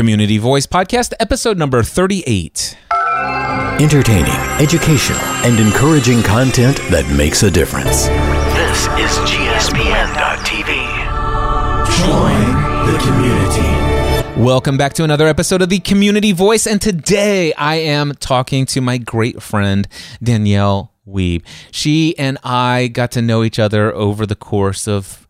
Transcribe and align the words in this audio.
Community 0.00 0.38
Voice 0.38 0.64
Podcast, 0.64 1.12
episode 1.20 1.58
number 1.58 1.82
38. 1.82 2.74
Entertaining, 3.78 4.32
educational, 4.58 5.20
and 5.44 5.60
encouraging 5.60 6.22
content 6.22 6.78
that 6.88 7.06
makes 7.14 7.42
a 7.42 7.50
difference. 7.50 8.06
This 8.56 8.86
is 8.96 9.18
GSPN.TV. 9.28 10.72
Join 12.00 12.40
the 12.90 12.96
community. 13.04 14.42
Welcome 14.42 14.78
back 14.78 14.94
to 14.94 15.04
another 15.04 15.26
episode 15.26 15.60
of 15.60 15.68
the 15.68 15.80
Community 15.80 16.32
Voice, 16.32 16.66
and 16.66 16.80
today 16.80 17.52
I 17.52 17.74
am 17.74 18.14
talking 18.14 18.64
to 18.64 18.80
my 18.80 18.96
great 18.96 19.42
friend 19.42 19.86
Danielle 20.22 20.94
Wiebe. 21.06 21.42
She 21.72 22.16
and 22.16 22.38
I 22.42 22.88
got 22.88 23.10
to 23.12 23.20
know 23.20 23.44
each 23.44 23.58
other 23.58 23.94
over 23.94 24.24
the 24.24 24.34
course 24.34 24.88
of 24.88 25.28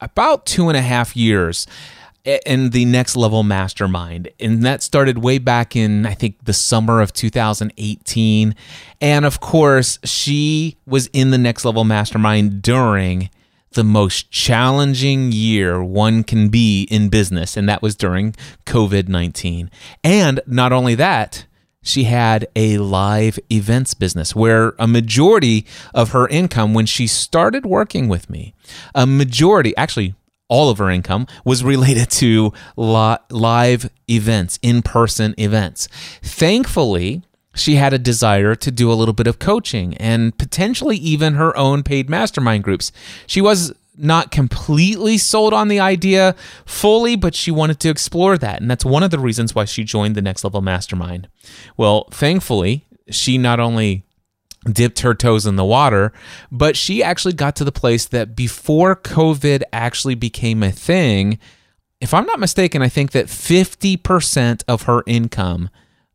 about 0.00 0.46
two 0.46 0.68
and 0.68 0.76
a 0.78 0.82
half 0.82 1.14
years 1.14 1.66
in 2.26 2.70
the 2.70 2.84
next 2.84 3.16
level 3.16 3.42
mastermind. 3.42 4.28
And 4.40 4.64
that 4.64 4.82
started 4.82 5.18
way 5.18 5.38
back 5.38 5.76
in 5.76 6.06
i 6.06 6.14
think 6.14 6.44
the 6.44 6.52
summer 6.52 7.00
of 7.00 7.12
2018 7.12 8.54
and 9.00 9.24
of 9.24 9.40
course 9.40 9.98
she 10.04 10.76
was 10.86 11.08
in 11.12 11.30
the 11.30 11.38
next 11.38 11.64
level 11.64 11.84
mastermind 11.84 12.62
during 12.62 13.30
the 13.72 13.84
most 13.84 14.30
challenging 14.30 15.32
year 15.32 15.82
one 15.82 16.24
can 16.24 16.48
be 16.48 16.84
in 16.90 17.08
business 17.08 17.56
and 17.56 17.68
that 17.68 17.82
was 17.82 17.94
during 17.94 18.34
covid-19 18.64 19.68
and 20.02 20.40
not 20.46 20.72
only 20.72 20.94
that 20.94 21.46
she 21.82 22.04
had 22.04 22.48
a 22.56 22.78
live 22.78 23.38
events 23.50 23.94
business 23.94 24.34
where 24.34 24.74
a 24.78 24.86
majority 24.86 25.66
of 25.94 26.10
her 26.10 26.26
income 26.28 26.74
when 26.74 26.86
she 26.86 27.06
started 27.06 27.64
working 27.64 28.08
with 28.08 28.28
me 28.28 28.54
a 28.94 29.06
majority 29.06 29.76
actually 29.76 30.14
all 30.48 30.70
of 30.70 30.78
her 30.78 30.90
income 30.90 31.26
was 31.44 31.64
related 31.64 32.10
to 32.10 32.52
live 32.76 33.90
events, 34.08 34.58
in 34.62 34.82
person 34.82 35.34
events. 35.38 35.88
Thankfully, 36.22 37.22
she 37.54 37.76
had 37.76 37.92
a 37.92 37.98
desire 37.98 38.54
to 38.54 38.70
do 38.70 38.92
a 38.92 38.94
little 38.94 39.14
bit 39.14 39.26
of 39.26 39.38
coaching 39.38 39.96
and 39.96 40.36
potentially 40.38 40.96
even 40.96 41.34
her 41.34 41.56
own 41.56 41.82
paid 41.82 42.08
mastermind 42.08 42.64
groups. 42.64 42.92
She 43.26 43.40
was 43.40 43.72
not 43.98 44.30
completely 44.30 45.16
sold 45.16 45.54
on 45.54 45.68
the 45.68 45.80
idea 45.80 46.36
fully, 46.66 47.16
but 47.16 47.34
she 47.34 47.50
wanted 47.50 47.80
to 47.80 47.88
explore 47.88 48.36
that. 48.38 48.60
And 48.60 48.70
that's 48.70 48.84
one 48.84 49.02
of 49.02 49.10
the 49.10 49.18
reasons 49.18 49.54
why 49.54 49.64
she 49.64 49.84
joined 49.84 50.14
the 50.14 50.22
Next 50.22 50.44
Level 50.44 50.60
Mastermind. 50.60 51.28
Well, 51.78 52.06
thankfully, 52.10 52.84
she 53.08 53.38
not 53.38 53.58
only 53.58 54.04
dipped 54.70 55.00
her 55.00 55.14
toes 55.14 55.46
in 55.46 55.56
the 55.56 55.64
water, 55.64 56.12
but 56.50 56.76
she 56.76 57.02
actually 57.02 57.34
got 57.34 57.56
to 57.56 57.64
the 57.64 57.72
place 57.72 58.06
that 58.06 58.36
before 58.36 58.96
COVID 58.96 59.62
actually 59.72 60.14
became 60.14 60.62
a 60.62 60.72
thing, 60.72 61.38
if 62.00 62.12
I'm 62.12 62.26
not 62.26 62.40
mistaken, 62.40 62.82
I 62.82 62.88
think 62.88 63.12
that 63.12 63.26
50% 63.26 64.62
of 64.68 64.82
her 64.82 65.02
income 65.06 65.70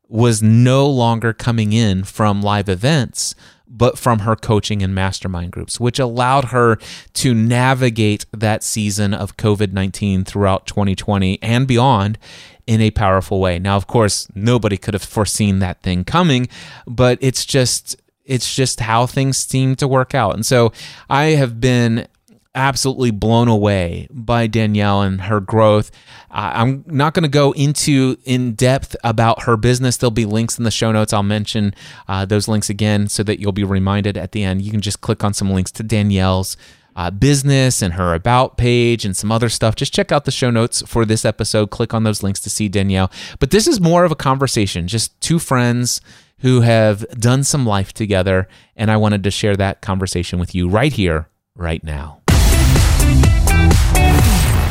was 0.07 0.43
no 0.43 0.87
longer 0.87 1.33
coming 1.33 1.73
in 1.73 2.03
from 2.03 2.41
live 2.41 2.67
events, 2.67 3.33
but 3.65 3.97
from 3.97 4.19
her 4.19 4.35
coaching 4.35 4.83
and 4.83 4.93
mastermind 4.93 5.51
groups, 5.51 5.79
which 5.79 5.97
allowed 5.97 6.45
her 6.45 6.77
to 7.13 7.33
navigate 7.33 8.25
that 8.33 8.63
season 8.63 9.13
of 9.13 9.37
COVID 9.37 9.71
19 9.71 10.25
throughout 10.25 10.67
2020 10.67 11.41
and 11.41 11.67
beyond 11.67 12.19
in 12.67 12.81
a 12.81 12.91
powerful 12.91 13.39
way. 13.39 13.57
Now, 13.57 13.77
of 13.77 13.87
course, 13.87 14.27
nobody 14.35 14.77
could 14.77 14.93
have 14.93 15.03
foreseen 15.03 15.59
that 15.59 15.81
thing 15.81 16.03
coming, 16.03 16.49
but 16.85 17.17
it's 17.21 17.45
just 17.45 18.00
it's 18.25 18.55
just 18.55 18.79
how 18.79 19.05
things 19.05 19.37
seem 19.37 19.75
to 19.77 19.87
work 19.87 20.13
out. 20.15 20.35
And 20.35 20.45
so 20.45 20.71
I 21.09 21.25
have 21.31 21.59
been 21.59 22.07
absolutely 22.53 23.11
blown 23.11 23.47
away 23.47 24.07
by 24.11 24.47
Danielle 24.47 25.01
and 25.01 25.21
her 25.21 25.39
growth. 25.39 25.89
I'm 26.29 26.83
not 26.87 27.13
going 27.13 27.23
to 27.23 27.29
go 27.29 27.51
into 27.53 28.17
in 28.25 28.53
depth 28.53 28.95
about 29.03 29.43
her 29.43 29.57
business. 29.57 29.97
There'll 29.97 30.11
be 30.11 30.25
links 30.25 30.57
in 30.57 30.63
the 30.63 30.71
show 30.71 30.91
notes. 30.91 31.13
I'll 31.13 31.23
mention 31.23 31.73
uh, 32.07 32.25
those 32.25 32.47
links 32.47 32.69
again 32.69 33.07
so 33.07 33.23
that 33.23 33.39
you'll 33.39 33.51
be 33.51 33.63
reminded 33.63 34.17
at 34.17 34.31
the 34.31 34.43
end. 34.43 34.61
You 34.61 34.71
can 34.71 34.81
just 34.81 35.01
click 35.01 35.23
on 35.23 35.33
some 35.33 35.51
links 35.51 35.71
to 35.73 35.83
Danielle's. 35.83 36.57
Uh, 36.93 37.09
business 37.09 37.81
and 37.81 37.93
her 37.93 38.13
about 38.13 38.57
page 38.57 39.05
and 39.05 39.15
some 39.15 39.31
other 39.31 39.47
stuff. 39.47 39.77
Just 39.77 39.93
check 39.93 40.11
out 40.11 40.25
the 40.25 40.29
show 40.31 40.51
notes 40.51 40.83
for 40.85 41.05
this 41.05 41.23
episode. 41.23 41.69
Click 41.69 41.93
on 41.93 42.03
those 42.03 42.21
links 42.21 42.41
to 42.41 42.49
see 42.49 42.67
Danielle. 42.67 43.09
But 43.39 43.51
this 43.51 43.65
is 43.65 43.79
more 43.79 44.03
of 44.03 44.11
a 44.11 44.15
conversation, 44.15 44.89
just 44.89 45.19
two 45.21 45.39
friends 45.39 46.01
who 46.41 46.61
have 46.61 47.07
done 47.19 47.43
some 47.43 47.65
life 47.65 47.93
together. 47.93 48.47
And 48.75 48.91
I 48.91 48.97
wanted 48.97 49.23
to 49.23 49.31
share 49.31 49.55
that 49.57 49.81
conversation 49.81 50.39
with 50.39 50.53
you 50.53 50.67
right 50.67 50.93
here, 50.93 51.27
right 51.55 51.83
now. 51.83 52.21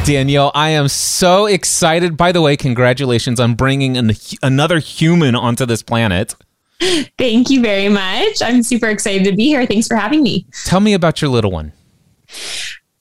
Danielle, 0.04 0.50
I 0.54 0.70
am 0.70 0.88
so 0.88 1.46
excited. 1.46 2.16
By 2.16 2.32
the 2.32 2.40
way, 2.40 2.56
congratulations 2.56 3.38
on 3.38 3.54
bringing 3.54 3.96
an, 3.96 4.12
another 4.42 4.78
human 4.78 5.34
onto 5.34 5.66
this 5.66 5.82
planet. 5.82 6.34
Thank 7.18 7.50
you 7.50 7.60
very 7.60 7.88
much. 7.88 8.42
I'm 8.42 8.62
super 8.62 8.88
excited 8.88 9.24
to 9.24 9.36
be 9.36 9.44
here. 9.44 9.66
Thanks 9.66 9.86
for 9.86 9.96
having 9.96 10.22
me. 10.22 10.46
Tell 10.64 10.80
me 10.80 10.94
about 10.94 11.20
your 11.22 11.30
little 11.30 11.50
one. 11.50 11.72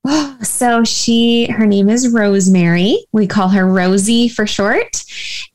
So 0.42 0.84
she, 0.86 1.46
her 1.52 1.66
name 1.66 1.90
is 1.90 2.08
Rosemary. 2.08 3.06
We 3.12 3.28
call 3.28 3.50
her 3.50 3.66
Rosie 3.66 4.30
for 4.30 4.48
short. 4.48 5.04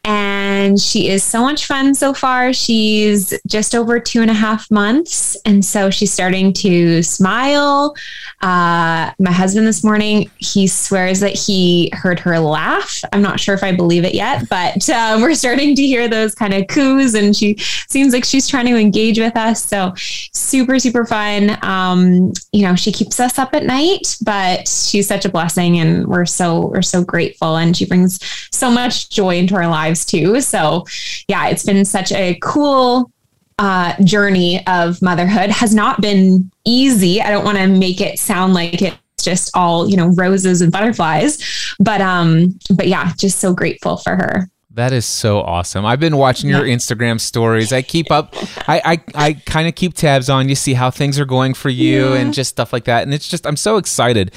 And 0.04 0.78
she 0.78 1.08
is 1.08 1.24
so 1.24 1.40
much 1.40 1.64
fun 1.64 1.94
so 1.94 2.12
far. 2.12 2.52
She's 2.52 3.32
just 3.46 3.74
over 3.74 3.98
two 3.98 4.20
and 4.20 4.30
a 4.30 4.34
half 4.34 4.70
months. 4.70 5.34
And 5.46 5.64
so 5.64 5.88
she's 5.88 6.12
starting 6.12 6.52
to 6.54 7.02
smile. 7.02 7.94
Uh, 8.42 9.12
my 9.18 9.32
husband 9.32 9.66
this 9.66 9.82
morning, 9.82 10.30
he 10.36 10.66
swears 10.66 11.20
that 11.20 11.34
he 11.34 11.90
heard 11.94 12.20
her 12.20 12.38
laugh. 12.38 13.02
I'm 13.12 13.22
not 13.22 13.40
sure 13.40 13.54
if 13.54 13.62
I 13.62 13.74
believe 13.74 14.04
it 14.04 14.14
yet, 14.14 14.46
but 14.50 14.88
uh, 14.90 15.18
we're 15.22 15.34
starting 15.34 15.74
to 15.74 15.82
hear 15.82 16.06
those 16.06 16.34
kind 16.34 16.52
of 16.52 16.66
coos. 16.68 17.14
And 17.14 17.34
she 17.34 17.56
seems 17.88 18.12
like 18.12 18.24
she's 18.24 18.46
trying 18.46 18.66
to 18.66 18.76
engage 18.76 19.18
with 19.18 19.36
us. 19.36 19.64
So 19.64 19.94
super, 19.96 20.78
super 20.78 21.06
fun. 21.06 21.56
Um, 21.62 22.34
you 22.52 22.62
know, 22.62 22.74
she 22.74 22.92
keeps 22.92 23.18
us 23.20 23.38
up 23.38 23.54
at 23.54 23.64
night, 23.64 24.18
but 24.22 24.68
she's 24.68 25.08
such 25.08 25.24
a 25.24 25.30
blessing 25.30 25.78
and 25.78 26.06
we're 26.06 26.26
so 26.26 26.66
we're 26.66 26.82
so 26.82 27.02
grateful 27.02 27.56
and 27.56 27.76
she 27.76 27.86
brings 27.86 28.18
so 28.50 28.70
much 28.70 29.08
joy 29.08 29.36
into 29.36 29.54
our 29.54 29.68
lives 29.68 29.93
too 30.02 30.40
so 30.40 30.86
yeah 31.28 31.48
it's 31.48 31.64
been 31.64 31.84
such 31.84 32.10
a 32.12 32.38
cool 32.40 33.10
uh, 33.58 33.94
journey 34.02 34.66
of 34.66 35.00
motherhood 35.02 35.50
has 35.50 35.74
not 35.74 36.00
been 36.00 36.50
easy 36.64 37.20
i 37.20 37.30
don't 37.30 37.44
want 37.44 37.58
to 37.58 37.66
make 37.66 38.00
it 38.00 38.18
sound 38.18 38.54
like 38.54 38.80
it's 38.80 38.96
just 39.22 39.50
all 39.54 39.88
you 39.88 39.96
know 39.96 40.08
roses 40.14 40.62
and 40.62 40.72
butterflies 40.72 41.38
but 41.78 42.00
um 42.00 42.58
but 42.74 42.88
yeah 42.88 43.12
just 43.18 43.38
so 43.38 43.52
grateful 43.52 43.98
for 43.98 44.16
her 44.16 44.48
that 44.74 44.92
is 44.92 45.06
so 45.06 45.40
awesome. 45.40 45.86
I've 45.86 46.00
been 46.00 46.16
watching 46.16 46.50
your 46.50 46.62
Instagram 46.62 47.20
stories. 47.20 47.72
I 47.72 47.82
keep 47.82 48.10
up 48.10 48.34
I 48.68 48.82
I, 48.84 49.04
I 49.14 49.32
kind 49.34 49.68
of 49.68 49.76
keep 49.76 49.94
tabs 49.94 50.28
on 50.28 50.48
you, 50.48 50.56
see 50.56 50.74
how 50.74 50.90
things 50.90 51.20
are 51.20 51.24
going 51.24 51.54
for 51.54 51.68
you 51.68 52.08
yeah. 52.08 52.16
and 52.16 52.34
just 52.34 52.50
stuff 52.50 52.72
like 52.72 52.84
that. 52.84 53.04
And 53.04 53.14
it's 53.14 53.28
just 53.28 53.46
I'm 53.46 53.56
so 53.56 53.76
excited. 53.76 54.32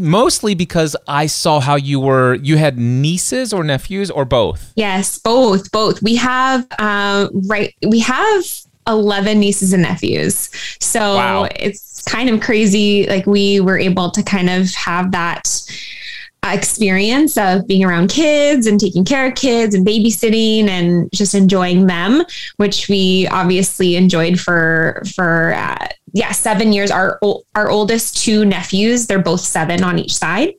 Mostly 0.00 0.54
because 0.54 0.96
I 1.06 1.26
saw 1.26 1.60
how 1.60 1.76
you 1.76 2.00
were 2.00 2.34
you 2.36 2.56
had 2.56 2.78
nieces 2.78 3.52
or 3.52 3.62
nephews 3.62 4.10
or 4.10 4.24
both. 4.24 4.72
Yes, 4.74 5.18
both, 5.18 5.70
both. 5.70 6.02
We 6.02 6.16
have 6.16 6.66
uh, 6.78 7.28
right 7.46 7.74
we 7.86 8.00
have 8.00 8.44
11 8.86 9.38
nieces 9.38 9.72
and 9.72 9.82
nephews. 9.82 10.50
So 10.80 11.16
wow. 11.16 11.48
it's 11.56 12.02
kind 12.04 12.28
of 12.30 12.40
crazy 12.40 13.06
like 13.06 13.26
we 13.26 13.60
were 13.60 13.78
able 13.78 14.10
to 14.10 14.22
kind 14.22 14.50
of 14.50 14.72
have 14.74 15.12
that 15.12 15.62
experience 16.44 17.36
of 17.36 17.66
being 17.66 17.84
around 17.84 18.08
kids 18.08 18.66
and 18.66 18.80
taking 18.80 19.04
care 19.04 19.28
of 19.28 19.34
kids 19.34 19.74
and 19.74 19.86
babysitting 19.86 20.68
and 20.68 21.08
just 21.12 21.34
enjoying 21.34 21.86
them, 21.86 22.24
which 22.56 22.88
we 22.88 23.28
obviously 23.28 23.96
enjoyed 23.96 24.38
for 24.40 25.02
for 25.14 25.54
uh, 25.54 25.86
yeah 26.12 26.32
seven 26.32 26.72
years. 26.72 26.90
Our 26.90 27.20
our 27.54 27.70
oldest 27.70 28.16
two 28.16 28.44
nephews, 28.44 29.06
they're 29.06 29.22
both 29.22 29.40
seven 29.40 29.84
on 29.84 29.98
each 29.98 30.14
side, 30.14 30.54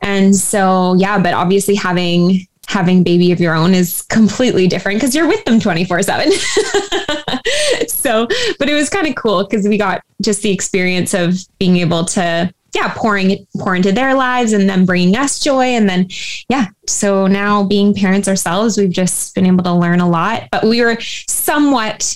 and 0.00 0.34
so 0.34 0.94
yeah. 0.94 1.18
But 1.18 1.34
obviously 1.34 1.74
having 1.74 2.46
having 2.68 3.02
baby 3.02 3.32
of 3.32 3.40
your 3.40 3.54
own 3.54 3.74
is 3.74 4.02
completely 4.02 4.66
different 4.66 4.98
because 5.00 5.14
you're 5.14 5.26
with 5.26 5.42
them 5.46 5.58
24 5.58 6.02
7 6.02 6.30
so 7.88 8.26
but 8.58 8.68
it 8.68 8.74
was 8.74 8.90
kind 8.90 9.06
of 9.06 9.14
cool 9.14 9.42
because 9.42 9.66
we 9.66 9.78
got 9.78 10.02
just 10.20 10.42
the 10.42 10.50
experience 10.50 11.14
of 11.14 11.34
being 11.58 11.78
able 11.78 12.04
to 12.04 12.52
yeah, 12.78 12.94
pouring 12.94 13.46
pour 13.56 13.74
into 13.74 13.90
their 13.90 14.14
lives 14.14 14.52
and 14.52 14.68
then 14.68 14.84
bringing 14.84 15.16
us 15.16 15.40
joy. 15.40 15.64
And 15.64 15.88
then, 15.88 16.08
yeah, 16.48 16.66
so 16.86 17.26
now 17.26 17.64
being 17.64 17.92
parents 17.92 18.28
ourselves, 18.28 18.78
we've 18.78 18.90
just 18.90 19.34
been 19.34 19.46
able 19.46 19.64
to 19.64 19.72
learn 19.72 20.00
a 20.00 20.08
lot. 20.08 20.48
But 20.52 20.64
we 20.64 20.80
were 20.80 20.96
somewhat, 21.00 22.14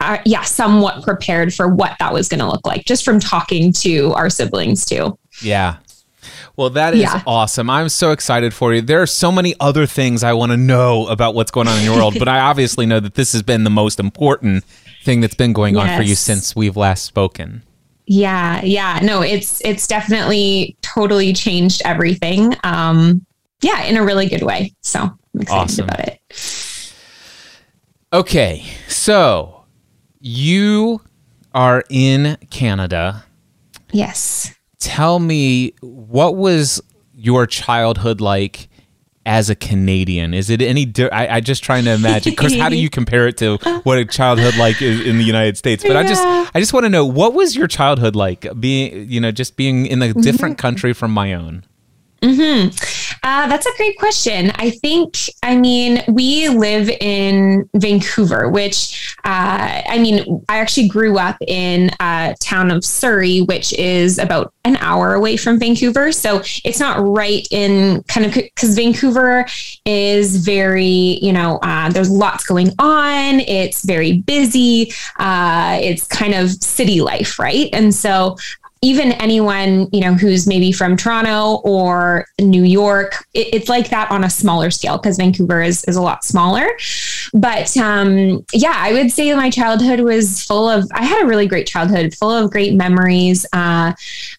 uh, 0.00 0.18
yeah, 0.26 0.42
somewhat 0.42 1.02
prepared 1.02 1.54
for 1.54 1.68
what 1.68 1.96
that 1.98 2.12
was 2.12 2.28
going 2.28 2.40
to 2.40 2.46
look 2.46 2.66
like 2.66 2.84
just 2.84 3.04
from 3.04 3.20
talking 3.20 3.72
to 3.74 4.12
our 4.12 4.28
siblings 4.28 4.84
too. 4.84 5.18
Yeah. 5.40 5.78
Well, 6.56 6.70
that 6.70 6.92
is 6.94 7.00
yeah. 7.00 7.22
awesome. 7.26 7.70
I'm 7.70 7.88
so 7.88 8.12
excited 8.12 8.52
for 8.52 8.74
you. 8.74 8.82
There 8.82 9.00
are 9.00 9.06
so 9.06 9.32
many 9.32 9.54
other 9.58 9.86
things 9.86 10.22
I 10.22 10.34
want 10.34 10.52
to 10.52 10.58
know 10.58 11.06
about 11.06 11.34
what's 11.34 11.50
going 11.50 11.68
on 11.68 11.78
in 11.78 11.84
your 11.84 11.96
world, 11.96 12.16
but 12.18 12.28
I 12.28 12.40
obviously 12.40 12.84
know 12.84 13.00
that 13.00 13.14
this 13.14 13.32
has 13.32 13.42
been 13.42 13.64
the 13.64 13.70
most 13.70 13.98
important 13.98 14.64
thing 15.02 15.22
that's 15.22 15.34
been 15.34 15.54
going 15.54 15.74
yes. 15.74 15.88
on 15.88 15.96
for 15.96 16.02
you 16.02 16.14
since 16.14 16.54
we've 16.54 16.76
last 16.76 17.04
spoken. 17.04 17.62
Yeah, 18.14 18.62
yeah. 18.62 19.00
No, 19.02 19.22
it's 19.22 19.62
it's 19.62 19.86
definitely 19.86 20.76
totally 20.82 21.32
changed 21.32 21.80
everything. 21.86 22.54
Um 22.62 23.24
yeah, 23.62 23.84
in 23.84 23.96
a 23.96 24.04
really 24.04 24.28
good 24.28 24.42
way. 24.42 24.74
So 24.82 25.00
I'm 25.00 25.40
excited 25.40 25.62
Awesome. 25.62 25.84
about 25.84 26.00
it. 26.00 26.94
Okay, 28.12 28.64
so 28.86 29.64
you 30.20 31.00
are 31.54 31.84
in 31.88 32.36
Canada. 32.50 33.24
Yes. 33.92 34.54
Tell 34.78 35.18
me 35.18 35.72
what 35.80 36.36
was 36.36 36.82
your 37.14 37.46
childhood 37.46 38.20
like 38.20 38.68
as 39.24 39.50
a 39.50 39.54
Canadian? 39.54 40.34
Is 40.34 40.50
it 40.50 40.60
any? 40.62 40.84
Di- 40.84 41.10
I, 41.10 41.36
I 41.36 41.40
just 41.40 41.62
trying 41.62 41.84
to 41.84 41.92
imagine. 41.92 42.32
Because 42.32 42.56
how 42.56 42.68
do 42.68 42.76
you 42.76 42.90
compare 42.98 43.28
it 43.28 43.36
to 43.38 43.56
what 43.84 43.98
a 43.98 44.04
childhood 44.04 44.56
like 44.56 44.82
is 44.82 45.00
in 45.06 45.18
the 45.18 45.24
United 45.24 45.56
States? 45.56 45.82
But 45.82 45.96
I 45.96 46.02
just, 46.06 46.22
I 46.24 46.60
just 46.60 46.72
want 46.72 46.84
to 46.84 46.90
know 46.90 47.04
what 47.04 47.34
was 47.34 47.54
your 47.56 47.68
childhood 47.68 48.16
like? 48.16 48.46
Being, 48.58 49.08
you 49.10 49.20
know, 49.20 49.30
just 49.30 49.56
being 49.56 49.86
in 49.86 50.02
a 50.02 50.12
different 50.12 50.58
country 50.66 50.92
from 50.92 51.12
my 51.12 51.34
own. 51.34 51.64
Uh, 53.24 53.46
that's 53.48 53.66
a 53.66 53.76
great 53.76 53.98
question. 53.98 54.50
I 54.56 54.70
think, 54.70 55.16
I 55.42 55.56
mean, 55.56 56.02
we 56.08 56.48
live 56.48 56.88
in 56.88 57.68
Vancouver, 57.74 58.48
which, 58.48 59.16
uh, 59.24 59.82
I 59.88 59.98
mean, 60.00 60.44
I 60.48 60.58
actually 60.58 60.88
grew 60.88 61.18
up 61.18 61.36
in 61.46 61.90
a 62.00 62.34
town 62.40 62.70
of 62.70 62.84
Surrey, 62.84 63.42
which 63.42 63.72
is 63.74 64.18
about 64.18 64.52
an 64.64 64.76
hour 64.76 65.14
away 65.14 65.36
from 65.36 65.58
Vancouver. 65.58 66.12
So 66.12 66.42
it's 66.64 66.80
not 66.80 66.98
right 67.00 67.46
in 67.50 68.02
kind 68.04 68.26
of 68.26 68.34
because 68.34 68.74
Vancouver 68.74 69.46
is 69.84 70.36
very, 70.44 71.18
you 71.22 71.32
know, 71.32 71.58
uh, 71.62 71.90
there's 71.90 72.10
lots 72.10 72.44
going 72.44 72.70
on. 72.78 73.40
It's 73.40 73.84
very 73.84 74.18
busy. 74.18 74.92
Uh, 75.18 75.78
it's 75.80 76.06
kind 76.06 76.34
of 76.34 76.50
city 76.50 77.00
life, 77.00 77.38
right? 77.38 77.68
And 77.72 77.94
so 77.94 78.36
even 78.82 79.12
anyone 79.12 79.88
you 79.92 80.00
know 80.00 80.12
who's 80.12 80.46
maybe 80.46 80.72
from 80.72 80.96
Toronto 80.96 81.60
or 81.64 82.26
New 82.40 82.64
York, 82.64 83.24
it, 83.32 83.48
it's 83.54 83.68
like 83.68 83.88
that 83.90 84.10
on 84.10 84.24
a 84.24 84.30
smaller 84.30 84.70
scale 84.70 84.98
because 84.98 85.16
Vancouver 85.16 85.62
is 85.62 85.84
is 85.84 85.96
a 85.96 86.02
lot 86.02 86.24
smaller. 86.24 86.68
But 87.32 87.74
um, 87.76 88.44
yeah, 88.52 88.74
I 88.76 88.92
would 88.92 89.10
say 89.10 89.32
my 89.34 89.50
childhood 89.50 90.00
was 90.00 90.42
full 90.42 90.68
of. 90.68 90.86
I 90.92 91.04
had 91.04 91.22
a 91.22 91.26
really 91.26 91.46
great 91.46 91.66
childhood, 91.66 92.14
full 92.14 92.30
of 92.30 92.50
great 92.50 92.74
memories. 92.74 93.46
Uh, 93.52 93.92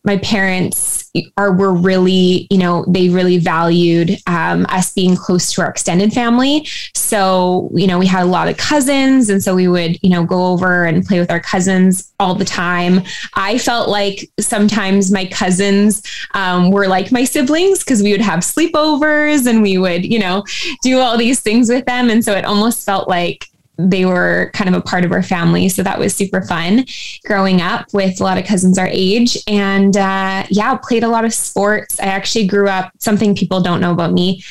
my 0.04 0.18
parents 0.18 1.03
are 1.38 1.54
were 1.54 1.74
really 1.74 2.48
you 2.50 2.58
know 2.58 2.86
they 2.88 3.10
really 3.10 3.38
valued 3.38 4.18
um, 4.28 4.66
us 4.70 4.94
being 4.94 5.16
close 5.16 5.52
to 5.54 5.62
our 5.62 5.70
extended 5.70 6.14
family. 6.14 6.68
So 6.96 7.70
you 7.74 7.88
know 7.88 8.00
we 8.00 8.08
had 8.08 8.24
a 8.24 8.26
lot 8.26 8.48
of 8.48 8.58
cousins, 8.58 9.30
and 9.30 9.44
so 9.44 9.56
we 9.56 9.68
would 9.68 10.00
you 10.04 10.10
know 10.10 10.24
go 10.24 10.48
over 10.48 10.86
and 10.86 11.06
play 11.06 11.20
with 11.20 11.32
our 11.32 11.40
cousins 11.40 12.14
all 12.20 12.36
the 12.36 12.46
time. 12.46 13.02
I 13.36 13.58
felt 13.58 13.90
like 13.90 14.30
sometimes 14.40 15.12
my 15.12 15.26
cousins 15.26 16.02
um, 16.34 16.72
were 16.72 16.88
like 16.88 17.12
my 17.12 17.24
siblings 17.24 17.80
because 17.80 18.02
we 18.02 18.12
would 18.12 18.22
have 18.22 18.40
sleepovers 18.40 19.46
and 19.46 19.62
we 19.62 19.78
would, 19.78 20.06
you 20.06 20.20
know, 20.20 20.44
do 20.82 21.00
all 21.00 21.18
these 21.18 21.42
things 21.42 21.70
with 21.70 21.86
them. 21.86 22.10
And 22.10 22.24
so 22.24 22.34
it 22.34 22.46
almost 22.46 22.86
felt 22.86 23.08
like 23.08 23.50
they 23.78 24.06
were 24.06 24.52
kind 24.54 24.74
of 24.74 24.80
a 24.80 24.84
part 24.84 25.04
of 25.04 25.12
our 25.12 25.24
family. 25.24 25.70
So 25.70 25.84
that 25.84 26.00
was 26.00 26.16
super 26.16 26.42
fun 26.42 26.86
growing 27.26 27.62
up 27.62 27.88
with 27.94 28.20
a 28.22 28.24
lot 28.24 28.38
of 28.38 28.46
cousins 28.46 28.78
our 28.78 28.90
age. 28.92 29.38
And 29.48 29.98
uh, 29.98 30.46
yeah, 30.50 30.78
played 30.78 31.04
a 31.04 31.08
lot 31.08 31.26
of 31.26 31.34
sports. 31.34 32.00
I 32.00 32.06
actually 32.06 32.48
grew 32.48 32.68
up, 32.68 32.92
something 33.00 33.36
people 33.36 33.62
don't 33.62 33.82
know 33.82 33.92
about 33.92 34.14
me. 34.14 34.44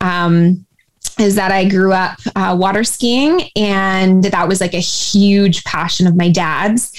Um, 0.00 0.66
is 1.18 1.34
that 1.34 1.50
I 1.50 1.68
grew 1.68 1.92
up 1.92 2.18
uh, 2.34 2.56
water 2.58 2.82
skiing, 2.84 3.50
and 3.54 4.24
that 4.24 4.48
was 4.48 4.60
like 4.60 4.72
a 4.72 4.78
huge 4.78 5.64
passion 5.64 6.06
of 6.06 6.16
my 6.16 6.30
dad's 6.30 6.92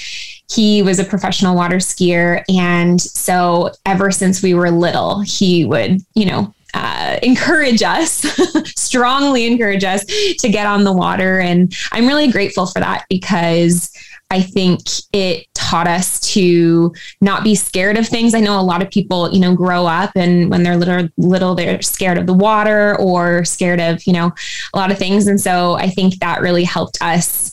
he 0.52 0.82
was 0.82 0.98
a 0.98 1.04
professional 1.04 1.56
water 1.56 1.76
skier. 1.76 2.44
And 2.48 3.00
so 3.00 3.70
ever 3.86 4.10
since 4.10 4.42
we 4.42 4.54
were 4.54 4.70
little, 4.70 5.20
he 5.20 5.64
would, 5.64 6.00
you 6.14 6.26
know, 6.26 6.54
uh, 6.74 7.18
encourage 7.22 7.82
us, 7.82 8.24
strongly 8.76 9.46
encourage 9.46 9.84
us 9.84 10.04
to 10.38 10.48
get 10.48 10.66
on 10.66 10.84
the 10.84 10.92
water. 10.92 11.40
And 11.40 11.74
I'm 11.92 12.06
really 12.06 12.30
grateful 12.30 12.66
for 12.66 12.80
that 12.80 13.04
because 13.08 13.92
I 14.32 14.40
think 14.40 14.80
it 15.12 15.46
taught 15.52 15.86
us 15.86 16.18
to 16.32 16.94
not 17.20 17.44
be 17.44 17.54
scared 17.54 17.98
of 17.98 18.08
things. 18.08 18.34
I 18.34 18.40
know 18.40 18.58
a 18.58 18.62
lot 18.62 18.80
of 18.80 18.90
people, 18.90 19.30
you 19.30 19.40
know, 19.40 19.54
grow 19.54 19.84
up 19.84 20.12
and 20.16 20.50
when 20.50 20.62
they're 20.62 20.76
little, 20.76 21.06
little, 21.18 21.54
they're 21.54 21.82
scared 21.82 22.16
of 22.16 22.26
the 22.26 22.32
water 22.32 22.98
or 22.98 23.44
scared 23.44 23.78
of, 23.78 24.06
you 24.06 24.14
know, 24.14 24.32
a 24.72 24.78
lot 24.78 24.90
of 24.90 24.96
things. 24.96 25.26
And 25.26 25.38
so 25.38 25.74
I 25.74 25.90
think 25.90 26.18
that 26.20 26.40
really 26.40 26.64
helped 26.64 26.96
us 27.02 27.51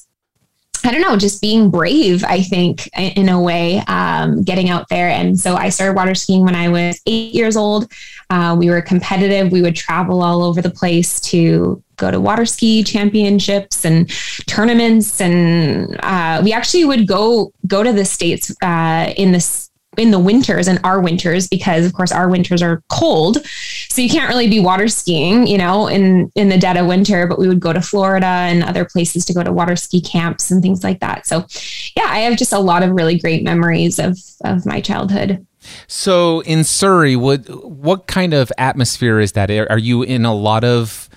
I 0.83 0.91
don't 0.91 1.01
know, 1.01 1.17
just 1.17 1.41
being 1.41 1.69
brave, 1.69 2.23
I 2.23 2.41
think, 2.41 2.87
in 2.97 3.29
a 3.29 3.41
way, 3.41 3.79
um, 3.87 4.43
getting 4.43 4.69
out 4.69 4.87
there. 4.89 5.09
And 5.09 5.39
so 5.39 5.55
I 5.55 5.69
started 5.69 5.95
water 5.95 6.15
skiing 6.15 6.43
when 6.45 6.55
I 6.55 6.69
was 6.69 7.01
eight 7.05 7.33
years 7.33 7.57
old. 7.57 7.91
Uh, 8.29 8.55
we 8.57 8.69
were 8.69 8.81
competitive. 8.81 9.51
We 9.51 9.61
would 9.61 9.75
travel 9.75 10.21
all 10.21 10.43
over 10.43 10.61
the 10.61 10.69
place 10.69 11.19
to 11.21 11.83
go 11.97 12.09
to 12.09 12.19
water 12.19 12.45
ski 12.45 12.83
championships 12.83 13.85
and 13.85 14.09
tournaments. 14.47 15.19
And 15.19 15.99
uh, 16.01 16.41
we 16.43 16.53
actually 16.53 16.85
would 16.85 17.07
go 17.07 17.51
go 17.67 17.83
to 17.83 17.91
the 17.91 18.05
states 18.05 18.55
uh, 18.61 19.13
in 19.17 19.31
this 19.31 19.68
in 19.97 20.11
the 20.11 20.19
winters 20.19 20.67
and 20.67 20.79
our 20.83 20.99
winters 20.99 21.47
because 21.47 21.85
of 21.85 21.93
course 21.93 22.11
our 22.11 22.29
winters 22.29 22.61
are 22.61 22.83
cold 22.89 23.37
so 23.89 24.01
you 24.01 24.09
can't 24.09 24.29
really 24.29 24.47
be 24.47 24.59
water 24.59 24.87
skiing 24.87 25.47
you 25.47 25.57
know 25.57 25.87
in 25.87 26.31
in 26.35 26.47
the 26.49 26.57
dead 26.57 26.77
of 26.77 26.85
winter 26.85 27.25
but 27.27 27.39
we 27.39 27.47
would 27.47 27.59
go 27.59 27.73
to 27.73 27.81
florida 27.81 28.25
and 28.25 28.63
other 28.63 28.85
places 28.85 29.25
to 29.25 29.33
go 29.33 29.43
to 29.43 29.51
water 29.51 29.75
ski 29.75 29.99
camps 29.99 30.51
and 30.51 30.61
things 30.61 30.83
like 30.83 30.99
that 30.99 31.25
so 31.25 31.39
yeah 31.97 32.05
i 32.07 32.19
have 32.19 32.37
just 32.37 32.53
a 32.53 32.59
lot 32.59 32.83
of 32.83 32.91
really 32.91 33.17
great 33.17 33.43
memories 33.43 33.97
of 33.99 34.17
of 34.45 34.65
my 34.65 34.79
childhood 34.79 35.45
So 35.87 36.39
in 36.41 36.63
Surrey, 36.63 37.15
what 37.15 37.41
what 37.65 38.07
kind 38.07 38.33
of 38.33 38.51
atmosphere 38.57 39.19
is 39.19 39.33
that? 39.33 39.51
Are 39.51 39.77
you 39.77 40.03
in 40.03 40.23
a 40.25 40.33
lot 40.33 40.63
of 40.63 41.09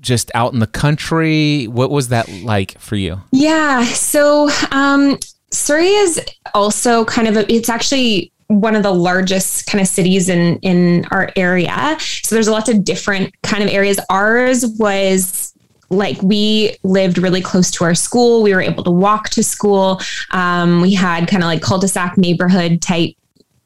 just 0.00 0.30
out 0.34 0.52
in 0.52 0.58
the 0.58 0.66
country? 0.66 1.64
What 1.68 1.90
was 1.90 2.08
that 2.08 2.28
like 2.44 2.78
for 2.78 2.96
you? 2.96 3.22
yeah 3.32 3.82
so 3.84 4.50
um 4.70 5.18
surrey 5.52 5.88
is 5.88 6.20
also 6.54 7.04
kind 7.04 7.28
of 7.28 7.36
a, 7.36 7.52
it's 7.52 7.68
actually 7.68 8.32
one 8.48 8.74
of 8.74 8.82
the 8.82 8.92
largest 8.92 9.66
kind 9.66 9.80
of 9.80 9.88
cities 9.88 10.28
in 10.28 10.58
in 10.58 11.04
our 11.10 11.30
area. 11.36 11.96
So 12.00 12.34
there's 12.34 12.48
lots 12.48 12.68
of 12.68 12.84
different 12.84 13.34
kind 13.42 13.62
of 13.62 13.70
areas. 13.70 13.98
Ours 14.10 14.66
was 14.78 15.54
like 15.90 16.20
we 16.22 16.76
lived 16.82 17.18
really 17.18 17.42
close 17.42 17.70
to 17.72 17.84
our 17.84 17.94
school. 17.94 18.42
We 18.42 18.54
were 18.54 18.62
able 18.62 18.84
to 18.84 18.90
walk 18.90 19.28
to 19.30 19.42
school. 19.42 20.00
Um, 20.30 20.80
we 20.80 20.94
had 20.94 21.28
kind 21.28 21.42
of 21.42 21.46
like 21.46 21.62
cul-de-sac 21.62 22.16
neighborhood 22.16 22.80
type 22.80 23.14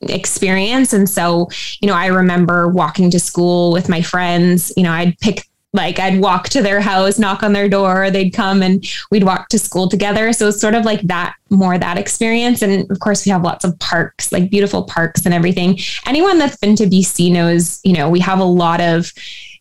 experience. 0.02 0.92
And 0.92 1.08
so 1.08 1.48
you 1.80 1.88
know 1.88 1.94
i 1.94 2.06
remember 2.06 2.68
walking 2.68 3.10
to 3.10 3.18
school 3.18 3.72
with 3.72 3.88
my 3.88 4.02
friends. 4.02 4.72
You 4.76 4.82
know 4.84 4.92
i'd 4.92 5.18
pick 5.18 5.46
like 5.76 5.98
I'd 5.98 6.20
walk 6.20 6.48
to 6.50 6.62
their 6.62 6.80
house, 6.80 7.18
knock 7.18 7.42
on 7.42 7.52
their 7.52 7.68
door, 7.68 8.10
they'd 8.10 8.30
come 8.30 8.62
and 8.62 8.84
we'd 9.10 9.24
walk 9.24 9.48
to 9.50 9.58
school 9.58 9.88
together. 9.88 10.32
So 10.32 10.48
it's 10.48 10.60
sort 10.60 10.74
of 10.74 10.84
like 10.84 11.02
that, 11.02 11.36
more 11.50 11.78
that 11.78 11.98
experience. 11.98 12.62
And 12.62 12.90
of 12.90 12.98
course, 12.98 13.24
we 13.24 13.30
have 13.30 13.42
lots 13.42 13.64
of 13.64 13.78
parks, 13.78 14.32
like 14.32 14.50
beautiful 14.50 14.84
parks 14.84 15.24
and 15.24 15.34
everything. 15.34 15.78
Anyone 16.06 16.38
that's 16.38 16.56
been 16.56 16.76
to 16.76 16.86
BC 16.86 17.32
knows, 17.32 17.80
you 17.84 17.92
know, 17.92 18.10
we 18.10 18.20
have 18.20 18.40
a 18.40 18.44
lot 18.44 18.80
of 18.80 19.12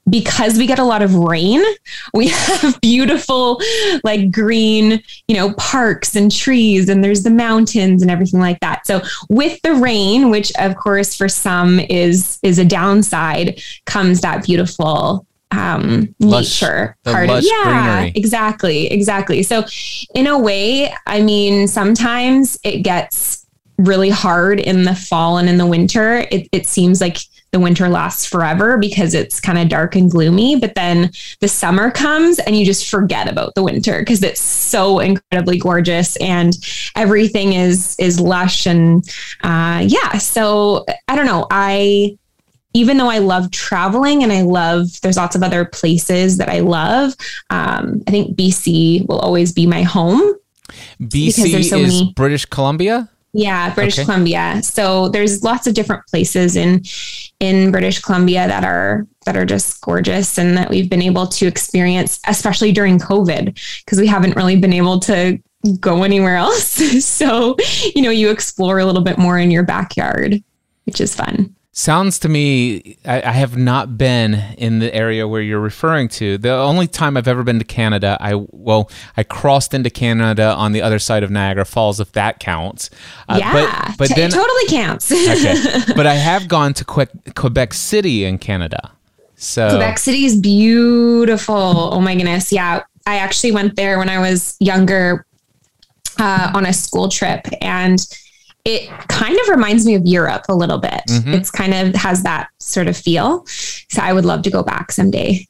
because 0.10 0.58
we 0.58 0.68
get 0.68 0.80
a 0.80 0.84
lot 0.84 1.02
of 1.02 1.16
rain, 1.16 1.64
we 2.14 2.28
have 2.28 2.80
beautiful, 2.82 3.60
like 4.04 4.32
green, 4.32 5.02
you 5.28 5.36
know, 5.36 5.54
parks 5.54 6.16
and 6.16 6.32
trees, 6.32 6.90
and 6.90 7.04
there's 7.04 7.24
the 7.24 7.30
mountains 7.30 8.02
and 8.02 8.12
everything 8.12 8.40
like 8.40 8.60
that. 8.60 8.86
So 8.86 9.02
with 9.30 9.62
the 9.64 9.74
rain, 9.74 10.30
which 10.30 10.52
of 10.60 10.76
course 10.76 11.16
for 11.16 11.28
some 11.30 11.80
is 11.80 12.40
is 12.44 12.60
a 12.60 12.66
downside, 12.66 13.62
comes 13.86 14.22
that 14.22 14.46
beautiful 14.46 15.26
um 15.58 16.14
Lush- 16.20 16.62
nature 16.62 16.98
part 17.04 17.30
of 17.30 17.44
yeah 17.44 18.00
greenery. 18.02 18.14
exactly 18.16 18.88
exactly 18.88 19.44
so 19.44 19.64
in 20.14 20.28
a 20.28 20.38
way 20.38 20.94
i 21.08 21.22
mean 21.22 21.68
sometimes 21.68 22.58
it 22.64 22.82
gets 22.82 23.46
really 23.78 24.10
hard 24.10 24.60
in 24.60 24.84
the 24.84 24.96
fall 24.96 25.38
and 25.38 25.50
in 25.50 25.58
the 25.58 25.66
winter 25.66 26.26
it, 26.32 26.48
it 26.52 26.66
seems 26.66 27.02
like 27.02 27.18
the 27.52 27.60
winter 27.60 27.88
lasts 27.88 28.26
forever 28.26 28.78
because 28.78 29.14
it's 29.14 29.40
kind 29.40 29.58
of 29.58 29.70
dark 29.70 29.96
and 29.96 30.12
gloomy 30.12 30.58
but 30.58 30.76
then 30.76 31.10
the 31.40 31.48
summer 31.48 31.90
comes 31.92 32.40
and 32.40 32.58
you 32.58 32.66
just 32.66 32.90
forget 32.90 33.30
about 33.30 33.54
the 33.56 33.64
winter 33.64 34.00
because 34.00 34.22
it's 34.24 34.42
so 34.42 35.00
incredibly 35.00 35.58
gorgeous 35.58 36.18
and 36.18 36.54
everything 36.96 37.54
is 37.54 37.96
is 37.98 38.20
lush 38.20 38.66
and 38.66 39.08
uh 39.44 39.82
yeah 39.86 40.18
so 40.18 40.86
i 41.08 41.16
don't 41.16 41.26
know 41.26 41.48
i 41.50 42.18
even 42.76 42.98
though 42.98 43.10
I 43.10 43.20
love 43.20 43.52
traveling 43.52 44.22
and 44.24 44.32
I 44.32 44.42
love, 44.42 44.88
there's 45.02 45.18
lots 45.18 45.36
of 45.36 45.42
other 45.44 45.66
places 45.66 46.38
that 46.38 46.50
I 46.50 46.60
love. 46.60 47.16
Um, 47.50 48.04
I 48.08 48.12
think 48.12 48.36
BC 48.38 49.08
will 49.08 49.20
always 49.20 49.52
be 49.54 49.66
my 49.66 49.82
home. 49.84 50.22
BC 51.02 51.64
so 51.64 51.78
is 51.78 51.94
many- 51.94 52.14
British 52.16 52.46
Columbia. 52.46 53.10
Yeah, 53.38 53.74
British 53.74 54.00
Okay. 54.00 54.06
Columbia. 54.06 54.62
So 54.64 55.10
there's 55.10 55.44
lots 55.44 55.68
of 55.68 55.74
different 55.74 56.04
places 56.08 56.56
in 56.56 56.84
in 57.42 57.70
British 57.72 58.00
Columbia 58.00 58.48
that 58.48 58.64
are 58.64 59.06
that 59.26 59.36
are 59.36 59.46
just 59.46 59.82
gorgeous 59.82 60.38
and 60.38 60.58
that 60.58 60.70
we've 60.70 60.90
been 60.90 61.02
able 61.02 61.28
to 61.28 61.46
experience, 61.46 62.20
especially 62.28 62.72
during 62.72 62.98
COVID, 62.98 63.60
because 63.84 64.00
we 64.00 64.08
haven't 64.08 64.36
really 64.38 64.56
been 64.56 64.72
able 64.72 65.00
to 65.02 65.38
go 65.82 66.04
anywhere 66.04 66.36
else. 66.46 66.66
so, 67.06 67.58
you 67.94 68.02
know, 68.02 68.10
you 68.10 68.30
explore 68.32 68.80
a 68.80 68.86
little 68.86 69.04
bit 69.04 69.18
more 69.18 69.38
in 69.38 69.52
your 69.52 69.64
backyard, 69.64 70.42
which 70.86 71.02
is 71.02 71.14
fun. 71.14 71.54
Sounds 71.78 72.20
to 72.20 72.30
me, 72.30 72.98
I, 73.04 73.22
I, 73.22 73.32
have 73.34 73.58
not 73.58 73.98
been 73.98 74.36
in 74.58 74.80
the 74.80 74.96
area 74.96 75.28
where 75.28 75.42
you're 75.42 75.60
referring 75.60 76.08
to. 76.08 76.38
The 76.38 76.54
only 76.54 76.88
time 76.88 77.18
I've 77.18 77.28
ever 77.28 77.44
been 77.44 77.60
to 77.60 77.66
Canada, 77.66 78.16
I 78.22 78.36
well, 78.52 78.90
I 79.18 79.24
crossed 79.24 79.74
into 79.74 79.90
Canada 79.90 80.54
on 80.54 80.72
the 80.72 80.82
other 80.82 81.00
side 81.00 81.22
of 81.22 81.32
Niagara 81.32 81.66
Falls, 81.66 82.00
if 82.00 82.14
that 82.14 82.40
counts. 82.40 82.90
Uh, 83.28 83.40
yeah, 83.42 83.52
but, 83.88 83.98
but 83.98 84.08
t- 84.08 84.14
then, 84.14 84.30
it 84.30 84.34
totally 84.34 84.68
counts. 84.70 85.12
okay, 85.12 85.82
but 85.98 86.08
I 86.08 86.14
have 86.14 86.48
gone 86.48 86.74
to 86.76 86.86
que- 86.86 87.34
Quebec 87.36 87.74
City 87.74 88.24
in 88.24 88.38
Canada. 88.38 88.94
So 89.36 89.68
Quebec 89.72 90.00
City 90.00 90.24
is 90.24 90.40
beautiful. 90.40 91.56
Oh 91.94 92.00
my 92.00 92.16
goodness, 92.16 92.54
yeah. 92.54 92.84
I 93.06 93.18
actually 93.18 93.52
went 93.52 93.76
there 93.76 94.00
when 94.00 94.08
I 94.08 94.20
was 94.20 94.56
younger 94.62 95.26
uh, 96.20 96.54
on 96.56 96.66
a 96.66 96.72
school 96.72 97.10
trip, 97.10 97.46
and 97.60 98.00
it 98.66 98.90
kind 99.08 99.38
of 99.40 99.50
reminds 99.50 99.86
me 99.86 99.94
of 99.94 100.06
Europe 100.06 100.46
a 100.50 100.56
little 100.56 100.80
bit. 100.80 101.02
Mm-hmm. 101.08 101.34
It's 101.34 101.52
kind 101.52 101.74
of 101.74 101.96
has 101.96 102.24
that 102.24 102.50
sort 102.60 102.88
of 102.88 102.98
feel. 102.98 103.46
So 103.46 104.02
I 104.02 104.12
would 104.12 104.26
love 104.26 104.42
to 104.44 104.50
go 104.50 104.64
back 104.64 104.92
someday. 104.92 105.48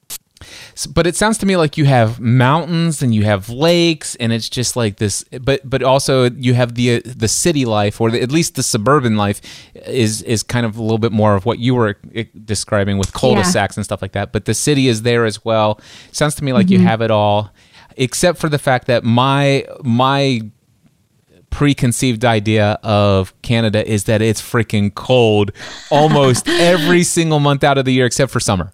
But 0.94 1.08
it 1.08 1.16
sounds 1.16 1.38
to 1.38 1.46
me 1.46 1.56
like 1.56 1.78
you 1.78 1.86
have 1.86 2.20
mountains 2.20 3.02
and 3.02 3.16
you 3.16 3.24
have 3.24 3.50
lakes, 3.50 4.16
and 4.16 4.34
it's 4.34 4.50
just 4.50 4.76
like 4.76 4.98
this. 4.98 5.24
But 5.42 5.68
but 5.68 5.82
also 5.82 6.30
you 6.30 6.54
have 6.54 6.76
the 6.76 7.00
the 7.00 7.30
city 7.30 7.64
life, 7.64 8.02
or 8.02 8.12
the, 8.12 8.22
at 8.22 8.32
least 8.32 8.56
the 8.56 8.64
suburban 8.64 9.16
life, 9.16 9.42
is 9.74 10.22
is 10.24 10.44
kind 10.44 10.66
of 10.66 10.78
a 10.78 10.82
little 10.82 10.98
bit 10.98 11.14
more 11.14 11.36
of 11.36 11.46
what 11.46 11.60
you 11.60 11.74
were 11.74 11.98
eh, 12.14 12.26
describing 12.44 12.98
with 12.98 13.14
cul-de-sacs 13.14 13.76
yeah. 13.76 13.80
and 13.80 13.86
stuff 13.86 14.02
like 14.02 14.12
that. 14.12 14.34
But 14.34 14.44
the 14.44 14.54
city 14.54 14.90
is 14.90 15.04
there 15.04 15.24
as 15.24 15.46
well. 15.46 15.80
It 16.10 16.16
sounds 16.16 16.36
to 16.36 16.44
me 16.44 16.52
like 16.52 16.68
mm-hmm. 16.68 16.82
you 16.82 16.88
have 16.88 17.02
it 17.02 17.10
all, 17.10 17.52
except 17.96 18.38
for 18.38 18.50
the 18.50 18.60
fact 18.60 18.88
that 18.88 19.06
my 19.06 19.66
my 19.84 20.42
preconceived 21.56 22.26
idea 22.26 22.78
of 22.84 23.34
Canada 23.42 23.90
is 23.90 24.04
that 24.04 24.22
it's 24.22 24.42
freaking 24.42 24.94
cold 24.94 25.54
almost 25.90 26.50
every 26.50 27.02
single 27.02 27.40
month 27.40 27.64
out 27.64 27.78
of 27.78 27.86
the 27.86 27.94
year 27.94 28.06
except 28.06 28.30
for 28.30 28.42
summer. 28.42 28.74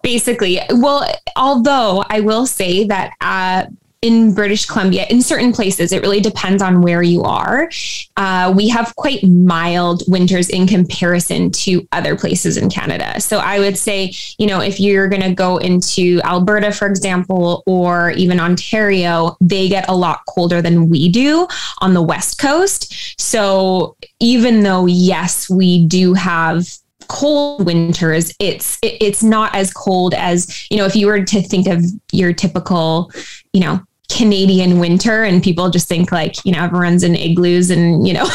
Basically, 0.00 0.60
well, 0.70 1.04
although 1.34 2.04
I 2.08 2.20
will 2.20 2.46
say 2.46 2.84
that 2.84 3.14
uh, 3.20 3.66
in 4.06 4.32
British 4.32 4.66
Columbia, 4.66 5.04
in 5.10 5.20
certain 5.20 5.52
places, 5.52 5.90
it 5.90 6.00
really 6.00 6.20
depends 6.20 6.62
on 6.62 6.80
where 6.80 7.02
you 7.02 7.24
are. 7.24 7.68
Uh, 8.16 8.52
we 8.54 8.68
have 8.68 8.94
quite 8.94 9.24
mild 9.24 10.04
winters 10.06 10.48
in 10.48 10.66
comparison 10.66 11.50
to 11.50 11.86
other 11.90 12.14
places 12.14 12.56
in 12.56 12.70
Canada. 12.70 13.20
So 13.20 13.38
I 13.38 13.58
would 13.58 13.76
say, 13.76 14.14
you 14.38 14.46
know, 14.46 14.60
if 14.60 14.78
you're 14.78 15.08
going 15.08 15.22
to 15.22 15.34
go 15.34 15.56
into 15.56 16.20
Alberta, 16.22 16.70
for 16.70 16.86
example, 16.86 17.64
or 17.66 18.12
even 18.12 18.38
Ontario, 18.38 19.36
they 19.40 19.68
get 19.68 19.88
a 19.88 19.96
lot 19.96 20.20
colder 20.28 20.62
than 20.62 20.88
we 20.88 21.08
do 21.08 21.48
on 21.80 21.92
the 21.92 22.02
West 22.02 22.38
Coast. 22.38 23.20
So 23.20 23.96
even 24.20 24.62
though, 24.62 24.86
yes, 24.86 25.50
we 25.50 25.84
do 25.86 26.14
have 26.14 26.64
cold 27.08 27.64
winters 27.64 28.34
it's 28.40 28.78
it, 28.82 28.96
it's 29.00 29.22
not 29.22 29.54
as 29.54 29.72
cold 29.72 30.12
as 30.14 30.66
you 30.70 30.76
know 30.76 30.86
if 30.86 30.96
you 30.96 31.06
were 31.06 31.22
to 31.22 31.40
think 31.40 31.68
of 31.68 31.84
your 32.10 32.32
typical 32.32 33.12
you 33.52 33.60
know 33.60 33.80
Canadian 34.10 34.78
winter 34.78 35.24
and 35.24 35.42
people 35.42 35.68
just 35.70 35.88
think 35.88 36.12
like, 36.12 36.44
you 36.44 36.52
know, 36.52 36.62
everyone's 36.62 37.02
in 37.02 37.16
igloos 37.16 37.70
and, 37.70 38.06
you 38.06 38.14
know, 38.14 38.26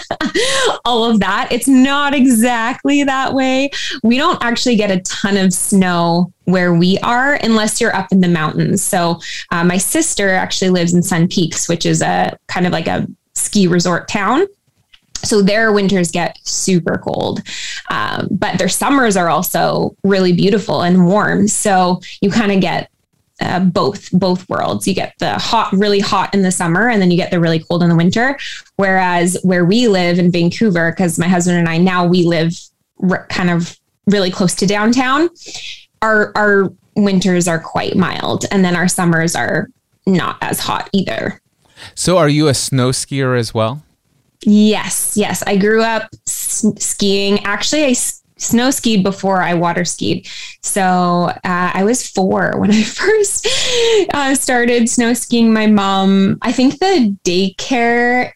all 0.84 1.04
of 1.04 1.20
that. 1.20 1.48
It's 1.50 1.68
not 1.68 2.14
exactly 2.14 3.04
that 3.04 3.34
way. 3.34 3.70
We 4.02 4.16
don't 4.16 4.42
actually 4.42 4.76
get 4.76 4.90
a 4.90 5.00
ton 5.00 5.36
of 5.36 5.52
snow 5.52 6.32
where 6.44 6.74
we 6.74 6.98
are 6.98 7.34
unless 7.34 7.80
you're 7.80 7.94
up 7.94 8.10
in 8.12 8.20
the 8.20 8.28
mountains. 8.28 8.82
So, 8.82 9.20
uh, 9.50 9.64
my 9.64 9.76
sister 9.76 10.30
actually 10.30 10.70
lives 10.70 10.94
in 10.94 11.02
Sun 11.02 11.28
Peaks, 11.28 11.68
which 11.68 11.86
is 11.86 12.02
a 12.02 12.36
kind 12.48 12.66
of 12.66 12.72
like 12.72 12.86
a 12.86 13.06
ski 13.34 13.66
resort 13.66 14.08
town. 14.08 14.46
So 15.24 15.40
their 15.40 15.72
winters 15.72 16.10
get 16.10 16.38
super 16.42 16.98
cold, 16.98 17.42
um, 17.90 18.26
but 18.30 18.58
their 18.58 18.68
summers 18.68 19.16
are 19.16 19.28
also 19.28 19.96
really 20.02 20.32
beautiful 20.32 20.82
and 20.82 21.06
warm. 21.06 21.46
So 21.46 22.00
you 22.20 22.30
kind 22.30 22.50
of 22.50 22.60
get 22.60 22.90
uh, 23.42 23.60
both 23.60 24.10
both 24.12 24.48
worlds. 24.48 24.86
You 24.86 24.94
get 24.94 25.14
the 25.18 25.34
hot, 25.34 25.72
really 25.72 26.00
hot 26.00 26.32
in 26.34 26.42
the 26.42 26.50
summer, 26.52 26.88
and 26.88 27.02
then 27.02 27.10
you 27.10 27.16
get 27.16 27.30
the 27.30 27.40
really 27.40 27.58
cold 27.58 27.82
in 27.82 27.88
the 27.88 27.96
winter. 27.96 28.38
Whereas 28.76 29.36
where 29.42 29.64
we 29.64 29.88
live 29.88 30.18
in 30.18 30.30
Vancouver, 30.30 30.90
because 30.92 31.18
my 31.18 31.28
husband 31.28 31.58
and 31.58 31.68
I 31.68 31.78
now 31.78 32.06
we 32.06 32.24
live 32.24 32.54
r- 33.10 33.26
kind 33.28 33.50
of 33.50 33.78
really 34.06 34.30
close 34.30 34.54
to 34.56 34.66
downtown, 34.66 35.28
our 36.00 36.32
our 36.36 36.72
winters 36.96 37.48
are 37.48 37.58
quite 37.60 37.96
mild, 37.96 38.44
and 38.50 38.64
then 38.64 38.76
our 38.76 38.88
summers 38.88 39.34
are 39.34 39.68
not 40.06 40.36
as 40.40 40.60
hot 40.60 40.88
either. 40.92 41.40
So, 41.94 42.18
are 42.18 42.28
you 42.28 42.48
a 42.48 42.54
snow 42.54 42.90
skier 42.90 43.38
as 43.38 43.52
well? 43.52 43.82
Yes, 44.44 45.16
yes. 45.16 45.42
I 45.46 45.56
grew 45.56 45.82
up 45.82 46.08
s- 46.26 46.64
skiing. 46.78 47.40
Actually, 47.44 47.84
I 47.84 47.94
snow 48.42 48.70
skied 48.70 49.02
before 49.02 49.40
I 49.40 49.54
water 49.54 49.84
skied. 49.84 50.26
So 50.62 50.82
uh, 50.82 51.38
I 51.44 51.84
was 51.84 52.06
four 52.06 52.58
when 52.58 52.70
I 52.70 52.82
first 52.82 53.48
uh, 54.12 54.34
started 54.34 54.88
snow 54.88 55.14
skiing. 55.14 55.52
My 55.52 55.66
mom, 55.66 56.38
I 56.42 56.52
think 56.52 56.78
the 56.78 57.16
daycare 57.24 58.32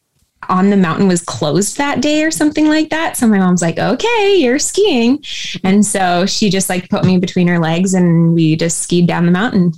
on 0.49 0.71
the 0.71 0.77
mountain 0.77 1.09
was 1.09 1.23
closed 1.23 1.77
that 1.79 2.01
day 2.01 2.23
or 2.23 2.31
something 2.31 2.69
like 2.69 2.91
that. 2.91 3.17
So 3.17 3.27
my 3.27 3.39
mom's 3.39 3.63
like, 3.63 3.79
okay, 3.79 4.37
you're 4.37 4.59
skiing. 4.59 5.23
And 5.65 5.85
so 5.85 6.27
she 6.27 6.51
just 6.51 6.69
like 6.69 6.89
put 6.89 7.05
me 7.05 7.19
between 7.19 7.49
her 7.49 7.59
legs 7.59 7.95
and 7.95 8.35
we 8.35 8.57
just 8.57 8.79
skied 8.79 9.07
down 9.07 9.27
the 9.27 9.33
mountain. 9.33 9.73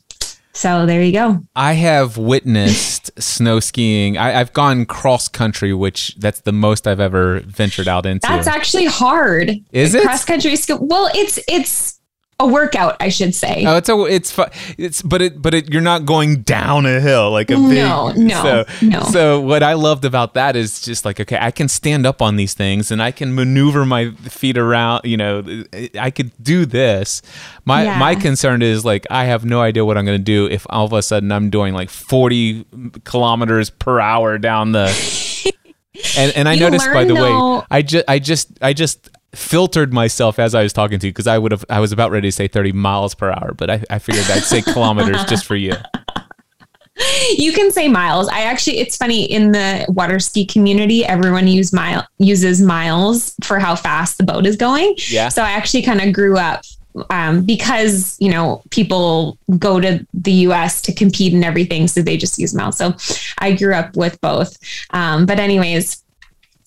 So 0.59 0.87
there 0.87 1.05
you 1.05 1.13
go. 1.13 1.41
I 1.55 1.75
have 1.75 2.17
witnessed 2.17 3.13
snow 3.23 3.61
skiing. 3.61 4.19
I, 4.19 4.33
have 4.33 4.53
gone 4.53 4.87
cross 4.87 5.29
country, 5.29 5.73
which 5.73 6.17
that's 6.19 6.41
the 6.41 6.51
most 6.51 6.89
I've 6.89 6.99
ever 6.99 7.39
ventured 7.47 7.87
out 7.87 8.07
into. 8.07 8.27
That's 8.27 8.49
actually 8.49 8.87
hard. 8.87 9.53
Is 9.71 9.95
it 9.95 10.03
cross 10.03 10.25
country 10.25 10.57
ski? 10.57 10.75
Well, 10.81 11.11
it's 11.15 11.39
it's 11.47 11.98
a 12.41 12.47
workout, 12.47 12.97
I 13.01 13.09
should 13.09 13.35
say. 13.35 13.65
Oh, 13.67 13.77
it's 13.77 13.89
a 13.89 14.05
it's 14.05 14.39
it's 14.79 15.03
but 15.03 15.21
it 15.21 15.43
but 15.43 15.55
it 15.55 15.73
you're 15.73 15.83
not 15.83 16.07
going 16.07 16.43
down 16.43 16.87
a 16.87 17.01
hill 17.01 17.33
like 17.33 17.51
a 17.51 17.57
big 17.57 17.79
no 17.79 18.13
no 18.13 18.43
so, 18.43 18.65
no. 18.87 19.03
So 19.03 19.41
what 19.41 19.65
I 19.65 19.73
loved 19.73 20.05
about 20.05 20.35
that 20.35 20.55
is 20.55 20.81
just 20.81 21.05
like 21.05 21.19
okay, 21.19 21.37
I 21.41 21.51
can 21.51 21.67
stand 21.67 22.07
up 22.07 22.23
on 22.23 22.37
these 22.37 22.55
things 22.55 22.93
and 22.93 23.03
I 23.03 23.11
can 23.11 23.35
maneuver 23.35 23.85
my 23.85 24.13
feet 24.13 24.57
around. 24.57 25.01
You 25.05 25.17
know, 25.17 25.65
I 25.99 26.13
could 26.13 26.31
do 26.41 26.65
this. 26.65 27.23
My 27.65 27.85
yeah. 27.85 27.99
my 27.99 28.15
concern 28.15 28.63
is 28.63 28.85
like 28.85 29.05
I 29.11 29.25
have 29.25 29.45
no 29.45 29.61
idea 29.61 29.85
what 29.85 29.99
I'm 29.99 30.05
going 30.05 30.19
to 30.19 30.25
do 30.25 30.47
if 30.47 30.65
all 30.71 30.85
of 30.85 30.93
a 30.93 31.03
sudden 31.03 31.33
I'm 31.33 31.51
doing 31.51 31.75
like 31.75 31.91
40 31.91 32.67
kilometers 33.05 33.71
per 33.71 33.99
hour 33.99 34.39
down 34.39 34.73
the. 34.73 34.87
and 36.17 36.33
and 36.37 36.49
I 36.49 36.53
you 36.53 36.61
noticed 36.61 36.87
by 36.93 37.05
the 37.05 37.15
though, 37.15 37.57
way, 37.57 37.65
I 37.69 37.83
just 37.83 38.05
I 38.07 38.21
just 38.21 38.59
I 38.63 38.73
just 38.73 39.11
filtered 39.35 39.93
myself 39.93 40.39
as 40.39 40.55
I 40.55 40.63
was 40.63 40.73
talking 40.73 40.99
to 40.99 41.07
you 41.07 41.13
because 41.13 41.27
I 41.27 41.39
would 41.39 41.53
have 41.53 41.65
I 41.69 41.81
was 41.81 41.93
about 41.93 42.11
ready 42.11 42.29
to 42.29 42.33
say 42.33 42.49
30 42.49 42.73
miles 42.73 43.15
per 43.15 43.31
hour, 43.31 43.55
but 43.55 43.71
I, 43.71 43.85
I 43.91 43.99
figured 43.99 44.25
I'd 44.31 44.43
say 44.43 44.63
kilometers 44.63 45.25
just 45.25 45.45
for 45.45 45.57
you. 45.57 45.75
You 47.37 47.53
can 47.53 47.71
say 47.71 47.87
miles. 47.87 48.27
I 48.27 48.41
actually 48.41 48.79
it's 48.79 48.97
funny 48.97 49.23
in 49.23 49.53
the 49.53 49.87
water 49.89 50.19
ski 50.19 50.45
community, 50.45 51.05
everyone 51.05 51.47
use 51.47 51.73
mile 51.73 52.05
uses 52.19 52.61
miles 52.61 53.37
for 53.45 53.61
how 53.61 53.77
fast 53.77 54.19
the 54.19 54.25
boat 54.25 54.47
is 54.47 54.57
going. 54.57 54.97
Yeah. 55.09 55.29
So 55.29 55.43
I 55.45 55.51
actually 55.51 55.83
kind 55.83 56.01
of 56.01 56.13
grew 56.13 56.37
up 56.37 56.65
um, 57.11 57.45
because 57.45 58.17
you 58.19 58.31
know 58.31 58.63
people 58.71 59.39
go 59.59 59.81
to 59.81 60.05
the 60.13 60.33
U.S. 60.33 60.83
to 60.83 60.93
compete 60.93 61.33
and 61.33 61.45
everything, 61.45 61.87
so 61.87 62.03
they 62.03 62.17
just 62.17 62.39
use 62.39 62.55
miles. 62.55 62.77
So 62.77 62.95
I 63.39 63.53
grew 63.53 63.75
up 63.75 63.97
with 63.97 64.21
both. 64.21 64.59
Um, 64.91 65.27
but 65.27 65.39
anyways, 65.39 66.03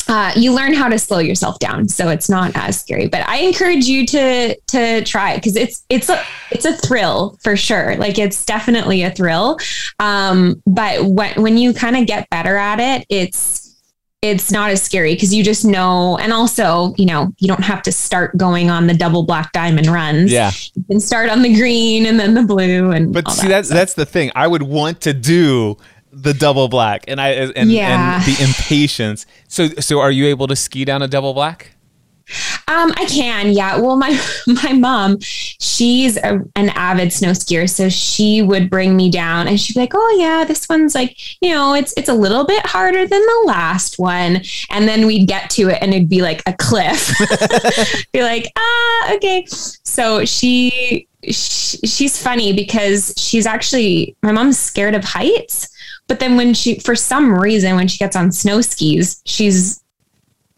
uh, 0.09 0.31
you 0.35 0.53
learn 0.53 0.73
how 0.73 0.87
to 0.87 0.99
slow 0.99 1.19
yourself 1.19 1.59
down, 1.59 1.87
so 1.87 2.09
it's 2.09 2.29
not 2.29 2.51
as 2.55 2.79
scary. 2.79 3.07
But 3.07 3.27
I 3.27 3.37
encourage 3.37 3.85
you 3.85 4.05
to 4.07 4.55
to 4.55 5.03
try 5.03 5.35
because 5.35 5.55
it's 5.55 5.85
it's 5.89 6.09
a 6.09 6.21
it's 6.51 6.65
a 6.65 6.73
thrill 6.73 7.37
for 7.43 7.55
sure. 7.55 7.95
Like 7.97 8.17
it's 8.17 8.45
definitely 8.45 9.03
a 9.03 9.11
thrill. 9.11 9.57
Um, 9.99 10.61
but 10.65 11.05
when 11.05 11.41
when 11.41 11.57
you 11.57 11.73
kind 11.73 11.97
of 11.97 12.05
get 12.05 12.29
better 12.29 12.57
at 12.57 12.79
it, 12.79 13.05
it's 13.09 13.61
it's 14.21 14.51
not 14.51 14.69
as 14.69 14.81
scary 14.81 15.15
because 15.15 15.33
you 15.33 15.43
just 15.43 15.65
know 15.65 16.17
and 16.19 16.31
also 16.31 16.93
you 16.95 17.05
know 17.05 17.33
you 17.39 17.47
don't 17.47 17.63
have 17.63 17.81
to 17.81 17.91
start 17.91 18.37
going 18.37 18.69
on 18.69 18.85
the 18.85 18.93
double 18.93 19.23
black 19.23 19.51
diamond 19.51 19.87
runs 19.87 20.31
yeah 20.31 20.51
you 20.75 20.83
can 20.83 20.99
start 20.99 21.27
on 21.27 21.41
the 21.41 21.51
green 21.55 22.05
and 22.05 22.19
then 22.19 22.35
the 22.35 22.43
blue 22.43 22.91
and 22.91 23.13
but 23.13 23.27
see 23.31 23.47
that 23.47 23.53
that's 23.53 23.69
that's 23.69 23.93
the 23.95 24.05
thing 24.05 24.31
i 24.35 24.45
would 24.45 24.61
want 24.61 25.01
to 25.01 25.11
do 25.11 25.75
the 26.11 26.33
double 26.33 26.67
black 26.67 27.05
and 27.07 27.21
I 27.21 27.29
and, 27.29 27.71
yeah. 27.71 28.17
and 28.17 28.25
the 28.25 28.43
impatience. 28.43 29.25
So 29.47 29.67
so 29.67 29.99
are 29.99 30.11
you 30.11 30.27
able 30.27 30.47
to 30.47 30.55
ski 30.55 30.85
down 30.85 31.01
a 31.01 31.07
double 31.07 31.33
black? 31.33 31.71
Um, 32.67 32.93
I 32.95 33.05
can, 33.05 33.51
yeah. 33.51 33.77
Well, 33.77 33.97
my 33.97 34.19
my 34.47 34.73
mom, 34.73 35.17
she's 35.19 36.17
a, 36.17 36.41
an 36.55 36.69
avid 36.69 37.11
snow 37.11 37.31
skier, 37.31 37.69
so 37.69 37.89
she 37.89 38.41
would 38.41 38.69
bring 38.69 38.95
me 38.95 39.09
down, 39.09 39.47
and 39.47 39.59
she'd 39.59 39.73
be 39.73 39.81
like, 39.81 39.93
"Oh 39.93 40.17
yeah, 40.17 40.45
this 40.45 40.67
one's 40.69 40.95
like, 40.95 41.17
you 41.41 41.51
know, 41.51 41.73
it's 41.73 41.93
it's 41.97 42.09
a 42.09 42.13
little 42.13 42.45
bit 42.45 42.65
harder 42.65 43.05
than 43.05 43.21
the 43.21 43.43
last 43.45 43.99
one." 43.99 44.41
And 44.69 44.87
then 44.87 45.05
we'd 45.05 45.27
get 45.27 45.49
to 45.51 45.69
it, 45.69 45.79
and 45.81 45.93
it'd 45.93 46.09
be 46.09 46.21
like 46.21 46.41
a 46.45 46.53
cliff. 46.53 47.11
be 48.13 48.23
like, 48.23 48.51
ah, 48.57 49.13
okay. 49.15 49.45
So 49.49 50.23
she, 50.25 51.07
she 51.23 51.77
she's 51.85 52.21
funny 52.21 52.53
because 52.53 53.13
she's 53.17 53.45
actually 53.45 54.15
my 54.23 54.31
mom's 54.31 54.59
scared 54.59 54.95
of 54.95 55.03
heights. 55.03 55.67
But 56.07 56.19
then 56.19 56.35
when 56.37 56.53
she, 56.53 56.79
for 56.79 56.95
some 56.95 57.33
reason, 57.33 57.75
when 57.75 57.87
she 57.87 57.97
gets 57.97 58.15
on 58.15 58.31
snow 58.31 58.61
skis, 58.61 59.21
she's 59.25 59.81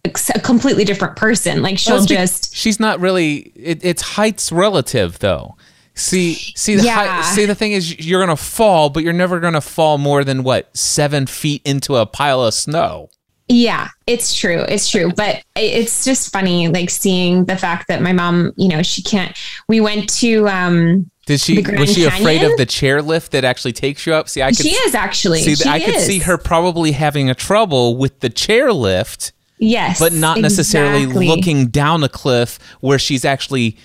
a 0.05 0.39
completely 0.39 0.83
different 0.83 1.15
person. 1.15 1.61
Like 1.61 1.77
she'll 1.77 1.97
Well, 1.97 2.05
just 2.05 2.53
she's 2.55 2.79
not 2.79 2.99
really 2.99 3.51
it, 3.55 3.79
it's 3.85 4.01
heights 4.01 4.51
relative 4.51 5.19
though 5.19 5.55
see 5.95 6.33
see 6.33 6.75
the 6.75 6.83
Yeah. 6.83 7.21
height, 7.21 7.33
see 7.35 7.45
the 7.45 7.55
thing 7.55 7.71
is 7.71 7.97
you're 8.05 8.19
gonna 8.19 8.35
fall 8.35 8.89
but 8.89 9.01
you're 9.03 9.13
never 9.13 9.39
gonna 9.39 9.61
fall 9.61 9.97
more 9.97 10.23
than 10.25 10.43
what 10.43 10.75
seven 10.75 11.25
feet 11.27 11.61
into 11.63 11.95
a 11.95 12.05
pile 12.05 12.43
of 12.43 12.53
snow 12.53 13.09
Yeah, 13.47 13.89
it's 14.07 14.33
true. 14.35 14.61
It's 14.67 14.89
true. 14.89 15.11
But 15.15 15.43
it's 15.55 16.03
just 16.03 16.31
funny, 16.33 16.67
like 16.69 16.89
seeing 16.89 17.45
the 17.45 17.55
fact 17.57 17.87
that 17.89 18.01
my 18.01 18.11
mom, 18.13 18.51
you 18.57 18.67
know, 18.69 18.81
she 18.81 19.03
can't. 19.03 19.37
We 19.67 19.79
went 19.81 20.09
to, 20.21 20.47
um, 20.47 21.11
did 21.25 21.39
she 21.39 21.61
was 21.61 21.93
she 21.93 22.03
afraid 22.03 22.43
of 22.43 22.55
the 22.57 22.65
chairlift 22.65 23.29
that 23.29 23.43
actually 23.43 23.73
takes 23.73 24.05
you 24.05 24.13
up 24.13 24.27
see 24.27 24.41
i 24.41 24.49
could 24.49 24.57
she 24.57 24.69
is 24.69 24.93
actually. 24.93 25.41
see 25.41 25.55
she 25.55 25.69
i 25.69 25.79
could 25.79 25.99
see 25.99 26.19
her 26.19 26.37
probably 26.37 26.91
having 26.91 27.29
a 27.29 27.35
trouble 27.35 27.95
with 27.97 28.19
the 28.19 28.29
chairlift 28.29 29.31
Yes. 29.59 29.99
but 29.99 30.11
not 30.11 30.39
necessarily 30.39 31.03
exactly. 31.03 31.27
looking 31.27 31.67
down 31.67 32.03
a 32.03 32.09
cliff 32.09 32.59
where 32.81 32.99
she's 32.99 33.23
actually 33.23 33.77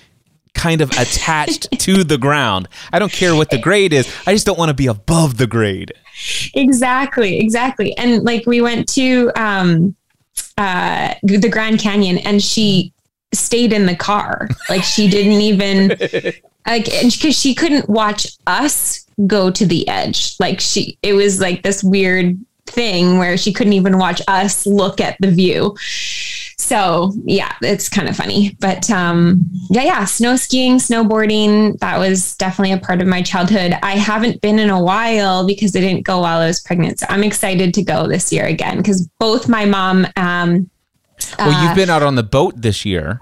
kind 0.53 0.81
of 0.81 0.91
attached 0.91 1.71
to 1.79 2.03
the 2.03 2.17
ground. 2.17 2.67
I 2.91 2.99
don't 2.99 3.11
care 3.11 3.35
what 3.35 3.49
the 3.49 3.59
grade 3.59 3.93
is. 3.93 4.13
I 4.27 4.33
just 4.33 4.45
don't 4.45 4.57
want 4.57 4.69
to 4.69 4.73
be 4.73 4.87
above 4.87 5.37
the 5.37 5.47
grade. 5.47 5.93
Exactly. 6.53 7.39
Exactly. 7.39 7.97
And 7.97 8.23
like 8.23 8.45
we 8.45 8.59
went 8.61 8.89
to, 8.93 9.31
um, 9.35 9.95
uh, 10.57 11.13
the 11.23 11.49
Grand 11.49 11.79
Canyon 11.79 12.17
and 12.19 12.43
she 12.43 12.93
stayed 13.33 13.71
in 13.71 13.85
the 13.85 13.95
car. 13.95 14.49
Like 14.69 14.83
she 14.83 15.09
didn't 15.09 15.41
even, 15.41 15.97
like, 16.69 16.85
because 16.85 17.37
she 17.37 17.55
couldn't 17.55 17.89
watch 17.89 18.37
us 18.47 19.05
go 19.27 19.51
to 19.51 19.65
the 19.65 19.87
edge. 19.87 20.35
Like 20.39 20.59
she, 20.59 20.97
it 21.01 21.13
was 21.13 21.39
like 21.39 21.63
this 21.63 21.83
weird 21.83 22.37
thing 22.65 23.17
where 23.17 23.37
she 23.37 23.51
couldn't 23.51 23.73
even 23.73 23.97
watch 23.97 24.21
us 24.27 24.65
look 24.65 25.01
at 25.01 25.17
the 25.19 25.31
view. 25.31 25.75
So 26.57 27.13
yeah, 27.25 27.55
it's 27.61 27.89
kind 27.89 28.07
of 28.07 28.15
funny, 28.15 28.55
but 28.59 28.89
um, 28.91 29.43
yeah, 29.69 29.83
yeah, 29.83 30.05
snow 30.05 30.35
skiing, 30.35 30.75
snowboarding, 30.75 31.79
that 31.79 31.97
was 31.97 32.35
definitely 32.35 32.73
a 32.73 32.77
part 32.77 33.01
of 33.01 33.07
my 33.07 33.21
childhood. 33.21 33.73
I 33.81 33.93
haven't 33.93 34.41
been 34.41 34.59
in 34.59 34.69
a 34.69 34.81
while 34.81 35.47
because 35.47 35.75
I 35.75 35.79
didn't 35.79 36.03
go 36.03 36.19
while 36.19 36.39
I 36.39 36.47
was 36.47 36.59
pregnant. 36.59 36.99
So 36.99 37.07
I'm 37.09 37.23
excited 37.23 37.73
to 37.73 37.83
go 37.83 38.07
this 38.07 38.31
year 38.31 38.45
again 38.45 38.77
because 38.77 39.07
both 39.19 39.47
my 39.47 39.65
mom, 39.65 40.05
um, 40.15 40.69
Well, 41.39 41.49
uh, 41.49 41.63
you've 41.65 41.75
been 41.75 41.89
out 41.89 42.03
on 42.03 42.15
the 42.15 42.23
boat 42.23 42.61
this 42.61 42.85
year. 42.85 43.19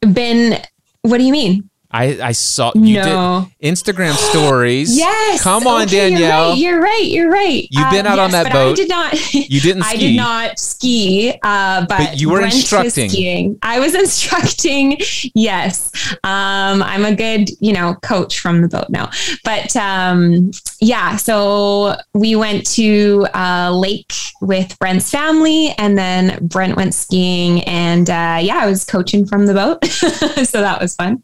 been, 0.00 0.60
what 1.02 1.18
do 1.18 1.24
you 1.24 1.32
mean? 1.32 1.70
I, 1.94 2.18
I 2.20 2.32
saw 2.32 2.72
you 2.74 2.96
No. 2.96 3.48
did 3.60 3.72
Instagram 3.72 4.14
stories. 4.14 4.96
Yes. 5.04 5.42
Come 5.42 5.66
on, 5.66 5.82
okay, 5.82 6.10
Danielle. 6.10 6.56
You're 6.56 6.80
right. 6.80 7.04
You're 7.04 7.30
right. 7.30 7.30
You're 7.30 7.30
right. 7.30 7.68
You've 7.70 7.90
been 7.90 8.06
out 8.06 8.18
on 8.18 8.32
that 8.32 8.52
boat. 8.52 8.72
I 8.72 8.74
did 8.74 8.88
not. 8.88 9.14
You 9.34 9.60
didn't 9.60 9.82
I 9.92 9.96
did 9.96 10.16
not 10.16 10.58
ski, 10.58 11.32
uh, 11.42 11.86
but, 11.86 11.98
But 11.98 12.20
you 12.20 12.30
were 12.30 12.40
instructing. 12.42 13.08
skiing. 13.10 13.58
I 13.62 13.78
was 13.78 13.94
instructing. 14.04 14.98
Yes, 15.34 15.90
um, 16.24 16.82
I'm 16.82 17.04
a 17.04 17.14
good, 17.14 17.48
you 17.60 17.72
know, 17.72 17.94
coach 18.02 18.40
from 18.40 18.60
the 18.62 18.68
boat 18.68 18.90
now. 18.90 19.10
But 19.44 19.76
um, 19.76 20.50
yeah, 20.84 21.16
so 21.16 21.96
we 22.12 22.36
went 22.36 22.66
to 22.72 23.26
a 23.32 23.72
lake 23.72 24.12
with 24.42 24.78
Brent's 24.78 25.10
family, 25.10 25.74
and 25.78 25.96
then 25.96 26.46
Brent 26.46 26.76
went 26.76 26.92
skiing, 26.92 27.62
and 27.64 28.10
uh, 28.10 28.38
yeah, 28.42 28.58
I 28.58 28.66
was 28.66 28.84
coaching 28.84 29.24
from 29.24 29.46
the 29.46 29.54
boat, 29.54 29.82
so 30.46 30.60
that 30.60 30.82
was 30.82 30.94
fun. 30.94 31.22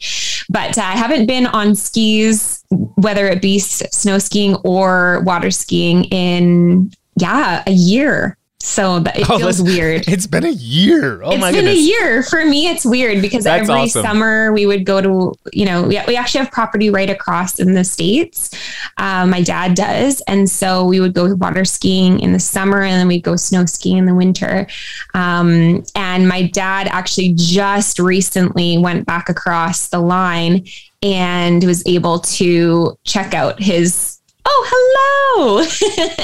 But 0.49 0.79
uh, 0.79 0.83
I 0.83 0.97
haven't 0.97 1.27
been 1.27 1.47
on 1.47 1.75
skis, 1.75 2.65
whether 2.71 3.27
it 3.27 3.43
be 3.43 3.59
snow 3.59 4.19
skiing 4.19 4.57
or 4.65 5.21
water 5.25 5.51
skiing, 5.51 6.05
in 6.05 6.91
yeah 7.17 7.63
a 7.67 7.73
year. 7.73 8.39
So 8.63 9.01
that 9.01 9.19
it 9.19 9.29
Oh, 9.31 9.39
feels 9.39 9.63
weird. 9.63 10.07
It's 10.07 10.27
been 10.27 10.45
a 10.45 10.51
year. 10.51 11.23
Oh 11.23 11.31
It's 11.33 11.41
my 11.41 11.51
been 11.51 11.67
a 11.67 11.73
year 11.75 12.23
for 12.23 12.45
me. 12.45 12.69
It's 12.69 12.85
weird 12.85 13.23
because 13.23 13.45
That's 13.45 13.69
every 13.69 13.83
awesome. 13.85 14.03
summer 14.03 14.53
we 14.53 14.67
would 14.67 14.85
go 14.85 15.01
to, 15.01 15.33
you 15.55 15.65
know, 15.65 15.85
we, 15.85 15.99
we 16.07 16.15
actually 16.17 16.45
have 16.45 16.53
property 16.53 16.91
right 16.91 17.09
across 17.09 17.59
in 17.59 17.73
the 17.73 17.85
states. 17.85 18.51
Um, 18.99 19.31
my 19.31 19.41
dad 19.43 19.75
does, 19.75 20.21
and 20.29 20.49
so 20.49 20.85
we 20.85 21.01
would 21.01 21.15
go 21.15 21.35
water 21.37 21.65
skiing 21.65 22.21
in 22.21 22.33
the 22.35 22.39
summer, 22.39 22.83
and 22.83 22.93
then 22.93 23.09
we'd 23.09 23.23
go 23.23 23.35
snow 23.35 23.65
skiing 23.65 23.97
in 23.97 24.05
the 24.05 24.15
winter. 24.15 24.67
Um, 25.15 25.83
and 25.95 26.29
my 26.29 26.43
dad 26.49 26.87
actually 26.89 27.33
just 27.37 27.99
recently 27.99 28.77
went 28.77 29.07
back 29.07 29.31
across 29.31 29.89
the 29.89 30.01
line 30.01 30.67
and 31.03 31.65
was 31.65 31.83
able 31.87 32.19
to 32.21 32.95
check 33.05 33.33
out 33.33 33.59
his. 33.63 34.10
Oh, 34.53 34.67
hello! 34.69 35.61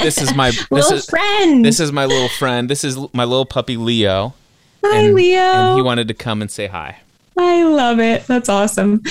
This 0.03 0.21
is 0.21 0.35
my 0.35 0.51
this 0.51 0.71
little 0.71 0.93
is 0.95 1.07
friend. 1.07 1.65
this 1.65 1.79
is 1.79 1.93
my 1.93 2.07
little 2.07 2.29
friend. 2.29 2.69
This 2.69 2.83
is 2.83 2.99
my 3.13 3.25
little 3.25 3.47
puppy 3.47 3.77
Leo. 3.77 4.35
Hi, 4.85 5.03
and, 5.03 5.15
Leo. 5.15 5.41
And 5.41 5.77
he 5.77 5.83
wanted 5.83 6.09
to 6.09 6.15
come 6.15 6.43
and 6.43 6.51
say 6.51 6.67
hi. 6.67 6.99
I 7.37 7.63
love 7.63 8.01
it. 8.01 8.27
That's 8.27 8.49
awesome. 8.49 9.03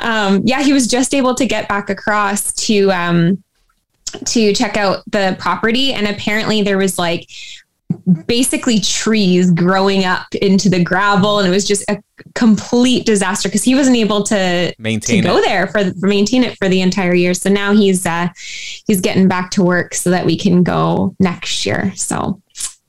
Um, 0.00 0.42
yeah, 0.44 0.62
he 0.62 0.72
was 0.72 0.86
just 0.86 1.14
able 1.14 1.34
to 1.34 1.44
get 1.44 1.68
back 1.68 1.90
across 1.90 2.52
to 2.66 2.90
um, 2.90 3.42
to 4.24 4.54
check 4.54 4.78
out 4.78 5.02
the 5.10 5.36
property, 5.38 5.92
and 5.92 6.06
apparently 6.06 6.62
there 6.62 6.78
was 6.78 6.98
like 6.98 7.28
basically 8.26 8.80
trees 8.80 9.50
growing 9.50 10.04
up 10.04 10.34
into 10.34 10.68
the 10.68 10.82
gravel, 10.82 11.38
and 11.38 11.48
it 11.48 11.50
was 11.50 11.66
just 11.66 11.84
a 11.88 12.02
complete 12.34 13.06
disaster 13.06 13.48
because 13.48 13.64
he 13.64 13.74
wasn't 13.74 13.96
able 13.96 14.22
to 14.24 14.34
to 14.34 14.74
Maintain 14.78 15.22
go 15.22 15.38
it. 15.38 15.44
there 15.44 15.66
for, 15.68 15.92
for 15.94 16.06
maintain 16.06 16.42
it 16.44 16.56
for 16.58 16.68
the 16.68 16.80
entire 16.80 17.14
year. 17.14 17.34
So 17.34 17.50
now 17.50 17.72
he's 17.72 18.06
uh, 18.06 18.28
he's 18.86 19.00
getting 19.00 19.28
back 19.28 19.50
to 19.52 19.62
work 19.62 19.94
so 19.94 20.10
that 20.10 20.26
we 20.26 20.36
can 20.36 20.62
go 20.62 21.14
next 21.18 21.64
year. 21.66 21.94
So, 21.96 22.40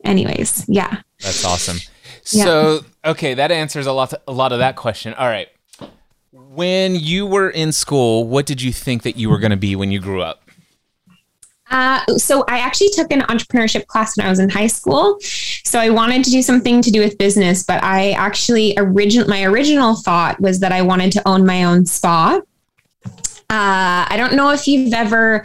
anyways, 0.03 0.65
yeah. 0.67 1.01
That's 1.21 1.45
awesome. 1.45 1.77
Yeah. 2.31 2.43
So, 2.43 2.79
okay, 3.03 3.35
that 3.35 3.51
answers 3.51 3.85
a 3.85 3.91
lot 3.91 4.13
a 4.27 4.31
lot 4.31 4.51
of 4.51 4.59
that 4.59 4.75
question. 4.75 5.13
All 5.13 5.27
right. 5.27 5.49
When 6.31 6.95
you 6.95 7.25
were 7.25 7.49
in 7.49 7.71
school, 7.71 8.27
what 8.27 8.45
did 8.45 8.61
you 8.61 8.71
think 8.71 9.03
that 9.03 9.17
you 9.17 9.29
were 9.29 9.39
going 9.39 9.51
to 9.51 9.57
be 9.57 9.75
when 9.75 9.91
you 9.91 9.99
grew 9.99 10.21
up? 10.21 10.44
Uh, 11.71 12.05
so 12.17 12.43
I 12.47 12.59
actually 12.59 12.89
took 12.89 13.11
an 13.11 13.21
entrepreneurship 13.21 13.87
class 13.87 14.15
when 14.17 14.25
I 14.25 14.29
was 14.29 14.39
in 14.39 14.49
high 14.49 14.67
school. 14.67 15.17
So 15.21 15.79
I 15.79 15.89
wanted 15.89 16.23
to 16.25 16.31
do 16.31 16.41
something 16.41 16.81
to 16.81 16.91
do 16.91 16.99
with 16.99 17.17
business, 17.17 17.63
but 17.63 17.83
I 17.83 18.11
actually 18.11 18.77
origin 18.77 19.27
my 19.27 19.43
original 19.43 19.95
thought 19.95 20.39
was 20.39 20.59
that 20.59 20.71
I 20.71 20.81
wanted 20.81 21.11
to 21.13 21.27
own 21.27 21.45
my 21.45 21.63
own 21.63 21.85
spa. 21.85 22.39
Uh, 23.47 24.05
I 24.09 24.15
don't 24.17 24.33
know 24.33 24.51
if 24.51 24.67
you've 24.67 24.93
ever 24.93 25.43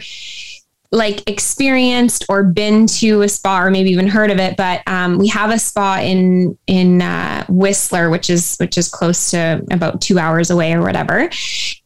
like 0.93 1.29
experienced 1.29 2.25
or 2.27 2.43
been 2.43 2.85
to 2.85 3.21
a 3.21 3.29
spa 3.29 3.63
or 3.63 3.71
maybe 3.71 3.89
even 3.91 4.07
heard 4.07 4.29
of 4.29 4.39
it, 4.39 4.57
but 4.57 4.81
um, 4.87 5.17
we 5.17 5.27
have 5.29 5.49
a 5.49 5.57
spa 5.57 5.99
in 6.01 6.57
in 6.67 7.01
uh, 7.01 7.45
Whistler, 7.47 8.09
which 8.09 8.29
is 8.29 8.57
which 8.57 8.77
is 8.77 8.89
close 8.89 9.31
to 9.31 9.65
about 9.71 10.01
two 10.01 10.19
hours 10.19 10.49
away 10.49 10.73
or 10.73 10.81
whatever, 10.81 11.29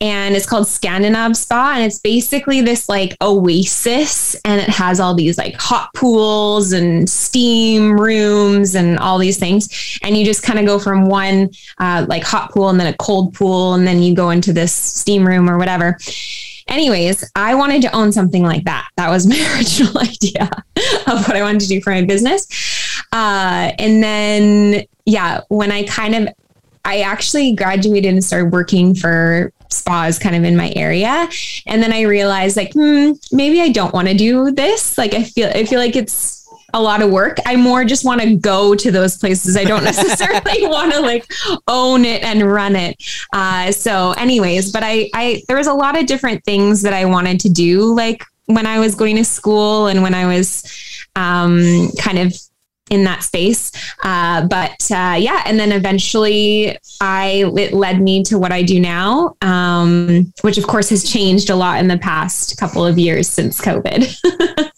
and 0.02 0.36
it's 0.36 0.48
called 0.48 0.66
Scandinave 0.66 1.36
Spa, 1.36 1.74
and 1.76 1.84
it's 1.84 2.00
basically 2.00 2.62
this 2.62 2.90
like 2.90 3.16
oasis, 3.22 4.36
and 4.44 4.60
it 4.60 4.70
has 4.70 5.00
all 5.00 5.14
these 5.14 5.38
like 5.38 5.54
hot 5.56 5.94
pools 5.94 6.72
and 6.72 7.08
steam 7.08 8.00
rooms 8.00 8.74
and 8.74 8.98
all 8.98 9.20
these 9.20 9.38
things, 9.38 10.00
and 10.02 10.18
you 10.18 10.26
just 10.26 10.42
kind 10.42 10.58
of 10.58 10.66
go 10.66 10.80
from 10.80 11.06
one 11.06 11.52
uh, 11.78 12.08
like 12.10 12.24
hot 12.24 12.52
pool 12.52 12.70
and 12.70 12.80
then 12.80 12.92
a 12.92 12.98
cold 12.98 13.36
pool, 13.36 13.76
and 13.76 13.86
then 13.86 14.02
you 14.02 14.16
go 14.16 14.32
into 14.32 14.52
this 14.52 14.74
steam 14.74 15.28
room 15.28 15.48
or 15.48 15.60
whatever. 15.60 15.96
Anyways, 16.68 17.30
I 17.36 17.56
wanted 17.56 17.82
to 17.84 17.96
own 17.96 18.12
something 18.12 18.44
like 18.44 18.64
that. 18.66 18.90
That 18.98 19.10
was 19.10 19.28
my 19.28 19.38
original 19.56 19.98
idea 20.00 20.50
of 21.08 21.28
what 21.28 21.36
I 21.36 21.42
wanted 21.42 21.62
to 21.62 21.68
do 21.68 21.82
for 21.82 21.92
my 21.92 22.04
business. 22.04 22.48
Uh, 23.12 23.72
and 23.80 24.04
then, 24.04 24.86
yeah, 25.06 25.42
when 25.50 25.72
I 25.72 25.84
kind 25.84 26.16
of, 26.16 26.30
I 26.84 27.02
actually 27.02 27.54
graduated 27.54 28.14
and 28.14 28.24
started 28.24 28.52
working 28.52 28.94
for 28.94 29.52
spas 29.70 30.20
kind 30.20 30.36
of 30.36 30.44
in 30.44 30.56
my 30.56 30.72
area. 30.76 31.28
And 31.66 31.82
then 31.82 31.92
I 31.92 32.02
realized 32.02 32.58
like, 32.58 32.74
hmm, 32.74 33.12
maybe 33.32 33.62
I 33.62 33.70
don't 33.70 33.94
want 33.94 34.08
to 34.08 34.14
do 34.14 34.52
this. 34.52 34.98
Like 34.98 35.14
I 35.14 35.24
feel, 35.24 35.50
I 35.50 35.66
feel 35.66 35.80
like 35.80 35.96
it's 35.96 36.45
a 36.74 36.82
lot 36.82 37.02
of 37.02 37.12
work. 37.12 37.38
I 37.46 37.56
more 37.56 37.86
just 37.86 38.06
want 38.06 38.22
to 38.22 38.36
go 38.36 38.76
to 38.76 38.92
those 38.92 39.18
places. 39.18 39.56
I 39.56 39.64
don't 39.64 39.84
necessarily 39.86 40.68
want 40.68 40.94
to 40.94 41.00
like 41.00 41.26
own 41.68 42.06
it 42.06 42.24
and 42.24 42.44
run 42.44 42.76
it. 42.76 43.02
Uh, 43.34 43.72
so 43.72 44.12
anyways, 44.14 44.72
but 44.72 44.84
I, 44.84 45.10
I, 45.14 45.44
there 45.48 45.58
was 45.58 45.68
a 45.68 45.74
lot 45.74 45.98
of 45.98 46.06
different 46.06 46.44
things 46.44 46.82
that 46.82 46.94
I 46.94 47.06
wanted 47.06 47.40
to 47.42 47.50
do. 47.50 47.94
Like 47.94 48.24
when 48.46 48.66
I 48.66 48.80
was 48.80 48.96
going 48.96 49.16
to 49.18 49.26
school 49.26 49.88
and 49.88 50.04
when 50.04 50.14
I 50.14 50.28
was, 50.28 50.64
um, 51.16 51.90
kind 51.98 52.20
of 52.20 52.34
in 52.90 53.04
that 53.04 53.24
space. 53.24 53.72
Uh, 54.04 54.46
but 54.48 54.92
uh, 54.92 55.16
yeah, 55.18 55.42
and 55.46 55.60
then 55.60 55.72
eventually 55.72 56.78
I 57.02 57.52
it 57.58 57.74
led 57.74 58.00
me 58.00 58.24
to 58.24 58.38
what 58.38 58.52
I 58.52 58.62
do 58.62 58.80
now, 58.80 59.36
um, 59.42 60.32
which 60.42 60.58
of 60.58 60.68
course 60.68 60.90
has 60.90 61.04
changed 61.04 61.50
a 61.50 61.56
lot 61.56 61.80
in 61.80 61.88
the 61.88 61.98
past 61.98 62.58
couple 62.58 62.86
of 62.86 63.00
years 63.00 63.28
since 63.28 63.60
COVID. 63.60 64.72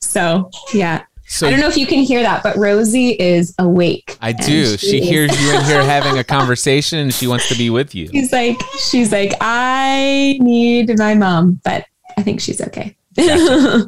so 0.00 0.50
yeah. 0.74 1.04
So 1.26 1.46
I 1.46 1.50
don't 1.50 1.60
know 1.60 1.68
if 1.68 1.76
you 1.76 1.86
can 1.86 2.00
hear 2.00 2.22
that, 2.22 2.42
but 2.42 2.56
Rosie 2.56 3.10
is 3.10 3.54
awake. 3.60 4.16
I 4.20 4.32
do. 4.32 4.76
She 4.76 4.98
is- 4.98 5.08
hears 5.08 5.40
you 5.40 5.54
in 5.54 5.64
here 5.64 5.82
having 5.96 6.18
a 6.18 6.24
conversation 6.24 6.98
and 6.98 7.14
she 7.14 7.28
wants 7.28 7.48
to 7.50 7.54
be 7.56 7.70
with 7.70 7.94
you. 7.94 8.08
She's 8.08 8.32
like, 8.32 8.60
she's 8.90 9.12
like, 9.12 9.34
I 9.40 10.38
need 10.40 10.98
my 10.98 11.14
mom, 11.14 11.60
but 11.62 11.84
I 12.16 12.22
think 12.22 12.40
she's 12.40 12.60
okay. 12.60 12.96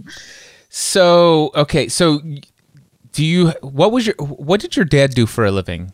So, 0.75 1.51
okay, 1.55 1.89
so 1.89 2.21
do 3.13 3.23
you 3.25 3.49
what 3.61 3.93
was 3.93 4.07
your 4.07 4.17
what 4.17 4.59
did 4.61 4.75
your 4.75 4.87
dad 4.87 5.11
do 5.15 5.27
for 5.27 5.45
a 5.45 5.51
living? 5.51 5.93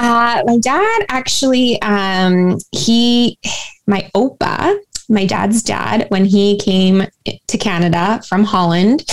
Uh, 0.00 0.42
my 0.46 0.58
dad 0.58 1.06
actually, 1.08 1.80
um, 1.82 2.58
he, 2.72 3.38
my 3.86 4.08
opa, 4.16 4.76
my 5.08 5.24
dad's 5.24 5.62
dad, 5.62 6.06
when 6.10 6.24
he 6.24 6.58
came 6.58 7.04
to 7.46 7.58
Canada 7.58 8.20
from 8.28 8.44
Holland, 8.44 9.04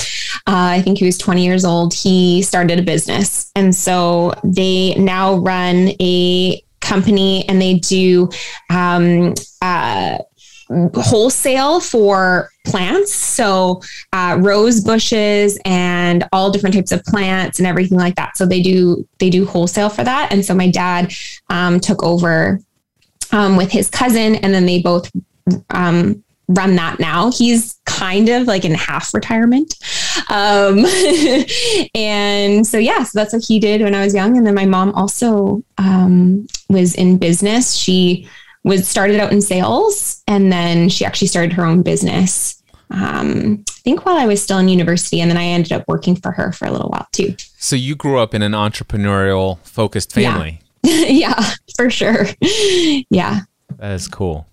uh, 0.47 0.77
I 0.77 0.81
think 0.81 0.99
he 0.99 1.05
was 1.05 1.17
20 1.17 1.43
years 1.43 1.65
old, 1.65 1.93
he 1.93 2.41
started 2.41 2.79
a 2.79 2.83
business. 2.83 3.51
And 3.55 3.75
so 3.75 4.33
they 4.43 4.93
now 4.95 5.35
run 5.35 5.91
a 6.01 6.61
company 6.81 7.47
and 7.49 7.61
they 7.61 7.75
do 7.75 8.29
um, 8.69 9.33
uh, 9.61 10.17
wholesale 10.95 11.79
for 11.79 12.49
plants. 12.65 13.13
So 13.13 13.81
uh, 14.13 14.37
rose 14.39 14.81
bushes 14.81 15.59
and 15.65 16.27
all 16.31 16.51
different 16.51 16.75
types 16.75 16.91
of 16.91 17.03
plants 17.05 17.59
and 17.59 17.67
everything 17.67 17.97
like 17.97 18.15
that. 18.15 18.37
So 18.37 18.45
they 18.45 18.61
do 18.61 19.07
they 19.19 19.29
do 19.29 19.45
wholesale 19.45 19.89
for 19.89 20.03
that. 20.03 20.31
And 20.31 20.43
so 20.43 20.53
my 20.53 20.69
dad 20.69 21.13
um, 21.49 21.79
took 21.79 22.03
over 22.03 22.59
um, 23.31 23.57
with 23.57 23.71
his 23.71 23.89
cousin, 23.89 24.35
and 24.35 24.53
then 24.53 24.65
they 24.65 24.81
both 24.81 25.11
um, 25.69 26.23
run 26.47 26.75
that 26.75 26.99
now. 26.99 27.31
He's 27.31 27.79
kind 27.85 28.29
of 28.29 28.47
like 28.47 28.65
in 28.65 28.73
half 28.73 29.13
retirement. 29.13 29.75
Um, 30.29 30.85
and 31.95 32.65
so, 32.65 32.77
yeah, 32.77 33.03
so 33.03 33.19
that's 33.19 33.33
what 33.33 33.43
he 33.43 33.59
did 33.59 33.81
when 33.81 33.95
I 33.95 34.03
was 34.03 34.13
young. 34.13 34.37
And 34.37 34.45
then 34.45 34.55
my 34.55 34.65
mom 34.65 34.93
also 34.93 35.63
um, 35.77 36.47
was 36.69 36.95
in 36.95 37.17
business. 37.17 37.75
She 37.75 38.27
was 38.63 38.87
started 38.87 39.19
out 39.19 39.31
in 39.31 39.41
sales 39.41 40.23
and 40.27 40.51
then 40.51 40.89
she 40.89 41.05
actually 41.05 41.27
started 41.27 41.53
her 41.53 41.65
own 41.65 41.83
business. 41.83 42.61
Um, 42.91 43.63
I 43.69 43.79
think 43.83 44.05
while 44.05 44.17
I 44.17 44.25
was 44.25 44.41
still 44.41 44.59
in 44.59 44.69
university, 44.69 45.19
and 45.19 45.29
then 45.29 45.37
I 45.37 45.43
ended 45.43 45.71
up 45.71 45.83
working 45.87 46.15
for 46.15 46.31
her 46.31 46.51
for 46.51 46.65
a 46.65 46.71
little 46.71 46.89
while 46.89 47.07
too. 47.11 47.35
So 47.57 47.75
you 47.75 47.95
grew 47.95 48.19
up 48.19 48.33
in 48.33 48.41
an 48.41 48.51
entrepreneurial 48.51 49.59
focused 49.59 50.13
family. 50.13 50.61
Yeah, 50.83 51.05
yeah 51.07 51.53
for 51.75 51.89
sure. 51.89 52.27
Yeah. 53.09 53.41
That 53.77 53.91
is 53.91 54.07
cool. 54.07 54.47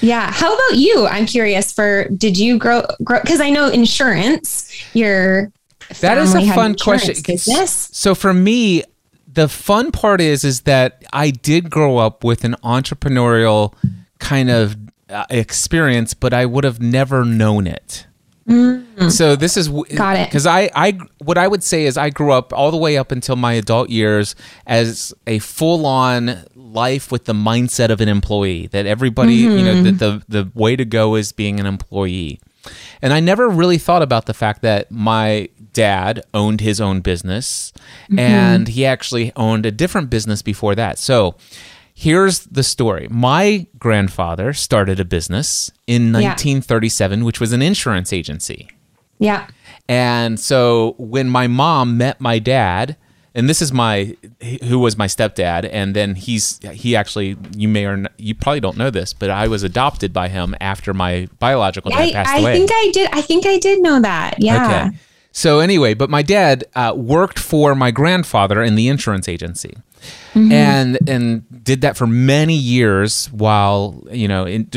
Yeah. 0.00 0.30
How 0.32 0.54
about 0.54 0.78
you? 0.78 1.06
I'm 1.06 1.26
curious 1.26 1.72
for 1.72 2.08
did 2.08 2.36
you 2.38 2.58
grow 2.58 2.84
grow 3.04 3.20
because 3.20 3.40
I 3.40 3.50
know 3.50 3.68
insurance, 3.68 4.72
your 4.94 5.52
that 6.00 6.18
is 6.18 6.34
a 6.34 6.46
fun 6.52 6.76
question. 6.76 7.16
Business. 7.24 7.90
So 7.92 8.14
for 8.14 8.32
me, 8.32 8.84
the 9.32 9.48
fun 9.48 9.92
part 9.92 10.20
is 10.20 10.44
is 10.44 10.62
that 10.62 11.04
I 11.12 11.30
did 11.30 11.70
grow 11.70 11.98
up 11.98 12.24
with 12.24 12.44
an 12.44 12.54
entrepreneurial 12.62 13.74
kind 14.18 14.50
of 14.50 14.76
uh, 15.08 15.26
experience, 15.30 16.14
but 16.14 16.32
I 16.32 16.46
would 16.46 16.64
have 16.64 16.80
never 16.80 17.24
known 17.24 17.66
it. 17.66 18.06
Mm. 18.48 19.10
So 19.10 19.36
this 19.36 19.56
is 19.56 19.68
got 19.68 20.16
it 20.16 20.28
because 20.28 20.46
I 20.46 20.68
I 20.74 20.98
what 21.18 21.38
I 21.38 21.46
would 21.46 21.62
say 21.62 21.84
is 21.84 21.96
I 21.96 22.10
grew 22.10 22.32
up 22.32 22.52
all 22.52 22.70
the 22.70 22.76
way 22.76 22.96
up 22.96 23.12
until 23.12 23.36
my 23.36 23.52
adult 23.52 23.88
years 23.88 24.34
as 24.66 25.14
a 25.26 25.38
full 25.38 25.86
on 25.86 26.44
life 26.72 27.12
with 27.12 27.24
the 27.24 27.32
mindset 27.32 27.90
of 27.90 28.00
an 28.00 28.08
employee 28.08 28.66
that 28.68 28.86
everybody 28.86 29.42
mm-hmm. 29.42 29.58
you 29.58 29.64
know 29.64 29.82
that 29.82 29.98
the 29.98 30.22
the 30.28 30.50
way 30.54 30.76
to 30.76 30.84
go 30.84 31.14
is 31.14 31.32
being 31.32 31.60
an 31.60 31.66
employee, 31.66 32.40
and 33.00 33.12
I 33.12 33.20
never 33.20 33.48
really 33.48 33.78
thought 33.78 34.02
about 34.02 34.26
the 34.26 34.34
fact 34.34 34.62
that 34.62 34.90
my 34.90 35.48
dad 35.72 36.22
owned 36.34 36.60
his 36.60 36.80
own 36.80 37.00
business 37.00 37.72
mm-hmm. 38.04 38.18
and 38.18 38.68
he 38.68 38.84
actually 38.84 39.32
owned 39.36 39.66
a 39.66 39.70
different 39.70 40.10
business 40.10 40.42
before 40.42 40.74
that. 40.74 40.98
So 40.98 41.36
here's 41.94 42.40
the 42.40 42.62
story. 42.62 43.08
My 43.10 43.66
grandfather 43.78 44.52
started 44.52 45.00
a 45.00 45.04
business 45.04 45.70
in 45.86 46.12
1937, 46.12 47.18
yeah. 47.18 47.24
which 47.24 47.40
was 47.40 47.52
an 47.52 47.62
insurance 47.62 48.12
agency. 48.12 48.68
Yeah. 49.18 49.46
And 49.88 50.38
so 50.38 50.94
when 50.98 51.28
my 51.28 51.46
mom 51.46 51.96
met 51.96 52.20
my 52.20 52.38
dad, 52.38 52.96
and 53.34 53.48
this 53.48 53.62
is 53.62 53.72
my 53.72 54.16
who 54.64 54.78
was 54.78 54.96
my 54.96 55.06
stepdad 55.06 55.68
and 55.72 55.94
then 55.94 56.14
he's 56.14 56.58
he 56.72 56.94
actually 56.94 57.36
you 57.56 57.68
may 57.68 57.84
or 57.84 57.96
not, 57.96 58.12
you 58.18 58.34
probably 58.34 58.60
don't 58.60 58.76
know 58.76 58.90
this 58.90 59.12
but 59.12 59.30
i 59.30 59.48
was 59.48 59.62
adopted 59.62 60.12
by 60.12 60.28
him 60.28 60.54
after 60.60 60.92
my 60.92 61.28
biological 61.38 61.90
dad 61.90 62.00
I, 62.00 62.12
passed 62.12 62.30
I 62.30 62.38
away 62.38 62.52
i 62.52 62.54
think 62.54 62.70
i 62.72 62.90
did 62.92 63.10
i 63.12 63.20
think 63.20 63.46
i 63.46 63.58
did 63.58 63.82
know 63.82 64.00
that 64.00 64.36
yeah 64.38 64.86
okay. 64.88 64.96
so 65.32 65.60
anyway 65.60 65.94
but 65.94 66.10
my 66.10 66.22
dad 66.22 66.64
uh, 66.74 66.92
worked 66.96 67.38
for 67.38 67.74
my 67.74 67.90
grandfather 67.90 68.62
in 68.62 68.74
the 68.74 68.88
insurance 68.88 69.28
agency 69.28 69.76
mm-hmm. 70.34 70.52
and 70.52 70.98
and 71.08 71.64
did 71.64 71.80
that 71.80 71.96
for 71.96 72.06
many 72.06 72.54
years 72.54 73.26
while 73.32 74.02
you 74.10 74.28
know 74.28 74.46
in, 74.46 74.68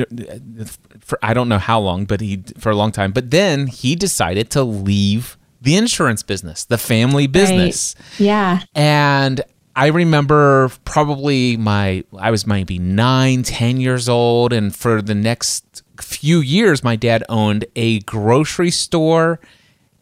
for 1.06 1.20
I 1.22 1.34
don't 1.34 1.48
know 1.48 1.60
how 1.60 1.80
long, 1.80 2.06
but 2.06 2.20
he 2.20 2.44
for 2.58 2.72
a 2.72 2.76
long 2.76 2.92
time. 2.92 3.12
But 3.12 3.32
then 3.32 3.68
he 3.68 3.96
decided 3.96 4.50
to 4.52 4.64
leave 4.64 5.38
the 5.66 5.76
insurance 5.76 6.24
business, 6.24 6.64
the 6.64 6.78
family 6.78 7.28
business. 7.28 7.96
Right. 7.98 8.20
Yeah. 8.20 8.60
And 8.74 9.42
I 9.76 9.88
remember 9.88 10.72
probably 10.86 11.58
my 11.58 12.06
I 12.18 12.32
was 12.32 12.48
maybe 12.48 12.80
nine, 12.80 13.44
ten 13.44 13.82
years 13.82 14.08
old, 14.08 14.54
and 14.54 14.74
for 14.74 15.02
the 15.02 15.16
next 15.16 15.84
few 16.00 16.40
years, 16.40 16.84
my 16.84 16.96
dad 16.96 17.24
owned 17.28 17.66
a 17.76 18.00
grocery 18.02 18.72
store 18.72 19.40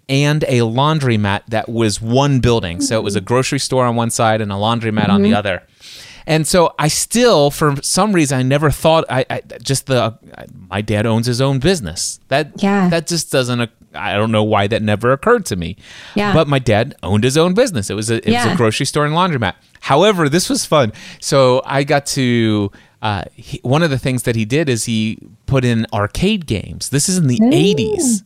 and 0.10 0.43
a 0.43 0.60
laundromat 0.60 1.43
that 1.47 1.69
was 1.69 2.02
one 2.02 2.39
building. 2.39 2.82
So 2.82 2.99
it 2.99 3.04
was 3.04 3.15
a 3.15 3.21
grocery 3.21 3.60
store 3.60 3.86
on 3.86 3.95
one 3.95 4.12
side 4.12 4.41
and 4.41 4.52
a 4.52 4.56
laundromat 4.56 5.04
mm-hmm. 5.04 5.12
on 5.12 5.21
the 5.21 5.30
mm-hmm. 5.30 5.38
other. 5.38 5.63
And 6.25 6.47
so 6.47 6.73
I 6.79 6.88
still, 6.88 7.51
for 7.51 7.75
some 7.81 8.13
reason, 8.13 8.38
I 8.38 8.43
never 8.43 8.71
thought 8.71 9.05
I, 9.09 9.25
I 9.29 9.41
just 9.62 9.88
the 9.88 10.17
my 10.69 10.81
dad 10.81 11.05
owns 11.05 11.27
his 11.27 11.41
own 11.41 11.59
business. 11.59 12.19
That 12.29 12.51
yeah. 12.57 12.89
that 12.89 13.07
just 13.07 13.31
doesn't. 13.31 13.69
I 13.93 14.15
don't 14.15 14.31
know 14.31 14.43
why 14.43 14.67
that 14.67 14.81
never 14.81 15.12
occurred 15.12 15.45
to 15.47 15.55
me. 15.55 15.77
Yeah. 16.15 16.33
But 16.33 16.47
my 16.47 16.59
dad 16.59 16.95
owned 17.03 17.23
his 17.23 17.38
own 17.38 17.53
business. 17.53 17.89
It 17.89 17.95
was 17.95 18.09
a 18.09 18.17
it 18.17 18.31
yeah. 18.31 18.45
was 18.45 18.53
a 18.53 18.57
grocery 18.57 18.86
store 18.86 19.05
and 19.05 19.13
laundromat. 19.13 19.55
However, 19.81 20.29
this 20.29 20.49
was 20.49 20.65
fun. 20.65 20.93
So 21.19 21.62
I 21.65 21.83
got 21.83 22.05
to. 22.07 22.71
Uh, 23.01 23.25
he, 23.33 23.59
one 23.63 23.83
of 23.83 23.89
the 23.89 23.99
things 23.99 24.23
that 24.23 24.33
he 24.33 24.45
did 24.45 24.69
is 24.69 24.86
he 24.86 25.19
put 25.45 25.65
in 25.65 25.86
arcade 25.91 26.45
games. 26.45 26.88
This 26.88 27.09
is 27.09 27.17
in 27.17 27.27
the 27.27 27.38
Ooh. 27.43 27.49
80s. 27.51 28.23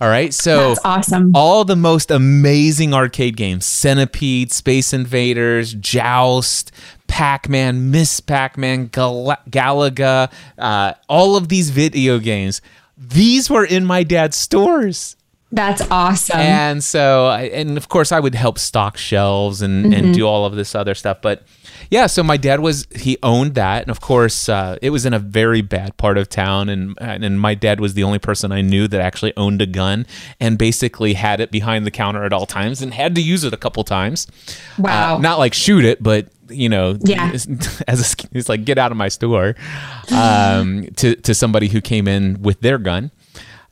All 0.00 0.08
right. 0.08 0.32
So 0.34 0.68
That's 0.68 0.80
awesome. 0.84 1.32
All 1.34 1.64
the 1.64 1.76
most 1.76 2.10
amazing 2.10 2.92
arcade 2.92 3.36
games 3.36 3.64
Centipede, 3.64 4.52
Space 4.52 4.92
Invaders, 4.92 5.72
Joust, 5.74 6.70
Pac 7.06 7.48
Man, 7.48 7.90
Miss 7.90 8.20
Pac 8.20 8.58
Man, 8.58 8.86
Gal- 8.86 9.36
Galaga, 9.50 10.32
uh, 10.58 10.94
all 11.08 11.36
of 11.36 11.48
these 11.48 11.70
video 11.70 12.18
games. 12.18 12.60
These 12.96 13.50
were 13.50 13.64
in 13.64 13.84
my 13.84 14.02
dad's 14.02 14.36
stores. 14.36 15.16
That's 15.52 15.80
awesome. 15.90 16.38
And 16.38 16.82
so, 16.82 17.30
and 17.30 17.76
of 17.76 17.88
course, 17.88 18.10
I 18.10 18.18
would 18.18 18.34
help 18.34 18.58
stock 18.58 18.96
shelves 18.96 19.62
and, 19.62 19.86
mm-hmm. 19.86 19.92
and 19.92 20.14
do 20.14 20.26
all 20.26 20.44
of 20.44 20.56
this 20.56 20.74
other 20.74 20.94
stuff. 20.94 21.22
But 21.22 21.44
yeah, 21.88 22.08
so 22.08 22.22
my 22.22 22.36
dad 22.36 22.60
was 22.60 22.88
he 22.94 23.16
owned 23.22 23.54
that, 23.54 23.82
and 23.82 23.90
of 23.90 24.00
course, 24.00 24.48
uh, 24.48 24.76
it 24.82 24.90
was 24.90 25.06
in 25.06 25.14
a 25.14 25.18
very 25.20 25.62
bad 25.62 25.96
part 25.96 26.18
of 26.18 26.28
town, 26.28 26.68
and 26.68 26.94
and 27.00 27.40
my 27.40 27.54
dad 27.54 27.80
was 27.80 27.94
the 27.94 28.02
only 28.02 28.18
person 28.18 28.50
I 28.50 28.60
knew 28.60 28.88
that 28.88 29.00
actually 29.00 29.34
owned 29.36 29.62
a 29.62 29.66
gun 29.66 30.06
and 30.40 30.58
basically 30.58 31.14
had 31.14 31.40
it 31.40 31.50
behind 31.52 31.86
the 31.86 31.92
counter 31.92 32.24
at 32.24 32.32
all 32.32 32.46
times 32.46 32.82
and 32.82 32.92
had 32.92 33.14
to 33.14 33.22
use 33.22 33.44
it 33.44 33.52
a 33.52 33.56
couple 33.56 33.84
times. 33.84 34.26
Wow! 34.78 35.16
Uh, 35.16 35.18
not 35.18 35.38
like 35.38 35.54
shoot 35.54 35.84
it, 35.84 36.02
but 36.02 36.28
you 36.48 36.68
know, 36.68 36.96
yeah. 37.04 37.32
as 37.88 38.14
a, 38.14 38.26
it's 38.32 38.48
like 38.48 38.64
get 38.64 38.78
out 38.78 38.90
of 38.90 38.96
my 38.96 39.08
store 39.08 39.54
um, 40.12 40.86
to 40.96 41.16
to 41.16 41.34
somebody 41.34 41.68
who 41.68 41.80
came 41.80 42.08
in 42.08 42.42
with 42.42 42.60
their 42.60 42.78
gun. 42.78 43.10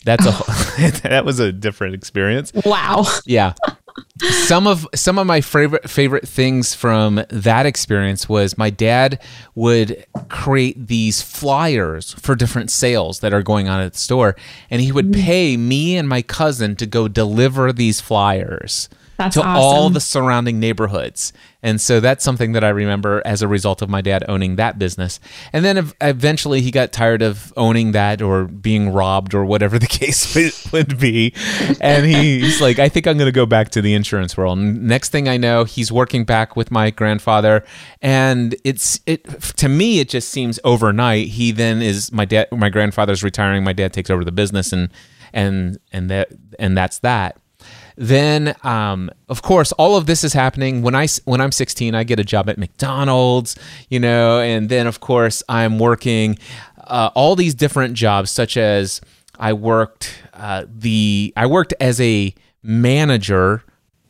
That's 0.05 0.27
a 0.27 0.31
that 1.09 1.25
was 1.25 1.41
a 1.41 1.51
different 1.53 1.95
experience. 1.95 2.53
Wow. 2.65 3.07
Yeah 3.25 3.55
some 4.23 4.67
of 4.67 4.87
some 4.95 5.19
of 5.19 5.27
my 5.27 5.41
favorite 5.41 5.89
favorite 5.89 6.27
things 6.27 6.75
from 6.75 7.25
that 7.31 7.67
experience 7.67 8.29
was 8.29 8.59
my 8.59 8.71
dad 8.71 9.21
would 9.55 10.05
create 10.29 10.87
these 10.87 11.23
flyers 11.23 12.15
for 12.15 12.35
different 12.35 12.71
sales 12.71 13.21
that 13.21 13.33
are 13.33 13.43
going 13.43 13.69
on 13.69 13.81
at 13.81 13.93
the 13.93 13.99
store 13.99 14.35
and 14.71 14.81
he 14.81 14.91
would 14.91 15.13
mm. 15.13 15.23
pay 15.23 15.57
me 15.57 15.97
and 15.97 16.09
my 16.09 16.23
cousin 16.23 16.75
to 16.77 16.87
go 16.87 17.09
deliver 17.09 17.73
these 17.73 18.01
flyers 18.01 18.89
that's 19.17 19.35
to 19.35 19.41
awesome. 19.41 19.57
all 19.57 19.91
the 19.91 20.01
surrounding 20.01 20.59
neighborhoods. 20.59 21.33
And 21.63 21.81
so 21.81 21.99
that's 21.99 22.23
something 22.23 22.53
that 22.53 22.63
I 22.63 22.69
remember 22.69 23.23
as 23.25 23.41
a 23.41 23.49
result 23.49 23.81
of 23.81 23.89
my 23.89 24.03
dad 24.03 24.23
owning 24.29 24.57
that 24.57 24.79
business. 24.79 25.19
And 25.53 25.65
then 25.65 25.93
eventually 26.01 26.61
he 26.61 26.71
got 26.71 26.93
tired 26.93 27.23
of 27.23 27.55
owning 27.57 27.93
that 27.93 28.21
or 28.21 28.45
being 28.45 28.91
robbed 28.91 29.33
or 29.35 29.47
whatever 29.47 29.79
the 29.79 29.87
case 29.89 30.71
would 30.73 30.99
be. 30.99 31.33
And 31.81 32.05
he's 32.05 32.61
like, 32.61 32.79
I 32.79 32.89
think 32.89 33.07
I'm 33.07 33.17
going 33.17 33.29
to 33.29 33.33
go 33.33 33.47
back 33.47 33.71
to 33.71 33.83
the 33.83 33.95
insurance 33.95 34.37
world. 34.37 34.59
And 34.59 34.87
next 34.87 35.09
thing 35.09 35.29
I 35.29 35.39
know, 35.39 35.65
he's 35.65 35.91
working 35.91 36.25
back 36.25 36.55
with 36.55 36.71
my 36.71 36.91
grandfather. 36.91 37.65
And 38.03 38.55
it's, 38.65 39.01
it, 39.07 39.25
to 39.57 39.69
me, 39.69 40.01
it 40.01 40.11
just 40.11 40.29
seems 40.29 40.61
overnight. 40.65 41.29
He 41.29 41.51
then 41.51 41.81
is 41.81 42.13
my 42.13 42.27
dad, 42.27 42.49
my 42.53 42.69
grandfather's 42.69 43.23
retiring. 43.23 43.65
My 43.65 43.73
dad 43.73 43.93
takes 43.93 44.11
over 44.11 44.25
the 44.25 44.33
business 44.33 44.73
and, 44.73 44.91
and, 45.33 45.79
and 45.93 46.11
that, 46.11 46.29
and 46.59 46.77
that's 46.77 46.99
that 46.99 47.39
then, 47.97 48.55
um, 48.63 49.11
of 49.29 49.43
course, 49.43 49.73
all 49.73 49.97
of 49.97 50.07
this 50.07 50.25
is 50.25 50.33
happening 50.33 50.83
when 50.83 50.95
I 50.95 51.07
when 51.25 51.41
I'm 51.41 51.53
16. 51.53 51.95
I 51.95 52.05
get 52.05 52.19
a 52.19 52.25
job 52.25 52.49
at 52.49 52.59
McDonald's, 52.59 53.57
you 53.89 54.01
know, 54.01 54.41
and 54.41 54.69
then 54.69 54.87
of 54.87 55.01
course 55.01 55.43
I'm 55.49 55.79
working 55.79 56.39
uh, 56.79 57.11
all 57.15 57.37
these 57.37 57.55
different 57.55 57.95
jobs, 57.95 58.31
such 58.31 58.57
as 58.57 59.01
I 59.39 59.53
worked 59.53 60.15
uh, 60.35 60.65
the 60.69 61.33
I 61.37 61.47
worked 61.47 61.75
as 61.81 62.01
a 62.01 62.35
manager 62.63 63.63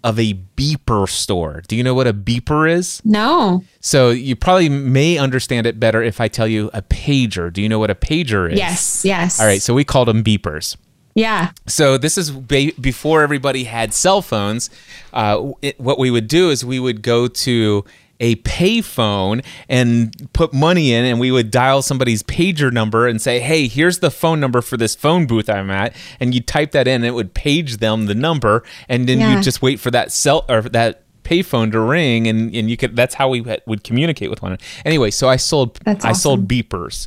of 0.02 0.18
a 0.18 0.34
beeper 0.56 1.08
store. 1.08 1.62
Do 1.66 1.76
you 1.76 1.82
know 1.82 1.94
what 1.94 2.06
a 2.06 2.12
beeper 2.12 2.70
is? 2.70 3.00
No. 3.04 3.64
So 3.80 4.10
you 4.10 4.36
probably 4.36 4.68
may 4.68 5.16
understand 5.16 5.66
it 5.66 5.80
better 5.80 6.02
if 6.02 6.20
I 6.20 6.28
tell 6.28 6.46
you 6.46 6.70
a 6.74 6.82
pager. 6.82 7.50
Do 7.50 7.62
you 7.62 7.70
know 7.70 7.78
what 7.78 7.90
a 7.90 7.94
pager 7.94 8.52
is? 8.52 8.58
Yes, 8.58 9.02
yes. 9.04 9.40
All 9.40 9.46
right, 9.46 9.62
so 9.62 9.72
we 9.72 9.82
called 9.82 10.08
them 10.08 10.22
beepers. 10.22 10.76
Yeah. 11.14 11.50
So 11.66 11.96
this 11.96 12.18
is 12.18 12.30
ba- 12.30 12.72
before 12.80 13.22
everybody 13.22 13.64
had 13.64 13.94
cell 13.94 14.20
phones. 14.22 14.68
Uh, 15.12 15.52
it, 15.62 15.78
what 15.80 15.98
we 15.98 16.10
would 16.10 16.26
do 16.28 16.50
is 16.50 16.64
we 16.64 16.80
would 16.80 17.02
go 17.02 17.28
to 17.28 17.84
a 18.20 18.36
payphone 18.36 19.44
and 19.68 20.28
put 20.32 20.52
money 20.52 20.92
in, 20.92 21.04
and 21.04 21.18
we 21.20 21.30
would 21.32 21.50
dial 21.50 21.82
somebody's 21.82 22.22
pager 22.22 22.72
number 22.72 23.06
and 23.06 23.20
say, 23.20 23.40
"Hey, 23.40 23.66
here's 23.68 23.98
the 23.98 24.10
phone 24.10 24.38
number 24.40 24.60
for 24.62 24.76
this 24.76 24.94
phone 24.94 25.26
booth 25.26 25.48
I'm 25.50 25.70
at," 25.70 25.94
and 26.20 26.34
you 26.34 26.40
type 26.40 26.72
that 26.72 26.86
in, 26.88 26.96
and 26.96 27.04
it 27.04 27.10
would 27.12 27.34
page 27.34 27.78
them 27.78 28.06
the 28.06 28.14
number, 28.14 28.62
and 28.88 29.08
then 29.08 29.18
Yeah. 29.20 29.36
you 29.36 29.42
just 29.42 29.62
wait 29.62 29.80
for 29.80 29.90
that 29.90 30.12
cell 30.12 30.44
or 30.48 30.62
that 30.62 31.02
payphone 31.24 31.72
to 31.72 31.80
ring 31.80 32.26
and, 32.26 32.54
and 32.54 32.68
you 32.68 32.76
could 32.76 32.94
that's 32.94 33.14
how 33.14 33.30
we 33.30 33.40
would 33.64 33.82
communicate 33.82 34.28
with 34.28 34.42
one 34.42 34.52
another 34.52 34.62
anyway 34.84 35.10
so 35.10 35.26
i 35.26 35.36
sold 35.36 35.78
That's 35.82 36.04
i 36.04 36.12
sold 36.12 36.46
beepers 36.46 37.06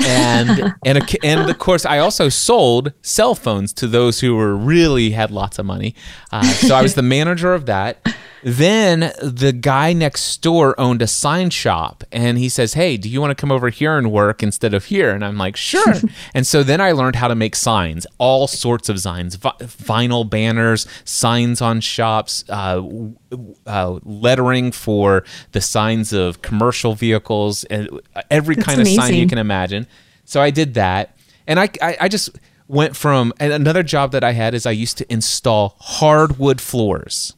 and 0.00 0.74
and 0.84 0.98
a, 0.98 1.24
and 1.24 1.50
of 1.50 1.58
course 1.58 1.84
i 1.84 1.98
also 1.98 2.28
sold 2.28 2.92
cell 3.02 3.34
phones 3.34 3.72
to 3.72 3.86
those 3.86 4.20
who 4.20 4.34
were 4.36 4.56
really 4.56 5.10
had 5.10 5.30
lots 5.30 5.58
of 5.58 5.66
money. 5.66 5.94
Uh, 6.32 6.42
so 6.42 6.74
i 6.74 6.82
was 6.82 6.94
the 6.94 7.02
manager 7.02 7.54
of 7.54 7.66
that. 7.66 8.06
Then 8.42 9.12
the 9.20 9.52
guy 9.52 9.92
next 9.92 10.40
door 10.40 10.78
owned 10.78 11.02
a 11.02 11.08
sign 11.08 11.50
shop 11.50 12.04
and 12.12 12.38
he 12.38 12.48
says 12.48 12.74
hey 12.74 12.96
do 12.96 13.08
you 13.08 13.20
want 13.20 13.30
to 13.30 13.34
come 13.34 13.50
over 13.50 13.70
here 13.70 13.96
and 13.98 14.12
work 14.12 14.42
instead 14.42 14.74
of 14.74 14.86
here? 14.86 15.10
And 15.10 15.24
i'm 15.24 15.36
like 15.38 15.56
sure. 15.56 15.94
And 16.34 16.46
so 16.46 16.62
then 16.62 16.80
i 16.80 16.92
learned 16.92 17.16
how 17.16 17.28
to 17.28 17.34
make 17.34 17.56
signs 17.56 18.06
all 18.18 18.46
sorts 18.46 18.88
of 18.88 19.00
signs 19.00 19.36
vi- 19.36 19.52
vinyl 19.60 20.28
banners 20.28 20.86
signs 21.04 21.60
on 21.60 21.80
shops 21.80 22.44
uh, 22.48 22.82
uh, 23.66 23.98
lettering 24.04 24.72
for 24.72 25.24
the 25.52 25.60
signs 25.60 26.12
of 26.12 26.42
commercial 26.42 26.94
vehicles 26.94 27.64
and 27.64 27.88
every 28.30 28.54
That's 28.54 28.66
kind 28.66 28.80
of 28.80 28.88
sign 28.88 29.14
you 29.14 29.26
can 29.26 29.38
imagine 29.38 29.85
so 30.26 30.42
i 30.42 30.50
did 30.50 30.74
that 30.74 31.16
and 31.46 31.58
I, 31.58 31.70
I, 31.80 31.96
I 32.02 32.08
just 32.08 32.38
went 32.68 32.94
from 32.96 33.32
and 33.40 33.52
another 33.54 33.82
job 33.82 34.12
that 34.12 34.22
i 34.22 34.32
had 34.32 34.52
is 34.54 34.66
i 34.66 34.70
used 34.72 34.98
to 34.98 35.10
install 35.10 35.76
hardwood 35.80 36.60
floors 36.60 37.32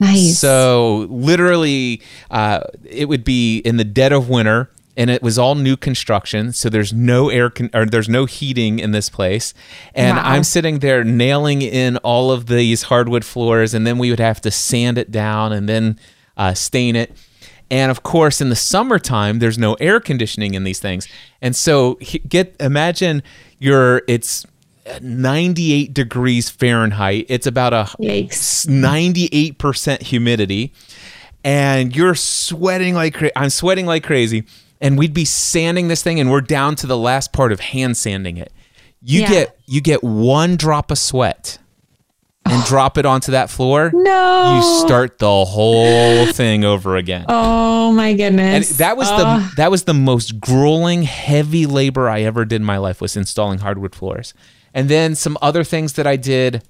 Nice. 0.00 0.38
so 0.38 1.06
literally, 1.10 2.02
uh, 2.30 2.60
it 2.84 3.08
would 3.08 3.24
be 3.24 3.58
in 3.58 3.78
the 3.78 3.84
dead 3.84 4.12
of 4.12 4.28
winter, 4.28 4.70
and 4.96 5.10
it 5.10 5.22
was 5.24 5.40
all 5.40 5.56
new 5.56 5.76
construction. 5.76 6.52
So 6.52 6.68
there's 6.68 6.92
no 6.92 7.30
air 7.30 7.50
con- 7.50 7.70
or 7.74 7.84
there's 7.84 8.08
no 8.08 8.24
heating 8.24 8.78
in 8.78 8.92
this 8.92 9.10
place, 9.10 9.54
and 9.96 10.16
Wow. 10.16 10.22
I'm 10.24 10.44
sitting 10.44 10.78
there 10.78 11.02
nailing 11.02 11.62
in 11.62 11.96
all 11.98 12.30
of 12.30 12.46
these 12.46 12.84
hardwood 12.84 13.24
floors, 13.24 13.74
and 13.74 13.84
then 13.84 13.98
we 13.98 14.10
would 14.10 14.20
have 14.20 14.40
to 14.42 14.52
sand 14.52 14.98
it 14.98 15.10
down 15.10 15.52
and 15.52 15.68
then 15.68 15.98
uh, 16.36 16.54
stain 16.54 16.94
it. 16.94 17.16
And 17.70 17.90
of 17.90 18.02
course, 18.02 18.40
in 18.40 18.48
the 18.48 18.56
summertime, 18.56 19.40
there's 19.40 19.58
no 19.58 19.74
air 19.74 20.00
conditioning 20.00 20.54
in 20.54 20.64
these 20.64 20.80
things, 20.80 21.06
and 21.42 21.54
so 21.54 21.98
get 22.28 22.56
imagine 22.60 23.22
you're 23.58 24.02
it's 24.08 24.46
98 25.02 25.92
degrees 25.92 26.48
Fahrenheit. 26.48 27.26
It's 27.28 27.46
about 27.46 27.74
a 27.74 27.88
Yikes. 28.00 28.66
98% 28.66 30.02
humidity 30.02 30.72
and 31.44 31.94
you're 31.94 32.14
sweating 32.14 32.94
like 32.94 33.14
cra- 33.14 33.30
I'm 33.36 33.50
sweating 33.50 33.86
like 33.86 34.02
crazy 34.04 34.44
and 34.80 34.98
we'd 34.98 35.14
be 35.14 35.24
sanding 35.24 35.88
this 35.88 36.02
thing 36.02 36.18
and 36.20 36.30
we're 36.30 36.40
down 36.40 36.74
to 36.76 36.86
the 36.86 36.96
last 36.96 37.32
part 37.32 37.52
of 37.52 37.60
hand 37.60 37.96
sanding 37.96 38.36
it. 38.38 38.52
You 39.02 39.20
Yeah. 39.22 39.28
get 39.28 39.58
you 39.66 39.80
get 39.80 40.02
one 40.02 40.56
drop 40.56 40.90
of 40.90 40.98
sweat 40.98 41.58
and 42.50 42.64
drop 42.64 42.98
it 42.98 43.06
onto 43.06 43.32
that 43.32 43.50
floor. 43.50 43.90
No. 43.94 44.56
You 44.56 44.86
start 44.86 45.18
the 45.18 45.44
whole 45.44 46.26
thing 46.26 46.64
over 46.64 46.96
again. 46.96 47.24
Oh 47.28 47.92
my 47.92 48.08
And 48.08 48.18
goodness. 48.18 48.78
that 48.78 48.96
was 48.96 49.08
Oh, 49.10 49.16
the 49.16 49.52
that 49.56 49.70
was 49.70 49.84
the 49.84 49.94
most 49.94 50.40
grueling, 50.40 51.02
heavy 51.02 51.66
labor 51.66 52.08
I 52.08 52.22
ever 52.22 52.44
did 52.44 52.56
in 52.56 52.64
my 52.64 52.78
life 52.78 53.00
was 53.00 53.16
installing 53.16 53.58
hardwood 53.58 53.94
floors. 53.94 54.34
And 54.74 54.88
then 54.88 55.14
some 55.14 55.36
other 55.42 55.64
things 55.64 55.94
that 55.94 56.06
I 56.06 56.16
did 56.16 56.62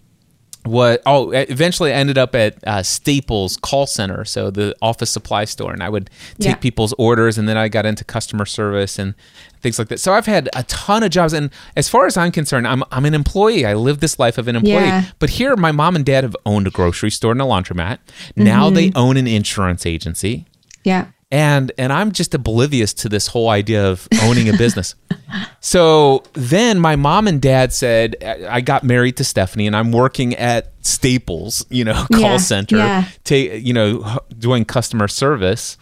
what 0.64 1.00
oh 1.06 1.30
eventually 1.30 1.92
I 1.92 1.96
ended 1.96 2.18
up 2.18 2.34
at 2.34 2.56
uh, 2.66 2.82
Staples 2.82 3.56
call 3.56 3.86
center, 3.86 4.24
so 4.24 4.50
the 4.50 4.74
office 4.82 5.10
supply 5.10 5.44
store, 5.46 5.72
and 5.72 5.82
I 5.82 5.88
would 5.88 6.10
take 6.38 6.46
Yeah. 6.46 6.54
people's 6.56 6.92
orders, 6.98 7.38
and 7.38 7.48
then 7.48 7.56
I 7.56 7.68
got 7.68 7.86
into 7.86 8.04
customer 8.04 8.44
service 8.44 8.98
and 8.98 9.14
things 9.60 9.78
like 9.78 9.88
that. 9.88 10.00
So 10.00 10.12
I've 10.12 10.26
had 10.26 10.48
a 10.54 10.62
ton 10.64 11.02
of 11.02 11.10
jobs, 11.10 11.32
and 11.32 11.50
as 11.76 11.88
far 11.88 12.06
as 12.06 12.16
I'm 12.16 12.32
concerned, 12.32 12.66
I'm 12.66 12.82
I'm 12.90 13.04
an 13.04 13.14
employee. 13.14 13.64
I 13.66 13.74
live 13.74 14.00
this 14.00 14.18
life 14.18 14.38
of 14.38 14.48
an 14.48 14.56
employee. 14.56 14.74
Yeah. 14.74 15.04
But 15.18 15.30
here, 15.30 15.56
my 15.56 15.72
mom 15.72 15.96
and 15.96 16.04
dad 16.04 16.24
have 16.24 16.36
owned 16.46 16.66
a 16.66 16.70
grocery 16.70 17.10
store 17.10 17.32
and 17.32 17.42
a 17.42 17.44
laundromat. 17.44 17.98
Now 18.36 18.70
they 18.70 18.88
mm-hmm. 18.88 18.98
own 18.98 19.16
an 19.16 19.26
insurance 19.26 19.84
agency 19.86 20.46
Yeah. 20.84 21.06
and 21.30 21.72
and 21.76 21.92
I'm 21.92 22.12
just 22.12 22.34
oblivious 22.34 22.94
to 22.94 23.08
this 23.08 23.26
whole 23.28 23.48
idea 23.48 23.86
of 23.90 24.08
owning 24.22 24.48
a 24.48 24.52
business. 24.56 24.94
so 25.60 26.22
then 26.34 26.78
my 26.78 26.96
mom 26.96 27.26
and 27.28 27.40
dad 27.40 27.72
said 27.72 28.16
I 28.22 28.58
I 28.58 28.60
got 28.60 28.84
married 28.84 29.16
to 29.18 29.24
Stephanie 29.24 29.66
and 29.66 29.76
I'm 29.76 29.92
working 29.92 30.34
at 30.36 30.72
Staples, 30.84 31.64
you 31.68 31.84
know, 31.84 32.06
call 32.12 32.20
Yeah, 32.20 32.36
center, 32.38 32.76
yeah. 32.78 33.04
ta- 33.24 33.34
you 33.34 33.72
know, 33.72 34.18
doing 34.38 34.64
customer 34.64 35.08
service, 35.08 35.76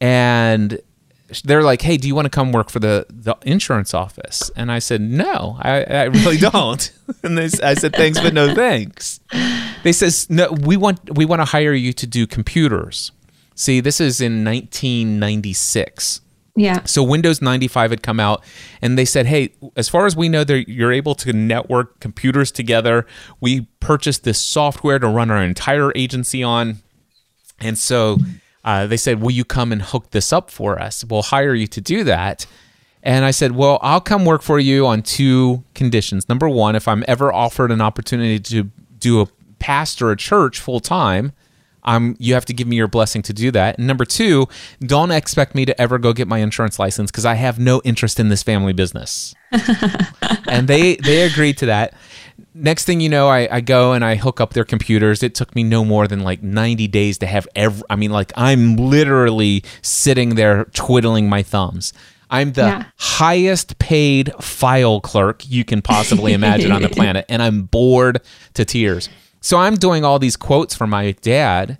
and 0.00 0.80
they're 1.44 1.62
like, 1.62 1.82
"Hey, 1.82 1.96
do 1.96 2.08
you 2.08 2.14
want 2.14 2.26
to 2.26 2.30
come 2.30 2.52
work 2.52 2.70
for 2.70 2.78
the 2.78 3.06
the 3.10 3.36
insurance 3.42 3.94
office?" 3.94 4.50
And 4.56 4.72
I 4.72 4.78
said, 4.78 5.00
"No, 5.00 5.58
I, 5.60 5.82
I 5.82 6.02
really 6.04 6.36
don't." 6.50 6.90
and 7.22 7.36
they, 7.36 7.50
I 7.62 7.74
said, 7.74 7.94
"Thanks, 7.94 8.20
but 8.20 8.34
no 8.34 8.54
thanks." 8.54 9.20
They 9.82 9.92
says, 9.92 10.28
"No, 10.30 10.52
we 10.52 10.76
want 10.76 11.16
we 11.16 11.24
want 11.24 11.40
to 11.40 11.44
hire 11.44 11.74
you 11.74 11.92
to 11.92 12.06
do 12.06 12.26
computers." 12.26 13.12
See, 13.54 13.80
this 13.80 14.00
is 14.00 14.20
in 14.20 14.44
1996. 14.44 16.20
Yeah. 16.54 16.82
So 16.84 17.02
Windows 17.02 17.42
95 17.42 17.90
had 17.90 18.02
come 18.02 18.20
out, 18.20 18.42
and 18.80 18.98
they 18.98 19.04
said, 19.04 19.26
"Hey, 19.26 19.50
as 19.76 19.88
far 19.88 20.06
as 20.06 20.16
we 20.16 20.28
know, 20.28 20.44
you're 20.48 20.92
able 20.92 21.14
to 21.16 21.32
network 21.32 22.00
computers 22.00 22.50
together. 22.50 23.06
We 23.40 23.62
purchased 23.80 24.24
this 24.24 24.38
software 24.38 24.98
to 24.98 25.08
run 25.08 25.30
our 25.30 25.42
entire 25.42 25.92
agency 25.94 26.42
on." 26.42 26.78
And 27.60 27.78
so 27.78 28.18
uh, 28.68 28.86
they 28.86 28.98
said, 28.98 29.22
Will 29.22 29.30
you 29.30 29.46
come 29.46 29.72
and 29.72 29.80
hook 29.80 30.10
this 30.10 30.30
up 30.30 30.50
for 30.50 30.78
us? 30.78 31.02
We'll 31.02 31.22
hire 31.22 31.54
you 31.54 31.66
to 31.68 31.80
do 31.80 32.04
that. 32.04 32.44
And 33.02 33.24
I 33.24 33.30
said, 33.30 33.52
Well, 33.52 33.78
I'll 33.80 34.02
come 34.02 34.26
work 34.26 34.42
for 34.42 34.58
you 34.58 34.86
on 34.86 35.00
two 35.00 35.64
conditions. 35.74 36.28
Number 36.28 36.50
one, 36.50 36.76
if 36.76 36.86
I'm 36.86 37.02
ever 37.08 37.32
offered 37.32 37.72
an 37.72 37.80
opportunity 37.80 38.38
to 38.38 38.64
do 38.98 39.22
a 39.22 39.26
pastor 39.58 40.10
a 40.10 40.16
church 40.18 40.60
full 40.60 40.80
time, 40.80 41.32
um, 41.84 42.14
you 42.18 42.34
have 42.34 42.44
to 42.44 42.52
give 42.52 42.68
me 42.68 42.76
your 42.76 42.88
blessing 42.88 43.22
to 43.22 43.32
do 43.32 43.50
that. 43.52 43.78
And 43.78 43.86
number 43.86 44.04
two, 44.04 44.46
don't 44.82 45.12
expect 45.12 45.54
me 45.54 45.64
to 45.64 45.80
ever 45.80 45.96
go 45.98 46.12
get 46.12 46.28
my 46.28 46.38
insurance 46.38 46.78
license 46.78 47.10
because 47.10 47.24
I 47.24 47.34
have 47.34 47.58
no 47.58 47.80
interest 47.84 48.20
in 48.20 48.28
this 48.28 48.42
family 48.42 48.74
business. 48.74 49.34
and 50.46 50.68
they 50.68 50.96
they 50.96 51.22
agreed 51.22 51.56
to 51.58 51.66
that. 51.66 51.94
Next 52.54 52.84
thing 52.84 53.00
you 53.00 53.08
know, 53.08 53.28
I, 53.28 53.48
I 53.56 53.60
go 53.60 53.92
and 53.92 54.04
I 54.04 54.14
hook 54.16 54.40
up 54.40 54.52
their 54.52 54.64
computers. 54.64 55.22
It 55.22 55.34
took 55.34 55.54
me 55.54 55.62
no 55.62 55.84
more 55.84 56.06
than 56.08 56.20
like 56.20 56.42
90 56.42 56.86
days 56.88 57.18
to 57.18 57.26
have 57.26 57.46
every. 57.54 57.82
I 57.90 57.96
mean, 57.96 58.10
like 58.10 58.32
I'm 58.36 58.76
literally 58.76 59.64
sitting 59.82 60.34
there 60.34 60.64
twiddling 60.66 61.28
my 61.28 61.42
thumbs. 61.42 61.92
I'm 62.30 62.52
the 62.52 62.62
Yeah. 62.62 62.84
highest 62.96 63.78
paid 63.78 64.32
file 64.40 65.00
clerk 65.00 65.48
you 65.48 65.64
can 65.64 65.80
possibly 65.82 66.32
imagine 66.32 66.72
on 66.72 66.82
the 66.82 66.88
planet, 66.98 67.24
and 67.28 67.42
I'm 67.42 67.62
bored 67.62 68.20
to 68.54 68.64
tears. 68.64 69.08
So 69.40 69.56
I'm 69.58 69.76
doing 69.76 70.04
all 70.04 70.18
these 70.18 70.36
quotes 70.36 70.74
for 70.74 70.86
my 70.86 71.12
dad. 71.22 71.78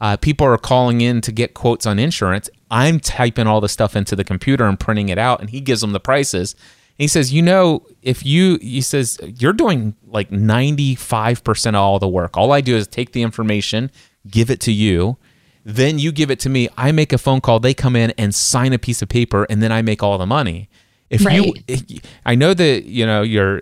Uh, 0.00 0.16
people 0.16 0.46
are 0.46 0.56
calling 0.58 1.00
in 1.00 1.20
to 1.20 1.30
get 1.32 1.54
quotes 1.54 1.84
on 1.86 1.98
insurance. 1.98 2.48
I'm 2.70 3.00
typing 3.00 3.46
all 3.46 3.60
the 3.60 3.68
stuff 3.68 3.94
into 3.94 4.16
the 4.16 4.24
computer 4.24 4.64
and 4.64 4.80
printing 4.80 5.10
it 5.10 5.18
out, 5.18 5.40
and 5.40 5.50
he 5.50 5.60
gives 5.60 5.80
them 5.82 5.92
the 5.92 6.00
prices. 6.00 6.56
He 7.02 7.08
says, 7.08 7.32
"You 7.32 7.42
know, 7.42 7.84
if 8.02 8.24
you," 8.24 8.58
he 8.62 8.80
says, 8.80 9.18
"you're 9.38 9.52
doing 9.52 9.94
like 10.06 10.30
95% 10.30 11.68
of 11.68 11.74
all 11.76 11.98
the 11.98 12.08
work. 12.08 12.36
All 12.36 12.52
I 12.52 12.60
do 12.60 12.76
is 12.76 12.86
take 12.86 13.12
the 13.12 13.22
information, 13.22 13.90
give 14.30 14.50
it 14.50 14.60
to 14.60 14.72
you, 14.72 15.16
then 15.64 15.98
you 15.98 16.12
give 16.12 16.30
it 16.30 16.40
to 16.40 16.48
me. 16.48 16.68
I 16.76 16.92
make 16.92 17.12
a 17.12 17.18
phone 17.18 17.40
call. 17.40 17.60
They 17.60 17.74
come 17.74 17.96
in 17.96 18.12
and 18.18 18.34
sign 18.34 18.72
a 18.72 18.78
piece 18.78 19.02
of 19.02 19.08
paper, 19.08 19.46
and 19.50 19.62
then 19.62 19.72
I 19.72 19.82
make 19.82 20.02
all 20.02 20.16
the 20.18 20.26
money. 20.26 20.68
If 21.10 21.22
you, 21.44 21.54
if 21.68 21.90
you- 21.90 22.00
I 22.24 22.34
know 22.34 22.54
that 22.54 22.84
you 22.84 23.04
know 23.06 23.22
you're 23.22 23.60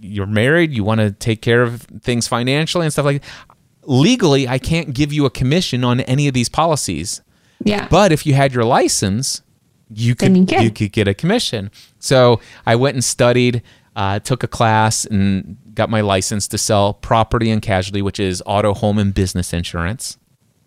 you're 0.00 0.26
married. 0.26 0.72
You 0.72 0.84
want 0.84 1.00
to 1.00 1.10
take 1.10 1.40
care 1.42 1.62
of 1.62 1.82
things 2.02 2.28
financially 2.28 2.84
and 2.86 2.92
stuff 2.92 3.06
like. 3.06 3.22
Legally, 3.86 4.48
I 4.48 4.58
can't 4.58 4.94
give 4.94 5.12
you 5.12 5.26
a 5.26 5.30
commission 5.30 5.84
on 5.84 6.00
any 6.00 6.26
of 6.26 6.32
these 6.32 6.48
policies. 6.48 7.20
Yeah. 7.62 7.86
But 7.90 8.12
if 8.12 8.24
you 8.24 8.32
had 8.32 8.54
your 8.54 8.64
license, 8.64 9.42
you 9.94 10.14
could 10.14 10.36
you, 10.62 10.70
could 10.70 10.92
get 10.92 11.08
a 11.08 11.14
commission. 11.14 11.70
So 11.98 12.40
I 12.66 12.76
went 12.76 12.94
and 12.94 13.04
studied, 13.04 13.62
uh, 13.96 14.18
took 14.20 14.42
a 14.42 14.48
class, 14.48 15.04
and 15.04 15.56
got 15.74 15.90
my 15.90 16.00
license 16.00 16.48
to 16.48 16.58
sell 16.58 16.94
property 16.94 17.50
and 17.50 17.60
casualty, 17.60 18.02
which 18.02 18.20
is 18.20 18.42
auto, 18.46 18.74
home, 18.74 18.98
and 18.98 19.12
business 19.12 19.52
insurance. 19.52 20.18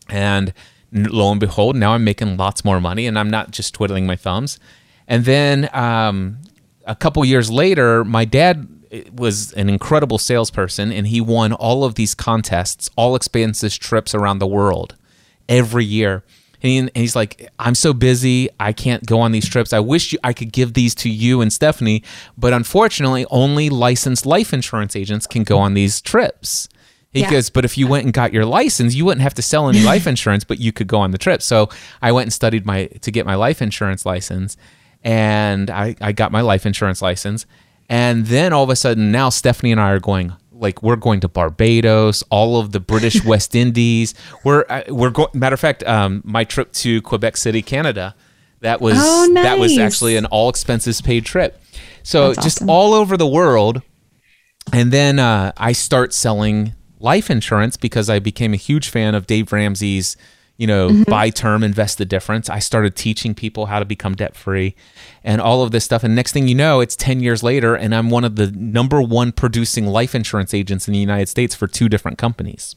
And 0.09 0.53
lo 0.91 1.31
and 1.31 1.39
behold, 1.39 1.75
now 1.75 1.93
I'm 1.93 2.03
making 2.03 2.37
lots 2.37 2.63
more 2.65 2.79
money, 2.79 3.07
and 3.07 3.17
I'm 3.17 3.29
not 3.29 3.51
just 3.51 3.73
twiddling 3.73 4.05
my 4.05 4.15
thumbs. 4.15 4.59
And 5.07 5.25
then 5.25 5.69
um, 5.73 6.39
a 6.85 6.95
couple 6.95 7.23
years 7.23 7.49
later, 7.49 8.03
my 8.03 8.25
dad 8.25 8.67
was 9.13 9.53
an 9.53 9.69
incredible 9.69 10.17
salesperson 10.17 10.91
and 10.91 11.07
he 11.07 11.21
won 11.21 11.53
all 11.53 11.83
of 11.83 11.95
these 11.95 12.15
contests, 12.15 12.89
all 12.95 13.15
expenses 13.15 13.77
trips 13.77 14.15
around 14.15 14.39
the 14.39 14.47
world 14.47 14.95
every 15.49 15.85
year. 15.85 16.23
And, 16.63 16.71
he, 16.71 16.77
and 16.79 16.91
he's 16.95 17.15
like, 17.15 17.49
I'm 17.59 17.75
so 17.75 17.93
busy, 17.93 18.49
I 18.59 18.73
can't 18.73 19.05
go 19.05 19.19
on 19.19 19.31
these 19.31 19.47
trips. 19.47 19.73
I 19.73 19.79
wish 19.79 20.13
you, 20.13 20.19
I 20.23 20.33
could 20.33 20.51
give 20.51 20.73
these 20.73 20.95
to 20.95 21.09
you 21.09 21.41
and 21.41 21.53
Stephanie, 21.53 22.03
but 22.37 22.51
unfortunately, 22.53 23.25
only 23.29 23.69
licensed 23.69 24.25
life 24.25 24.53
insurance 24.53 24.95
agents 24.95 25.27
can 25.27 25.43
go 25.43 25.59
on 25.59 25.73
these 25.75 26.01
trips. 26.01 26.67
He 27.13 27.21
Yeah. 27.21 27.29
goes, 27.31 27.49
but 27.49 27.63
if 27.63 27.77
you 27.77 27.87
went 27.87 28.05
and 28.05 28.13
got 28.13 28.33
your 28.33 28.45
license, 28.45 28.93
you 28.95 29.05
wouldn't 29.05 29.21
have 29.21 29.33
to 29.35 29.41
sell 29.41 29.69
any 29.69 29.81
life 29.81 30.07
insurance, 30.13 30.43
but 30.43 30.59
you 30.59 30.71
could 30.71 30.87
go 30.87 30.99
on 30.99 31.11
the 31.11 31.17
trip. 31.17 31.41
So 31.41 31.69
I 32.01 32.11
went 32.11 32.25
and 32.25 32.33
studied 32.33 32.65
my 32.65 32.87
to 33.01 33.11
get 33.11 33.25
my 33.25 33.35
life 33.35 33.61
insurance 33.61 34.05
license, 34.05 34.57
and 35.03 35.69
I, 35.69 35.95
I 36.01 36.11
got 36.11 36.31
my 36.31 36.41
life 36.41 36.65
insurance 36.65 37.01
license. 37.01 37.45
And 37.89 38.25
then 38.25 38.51
all 38.51 38.63
of 38.63 38.69
a 38.69 38.75
sudden, 38.75 39.11
now 39.11 39.29
Stephanie 39.29 39.71
and 39.71 39.79
I 39.79 39.91
are 39.91 39.99
going 39.99 40.33
like 40.59 40.81
we're 40.81 40.95
going 40.95 41.19
to 41.21 41.27
Barbados, 41.27 42.23
all 42.29 42.59
of 42.59 42.71
the 42.71 42.79
British 42.79 43.23
West 43.25 43.55
Indies. 43.55 44.13
We're 44.43 44.65
uh, 44.69 44.83
we're 44.89 45.11
going. 45.11 45.29
Matter 45.33 45.53
of 45.53 45.59
fact, 45.59 45.83
um, 45.83 46.21
my 46.25 46.43
trip 46.43 46.71
to 46.73 47.01
Quebec 47.01 47.37
City, 47.37 47.61
Canada, 47.61 48.15
that 48.61 48.81
was 48.81 48.97
Oh, 48.97 49.33
that 49.33 49.59
was 49.59 49.77
actually 49.77 50.17
an 50.17 50.25
all 50.25 50.49
expenses 50.49 51.01
paid 51.01 51.25
trip. 51.25 51.61
So 52.03 52.27
That's 52.33 52.43
just 52.43 52.57
awesome. 52.59 52.69
all 52.69 52.93
over 52.93 53.17
the 53.17 53.27
world 53.27 53.81
and 54.73 54.91
then 54.91 55.19
uh, 55.19 55.51
I 55.57 55.71
start 55.71 56.13
selling 56.13 56.73
life 56.99 57.29
insurance 57.29 57.77
because 57.77 58.09
I 58.09 58.19
became 58.19 58.53
a 58.53 58.57
huge 58.57 58.89
fan 58.89 59.15
of 59.15 59.27
Dave 59.27 59.51
Ramsey's, 59.51 60.17
you 60.57 60.67
know, 60.67 60.89
Mm-hmm. 60.89 61.03
buy 61.03 61.29
term, 61.29 61.63
invest 61.63 61.97
the 61.97 62.05
difference. 62.05 62.49
I 62.49 62.59
started 62.59 62.95
teaching 62.95 63.33
people 63.35 63.67
how 63.67 63.79
to 63.79 63.85
become 63.85 64.15
debt 64.15 64.35
free 64.35 64.75
and 65.23 65.39
all 65.39 65.61
of 65.61 65.71
this 65.71 65.85
stuff. 65.85 66.03
And 66.03 66.15
next 66.15 66.31
thing 66.31 66.47
you 66.47 66.55
know, 66.55 66.79
it's 66.79 66.95
10 66.95 67.19
years 67.19 67.43
later, 67.43 67.75
and 67.75 67.93
I'm 67.93 68.09
one 68.09 68.23
of 68.23 68.35
the 68.35 68.51
number 68.51 69.01
one 69.01 69.31
producing 69.31 69.85
life 69.87 70.15
insurance 70.15 70.53
agents 70.53 70.87
in 70.87 70.93
the 70.93 70.99
United 70.99 71.29
States 71.29 71.53
for 71.55 71.67
two 71.67 71.87
different 71.89 72.17
companies 72.17 72.75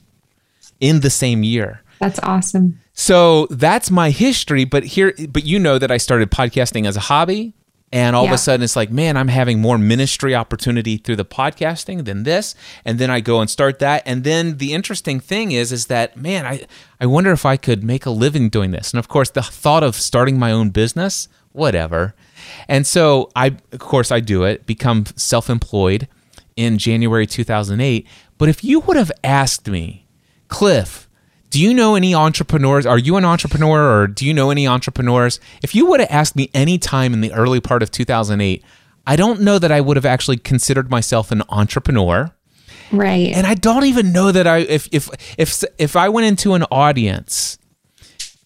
in 0.80 1.00
the 1.00 1.10
same 1.10 1.42
year. 1.42 1.82
That's 1.98 2.18
awesome. 2.22 2.80
So 2.92 3.46
that's 3.50 3.90
my 3.90 4.10
history. 4.10 4.64
But 4.64 4.84
here, 4.84 5.14
but 5.28 5.44
you 5.44 5.58
know 5.58 5.78
that 5.78 5.90
I 5.90 5.96
started 5.96 6.30
podcasting 6.30 6.86
as 6.86 6.96
a 6.96 7.00
hobby. 7.00 7.54
And 7.92 8.14
all 8.14 8.24
of 8.24 8.30
a 8.30 8.38
sudden, 8.38 8.62
it's 8.62 8.76
like, 8.76 8.92
man, 8.92 9.16
I'm 9.16 9.28
having 9.28 9.60
more 9.60 9.76
ministry 9.76 10.32
opportunity 10.32 10.96
through 10.96 11.16
the 11.16 11.24
podcasting 11.24 12.04
than 12.04 12.22
this. 12.22 12.54
And 12.84 13.00
then 13.00 13.10
I 13.10 13.18
go 13.18 13.40
and 13.40 13.50
start 13.50 13.80
that. 13.80 14.04
And 14.06 14.22
then 14.22 14.58
the 14.58 14.72
interesting 14.74 15.18
thing 15.18 15.50
is, 15.50 15.72
is 15.72 15.86
that, 15.86 16.16
man, 16.16 16.46
I, 16.46 16.66
I 17.00 17.06
wonder 17.06 17.32
if 17.32 17.44
I 17.44 17.56
could 17.56 17.82
make 17.82 18.06
a 18.06 18.10
living 18.10 18.48
doing 18.48 18.70
this. 18.70 18.92
And 18.92 19.00
of 19.00 19.08
course, 19.08 19.30
the 19.30 19.42
thought 19.42 19.82
of 19.82 19.96
starting 19.96 20.38
my 20.38 20.52
own 20.52 20.70
business, 20.70 21.28
whatever. 21.50 22.14
And 22.68 22.86
so 22.86 23.28
I, 23.34 23.56
of 23.72 23.80
course, 23.80 24.12
I 24.12 24.20
do 24.20 24.44
it, 24.44 24.66
become 24.66 25.06
self 25.16 25.50
employed 25.50 26.06
in 26.54 26.78
January 26.78 27.26
2008. 27.26 28.06
But 28.38 28.48
if 28.48 28.62
you 28.62 28.78
would 28.80 28.96
have 28.96 29.10
asked 29.24 29.68
me, 29.68 30.06
Cliff, 30.46 31.08
do 31.50 31.60
you 31.60 31.74
know 31.74 31.96
any 31.96 32.14
entrepreneurs? 32.14 32.86
Are 32.86 32.98
you 32.98 33.16
an 33.16 33.24
entrepreneur 33.24 34.02
or 34.02 34.06
do 34.06 34.24
you 34.24 34.32
know 34.32 34.50
any 34.50 34.66
entrepreneurs? 34.66 35.40
If 35.62 35.74
you 35.74 35.86
would 35.86 36.00
have 36.00 36.10
asked 36.10 36.36
me 36.36 36.48
any 36.54 36.78
time 36.78 37.12
in 37.12 37.20
the 37.20 37.32
early 37.32 37.60
part 37.60 37.82
of 37.82 37.90
2008, 37.90 38.64
I 39.06 39.16
don't 39.16 39.40
know 39.40 39.58
that 39.58 39.72
I 39.72 39.80
would 39.80 39.96
have 39.96 40.06
actually 40.06 40.36
considered 40.36 40.90
myself 40.90 41.32
an 41.32 41.42
entrepreneur. 41.48 42.30
Right. 42.92 43.32
And 43.34 43.46
I 43.46 43.54
don't 43.54 43.84
even 43.84 44.12
know 44.12 44.32
that 44.32 44.46
I 44.46 44.58
if 44.58 44.88
if 44.92 45.10
if 45.38 45.64
if 45.78 45.96
I 45.96 46.08
went 46.08 46.26
into 46.26 46.54
an 46.54 46.64
audience 46.70 47.58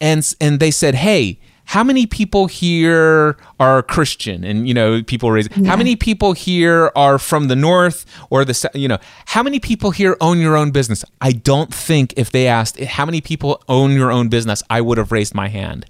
and 0.00 0.34
and 0.40 0.60
they 0.60 0.70
said, 0.70 0.94
"Hey, 0.94 1.38
how 1.64 1.82
many 1.84 2.06
people 2.06 2.46
here 2.46 3.36
are 3.58 3.82
Christian?" 3.82 4.44
And 4.44 4.68
you 4.68 4.74
know, 4.74 5.02
people 5.02 5.30
raise, 5.30 5.48
"How 5.66 5.76
many 5.76 5.96
people 5.96 6.32
here 6.32 6.90
are 6.94 7.18
from 7.18 7.48
the 7.48 7.56
north 7.56 8.04
or 8.30 8.44
the 8.44 8.54
sou-" 8.54 8.68
you 8.74 8.88
know, 8.88 8.98
how 9.26 9.42
many 9.42 9.60
people 9.60 9.90
here 9.90 10.16
own 10.20 10.38
your 10.40 10.56
own 10.56 10.70
business?" 10.70 11.04
I 11.20 11.32
don't 11.32 11.72
think 11.72 12.14
if 12.16 12.30
they 12.30 12.46
asked, 12.46 12.78
"How 12.80 13.04
many 13.06 13.20
people 13.20 13.62
own 13.68 13.92
your 13.92 14.10
own 14.10 14.28
business?" 14.28 14.62
I 14.70 14.80
would 14.80 14.98
have 14.98 15.12
raised 15.12 15.34
my 15.34 15.48
hand. 15.48 15.86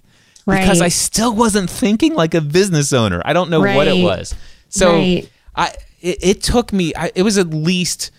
Because 0.46 0.80
I 0.82 0.88
still 0.88 1.34
wasn't 1.34 1.70
thinking 1.70 2.14
like 2.14 2.34
a 2.34 2.40
business 2.40 2.92
owner. 2.92 3.22
I 3.24 3.32
don't 3.32 3.48
know 3.48 3.60
what 3.60 3.88
it 3.88 4.02
was. 4.02 4.34
So 4.68 4.92
Right. 4.92 5.28
I 5.56 5.72
it, 6.02 6.18
it 6.20 6.42
took 6.42 6.72
me 6.72 6.92
I, 6.94 7.10
it 7.14 7.22
was 7.22 7.38
at 7.38 7.48
least 7.50 8.10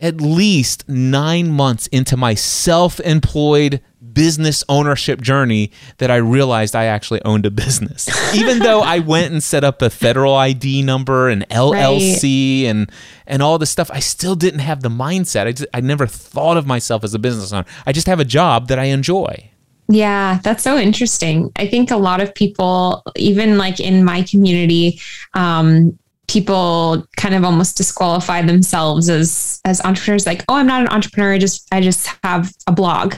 at 0.00 0.20
least 0.20 0.88
nine 0.88 1.52
months 1.52 1.86
into 1.88 2.16
my 2.16 2.34
self-employed 2.34 3.80
business 4.20 4.62
ownership 4.68 5.22
journey 5.22 5.70
that 5.96 6.10
I 6.10 6.16
realized 6.16 6.76
I 6.76 6.84
actually 6.84 7.24
owned 7.24 7.46
a 7.46 7.50
business. 7.50 8.06
Even 8.34 8.58
though 8.58 8.82
I 8.82 8.98
went 8.98 9.32
and 9.32 9.42
set 9.42 9.64
up 9.64 9.80
a 9.80 9.88
federal 9.88 10.34
ID 10.34 10.82
number 10.82 11.30
and 11.30 11.48
LLC 11.48 12.64
and 12.64 12.92
and 13.26 13.42
all 13.42 13.56
this 13.56 13.70
stuff, 13.70 13.90
I 13.90 14.00
still 14.00 14.34
didn't 14.34 14.60
have 14.60 14.82
the 14.82 14.90
mindset. 14.90 15.46
I 15.46 15.52
just, 15.52 15.70
I 15.72 15.80
never 15.80 16.06
thought 16.06 16.58
of 16.58 16.66
myself 16.66 17.02
as 17.02 17.14
a 17.14 17.18
business 17.18 17.50
owner. 17.50 17.64
I 17.86 17.92
just 17.92 18.08
have 18.08 18.20
a 18.20 18.24
job 18.26 18.68
that 18.68 18.78
I 18.78 18.84
enjoy. 18.84 19.50
Yeah, 19.88 20.38
that's 20.44 20.62
so 20.62 20.76
interesting. 20.76 21.50
I 21.56 21.66
think 21.66 21.90
a 21.90 21.96
lot 21.96 22.20
of 22.20 22.34
people, 22.34 23.02
even 23.16 23.56
like 23.56 23.80
in 23.80 24.04
my 24.04 24.20
community, 24.24 25.00
um, 25.32 25.98
people 26.28 27.06
kind 27.16 27.34
of 27.34 27.42
almost 27.42 27.78
disqualify 27.78 28.42
themselves 28.42 29.08
as 29.08 29.62
as 29.64 29.80
entrepreneurs. 29.80 30.26
Like, 30.26 30.44
oh, 30.46 30.56
I'm 30.56 30.66
not 30.66 30.82
an 30.82 30.88
entrepreneur. 30.88 31.32
I 31.32 31.38
just 31.38 31.66
I 31.72 31.80
just 31.80 32.06
have 32.22 32.52
a 32.66 32.72
blog. 32.72 33.14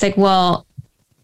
It's 0.00 0.02
like, 0.02 0.16
well, 0.16 0.66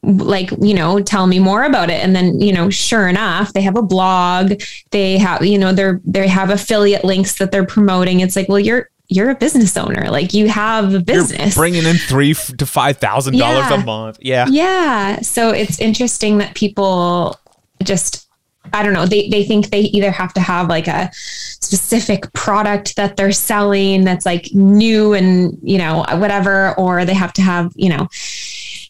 like 0.03 0.51
you 0.61 0.75
know, 0.75 1.01
tell 1.01 1.27
me 1.27 1.39
more 1.39 1.65
about 1.65 1.89
it. 1.91 2.05
And 2.05 2.15
then 2.15 2.39
you 2.41 2.53
know, 2.53 2.69
sure 2.71 3.09
enough, 3.09 3.55
they 3.55 3.62
have 3.62 3.77
a 3.77 3.83
blog. 3.83 4.61
They 4.91 5.17
have 5.19 5.45
you 5.45 5.59
know, 5.59 5.73
they're 5.73 6.01
they 6.05 6.29
have 6.29 6.51
affiliate 6.51 7.05
links 7.05 7.39
that 7.39 7.51
they're 7.51 7.65
promoting. 7.67 8.21
It's 8.21 8.37
like, 8.37 8.49
well, 8.49 8.61
you're 8.61 8.91
you're 9.09 9.31
a 9.31 9.35
business 9.35 9.77
owner. 9.77 10.11
Like 10.11 10.35
you 10.35 10.49
have 10.49 10.93
a 10.95 11.01
business. 11.01 11.57
You're 11.57 11.62
bringing 11.62 11.85
in 11.87 11.97
three 11.97 12.35
to 12.35 12.67
five 12.67 12.99
thousand 12.99 13.39
dollars 13.39 13.71
Yeah. 13.71 13.83
a 13.83 13.85
month. 13.85 14.19
Yeah. 14.21 14.47
Yeah. 14.49 15.21
So 15.23 15.51
it's 15.51 15.81
interesting 15.81 16.39
that 16.39 16.55
people 16.55 17.41
just, 17.83 18.29
I 18.73 18.83
don't 18.83 18.93
know, 18.95 19.07
they, 19.07 19.29
they 19.29 19.45
think 19.45 19.71
they 19.71 19.83
either 19.83 20.11
have 20.11 20.33
to 20.35 20.41
have 20.41 20.69
like 20.69 20.89
a 20.89 21.11
specific 21.15 22.33
product 22.33 22.97
that 22.97 23.17
they're 23.17 23.31
selling 23.33 24.05
that's 24.05 24.27
like 24.27 24.49
new 24.53 25.12
and, 25.15 25.57
you 25.62 25.79
know, 25.79 26.05
whatever, 26.15 26.75
or 26.77 27.05
they 27.05 27.15
have 27.15 27.33
to 27.35 27.43
have, 27.43 27.73
you 27.77 27.89
know, 27.89 28.09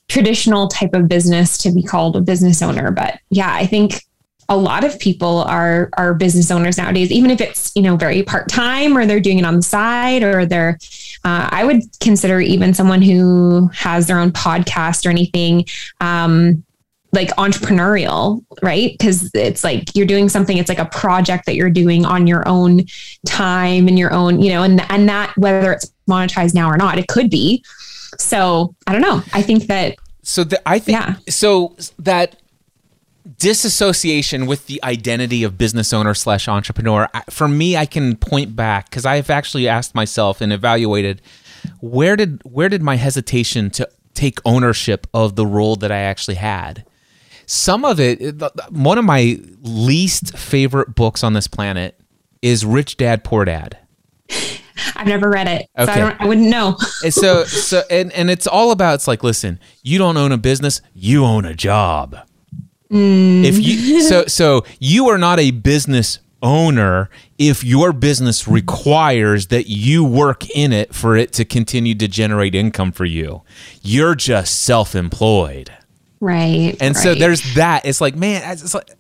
traditional 0.08 0.68
type 0.68 0.94
of 0.94 1.08
business 1.08 1.58
to 1.58 1.70
be 1.70 1.82
called 1.82 2.16
a 2.16 2.20
business 2.20 2.62
owner. 2.62 2.90
But 2.90 3.18
yeah, 3.30 3.52
I 3.52 3.66
think 3.66 4.02
a 4.48 4.56
lot 4.56 4.84
of 4.84 4.98
people 4.98 5.38
are 5.42 5.90
are 5.94 6.14
business 6.14 6.50
owners 6.50 6.78
nowadays, 6.78 7.10
even 7.10 7.30
if 7.30 7.40
it's 7.40 7.72
you 7.74 7.82
know 7.82 7.96
very 7.96 8.22
part 8.22 8.48
time 8.48 8.96
or 8.96 9.06
they're 9.06 9.20
doing 9.20 9.38
it 9.38 9.44
on 9.44 9.56
the 9.56 9.62
side 9.62 10.22
or 10.22 10.46
they're. 10.46 10.78
Uh, 11.24 11.48
I 11.50 11.64
would 11.64 11.82
consider 11.98 12.40
even 12.40 12.72
someone 12.72 13.02
who 13.02 13.68
has 13.74 14.06
their 14.06 14.18
own 14.18 14.30
podcast 14.30 15.06
or 15.06 15.10
anything. 15.10 15.64
Um, 16.00 16.64
like 17.12 17.30
entrepreneurial, 17.36 18.44
right? 18.62 18.92
Because 18.92 19.30
it's 19.32 19.64
like 19.64 19.96
you're 19.96 20.06
doing 20.06 20.28
something, 20.28 20.58
it's 20.58 20.68
like 20.68 20.78
a 20.78 20.86
project 20.86 21.46
that 21.46 21.54
you're 21.54 21.70
doing 21.70 22.04
on 22.04 22.26
your 22.26 22.46
own 22.46 22.84
time 23.26 23.88
and 23.88 23.98
your 23.98 24.12
own, 24.12 24.40
you 24.40 24.52
know, 24.52 24.62
and 24.62 24.82
and 24.90 25.08
that 25.08 25.34
whether 25.36 25.72
it's 25.72 25.90
monetized 26.08 26.54
now 26.54 26.68
or 26.68 26.76
not, 26.76 26.98
it 26.98 27.08
could 27.08 27.30
be. 27.30 27.64
So 28.18 28.74
I 28.86 28.92
don't 28.92 29.02
know. 29.02 29.22
I 29.32 29.42
think 29.42 29.66
that 29.66 29.96
So 30.22 30.44
the, 30.44 30.66
I 30.68 30.78
think 30.78 30.98
Yeah. 30.98 31.16
so 31.28 31.76
that 31.98 32.36
disassociation 33.38 34.46
with 34.46 34.66
the 34.66 34.82
identity 34.84 35.42
of 35.42 35.58
business 35.58 35.92
owner 35.92 36.14
slash 36.14 36.48
entrepreneur. 36.48 37.08
For 37.30 37.48
me, 37.48 37.76
I 37.76 37.86
can 37.86 38.16
point 38.16 38.54
back 38.56 38.88
because 38.90 39.04
I've 39.04 39.30
actually 39.30 39.68
asked 39.68 39.94
myself 39.94 40.40
and 40.40 40.52
evaluated 40.52 41.22
where 41.80 42.16
did 42.16 42.40
where 42.44 42.68
did 42.68 42.82
my 42.82 42.96
hesitation 42.96 43.70
to 43.70 43.88
take 44.14 44.38
ownership 44.44 45.06
of 45.12 45.36
the 45.36 45.44
role 45.46 45.76
that 45.76 45.90
I 45.92 45.98
actually 45.98 46.36
had. 46.36 46.84
Some 47.46 47.84
of 47.84 48.00
it, 48.00 48.40
one 48.70 48.98
of 48.98 49.04
my 49.04 49.38
least 49.62 50.36
favorite 50.36 50.94
books 50.94 51.22
on 51.22 51.32
this 51.32 51.46
planet 51.46 52.00
is 52.42 52.64
Rich 52.64 52.96
Dad 52.96 53.22
Poor 53.24 53.44
Dad. 53.44 53.78
I've 54.96 55.06
never 55.06 55.28
read 55.28 55.48
it, 55.48 55.68
so 55.76 55.92
I 55.92 55.96
don't. 55.96 56.20
I 56.20 56.26
wouldn't 56.26 56.48
know. 56.48 56.76
And 57.04 57.12
so 57.12 57.44
so 57.44 57.82
and, 57.90 58.12
and 58.12 58.30
it's 58.30 58.46
all 58.46 58.70
about 58.70 58.94
it's 58.94 59.06
like 59.06 59.22
listen 59.22 59.60
you 59.82 59.98
don't 59.98 60.16
own 60.16 60.32
a 60.32 60.38
business 60.38 60.80
you 60.94 61.24
own 61.24 61.44
a 61.44 61.54
job 61.54 62.16
mm. 62.90 63.44
if 63.44 63.58
you 63.58 64.00
so 64.08 64.24
so 64.26 64.64
you 64.80 65.08
are 65.08 65.18
not 65.18 65.38
a 65.38 65.50
business 65.50 66.18
owner 66.42 67.10
if 67.38 67.64
your 67.64 67.92
business 67.92 68.48
requires 68.48 69.48
that 69.48 69.68
you 69.68 70.04
work 70.04 70.48
in 70.50 70.72
it 70.72 70.94
for 70.94 71.16
it 71.16 71.32
to 71.34 71.44
continue 71.44 71.94
to 71.94 72.08
generate 72.08 72.54
income 72.54 72.92
for 72.92 73.04
you 73.04 73.42
you're 73.82 74.14
just 74.14 74.62
self-employed 74.62 75.72
right. 76.20 76.76
and 76.80 76.96
so 76.96 77.14
there's 77.14 77.54
that 77.54 77.84
it's 77.84 78.00
like 78.00 78.16
man 78.16 78.42
it's 78.50 78.74
like 78.74 78.90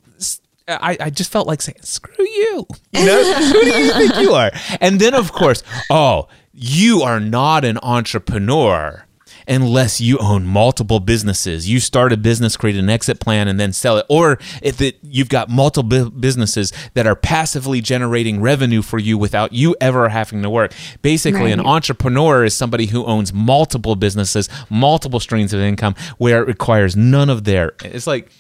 I, 0.68 0.96
I 1.00 1.10
just 1.10 1.30
felt 1.30 1.46
like 1.46 1.62
saying 1.62 1.78
screw 1.82 2.24
you 2.24 2.66
you 2.92 3.06
know 3.06 3.34
who 3.34 3.60
do 3.60 3.78
you 3.78 3.92
think 3.92 4.16
you 4.16 4.32
are 4.32 4.50
and 4.80 5.00
then 5.00 5.14
of 5.14 5.32
course 5.32 5.62
oh 5.90 6.28
you 6.52 7.02
are 7.02 7.20
not 7.20 7.64
an 7.64 7.78
entrepreneur 7.82 9.06
unless 9.48 10.00
you 10.00 10.18
own 10.18 10.44
multiple 10.44 11.00
businesses. 11.00 11.68
You 11.68 11.80
start 11.80 12.12
a 12.12 12.16
business, 12.16 12.56
create 12.56 12.76
an 12.76 12.90
exit 12.90 13.20
plan, 13.20 13.48
and 13.48 13.58
then 13.58 13.72
sell 13.72 13.98
it. 13.98 14.06
Or 14.08 14.38
if 14.62 14.80
it, 14.80 14.98
you've 15.02 15.28
got 15.28 15.48
multiple 15.48 16.10
businesses 16.10 16.72
that 16.94 17.06
are 17.06 17.16
passively 17.16 17.80
generating 17.80 18.40
revenue 18.40 18.82
for 18.82 18.98
you 18.98 19.18
without 19.18 19.52
you 19.52 19.76
ever 19.80 20.08
having 20.08 20.42
to 20.42 20.50
work. 20.50 20.72
Basically, 21.02 21.40
right. 21.42 21.52
an 21.52 21.60
entrepreneur 21.60 22.44
is 22.44 22.56
somebody 22.56 22.86
who 22.86 23.04
owns 23.04 23.32
multiple 23.32 23.96
businesses, 23.96 24.48
multiple 24.68 25.20
streams 25.20 25.52
of 25.52 25.60
income, 25.60 25.94
where 26.18 26.42
it 26.42 26.46
requires 26.46 26.96
none 26.96 27.30
of 27.30 27.44
their. 27.44 27.72
It's 27.84 28.06
like, 28.06 28.30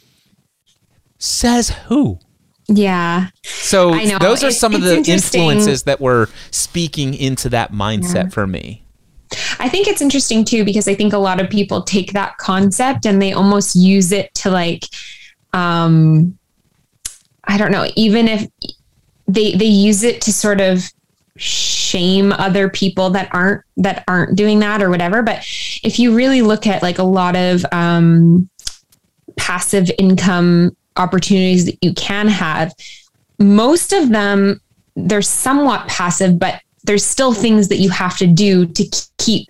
says 1.18 1.70
who? 1.88 2.18
Yeah. 2.68 3.28
So 3.44 3.96
those 4.18 4.42
are 4.42 4.50
some 4.50 4.74
of 4.74 4.82
the 4.82 4.96
influences 4.96 5.84
that 5.84 6.00
were 6.00 6.28
speaking 6.50 7.14
into 7.14 7.48
that 7.50 7.72
mindset 7.72 8.14
yeah. 8.14 8.28
for 8.28 8.46
me. 8.46 8.84
I 9.58 9.68
think 9.68 9.88
it's 9.88 10.00
interesting 10.00 10.44
too 10.44 10.64
because 10.64 10.88
I 10.88 10.94
think 10.94 11.12
a 11.12 11.18
lot 11.18 11.40
of 11.40 11.50
people 11.50 11.82
take 11.82 12.12
that 12.12 12.38
concept 12.38 13.06
and 13.06 13.20
they 13.20 13.32
almost 13.32 13.74
use 13.74 14.12
it 14.12 14.32
to 14.34 14.50
like 14.50 14.84
um 15.52 16.38
I 17.44 17.58
don't 17.58 17.70
know, 17.70 17.88
even 17.94 18.28
if 18.28 18.48
they 19.28 19.52
they 19.54 19.66
use 19.66 20.02
it 20.02 20.20
to 20.22 20.32
sort 20.32 20.60
of 20.60 20.82
shame 21.36 22.32
other 22.32 22.68
people 22.68 23.10
that 23.10 23.28
aren't 23.32 23.62
that 23.76 24.04
aren't 24.08 24.36
doing 24.36 24.58
that 24.60 24.82
or 24.82 24.90
whatever, 24.90 25.22
but 25.22 25.38
if 25.82 25.98
you 25.98 26.14
really 26.14 26.42
look 26.42 26.66
at 26.66 26.82
like 26.82 26.98
a 26.98 27.04
lot 27.04 27.36
of 27.36 27.64
um 27.72 28.48
passive 29.36 29.90
income 29.98 30.76
opportunities 30.98 31.66
that 31.66 31.78
you 31.82 31.92
can 31.94 32.28
have, 32.28 32.74
most 33.38 33.92
of 33.92 34.10
them 34.10 34.60
they're 34.96 35.22
somewhat 35.22 35.86
passive, 35.88 36.38
but 36.38 36.60
there's 36.84 37.04
still 37.04 37.32
things 37.34 37.68
that 37.68 37.76
you 37.76 37.90
have 37.90 38.16
to 38.16 38.26
do 38.26 38.66
to 38.66 38.84
keep 39.18 39.48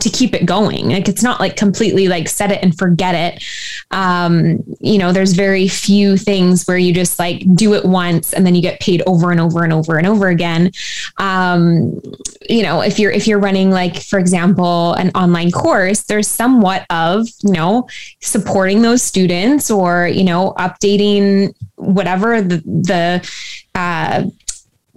to 0.00 0.08
keep 0.08 0.34
it 0.34 0.46
going. 0.46 0.88
Like 0.88 1.08
it's 1.08 1.22
not 1.22 1.40
like 1.40 1.56
completely 1.56 2.08
like 2.08 2.28
set 2.28 2.50
it 2.50 2.62
and 2.62 2.76
forget 2.76 3.14
it. 3.14 3.44
Um, 3.90 4.64
you 4.80 4.96
know, 4.96 5.12
there's 5.12 5.34
very 5.34 5.68
few 5.68 6.16
things 6.16 6.66
where 6.66 6.78
you 6.78 6.94
just 6.94 7.18
like 7.18 7.44
do 7.54 7.74
it 7.74 7.84
once 7.84 8.32
and 8.32 8.46
then 8.46 8.54
you 8.54 8.62
get 8.62 8.80
paid 8.80 9.02
over 9.06 9.30
and 9.30 9.40
over 9.40 9.64
and 9.64 9.72
over 9.72 9.98
and 9.98 10.06
over 10.06 10.28
again. 10.28 10.72
Um, 11.18 12.00
you 12.48 12.62
know, 12.62 12.80
if 12.80 12.98
you're 12.98 13.12
if 13.12 13.26
you're 13.26 13.38
running 13.38 13.70
like 13.70 14.02
for 14.02 14.18
example 14.18 14.94
an 14.94 15.10
online 15.14 15.50
course, 15.50 16.04
there's 16.04 16.28
somewhat 16.28 16.86
of, 16.88 17.28
you 17.42 17.52
know, 17.52 17.88
supporting 18.20 18.80
those 18.80 19.02
students 19.02 19.70
or, 19.70 20.08
you 20.08 20.24
know, 20.24 20.54
updating 20.58 21.54
whatever 21.76 22.40
the 22.40 22.56
the 22.64 23.30
uh, 23.74 24.24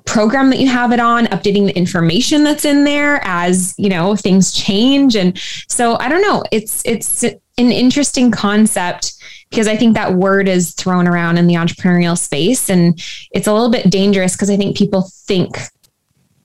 program 0.06 0.50
that 0.50 0.60
you 0.60 0.68
have 0.68 0.92
it 0.92 1.00
on, 1.00 1.26
updating 1.28 1.66
the 1.66 1.76
information 1.76 2.44
that's 2.44 2.66
in 2.66 2.84
there 2.84 3.22
as, 3.24 3.74
you 3.78 3.90
know, 3.90 4.16
things 4.16 4.52
change. 4.52 5.16
And 5.16 5.40
so 5.68 5.98
I 6.00 6.10
don't 6.10 6.22
know, 6.22 6.44
it's 6.52 6.82
it's 6.86 7.24
an 7.24 7.40
interesting 7.58 8.32
concept 8.32 9.14
because 9.50 9.68
I 9.68 9.76
think 9.76 9.96
that 9.96 10.14
word 10.14 10.48
is 10.48 10.74
thrown 10.74 11.08
around 11.08 11.38
in 11.38 11.48
the 11.48 11.56
entrepreneurial 11.56 12.18
space 12.18 12.70
and 12.70 13.00
it's 13.32 13.48
a 13.48 13.54
little 13.54 13.70
bit 13.70 13.90
dangerous 13.90 14.36
because 14.36 14.50
I 14.50 14.58
think 14.58 14.78
people 14.78 15.10
think 15.26 15.58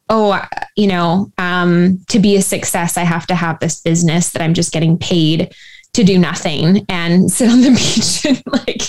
oh, 0.09 0.41
you 0.77 0.87
know, 0.87 1.33
um, 1.39 2.01
to 2.09 2.19
be 2.19 2.37
a 2.37 2.43
success, 2.43 2.97
I 2.97 3.03
have 3.03 3.27
to 3.27 3.35
have 3.35 3.59
this 3.59 3.81
business 3.81 4.31
that 4.31 4.43
I'm 4.43 4.55
just 4.55 4.73
getting 4.73 4.99
paid 4.99 5.55
to 5.95 6.05
do 6.05 6.19
nothing 6.19 6.85
and 6.89 7.31
sit 7.31 7.51
on 7.51 7.63
the 7.63 7.71
beach 7.71 8.25
and 8.27 8.43
like, 8.53 8.83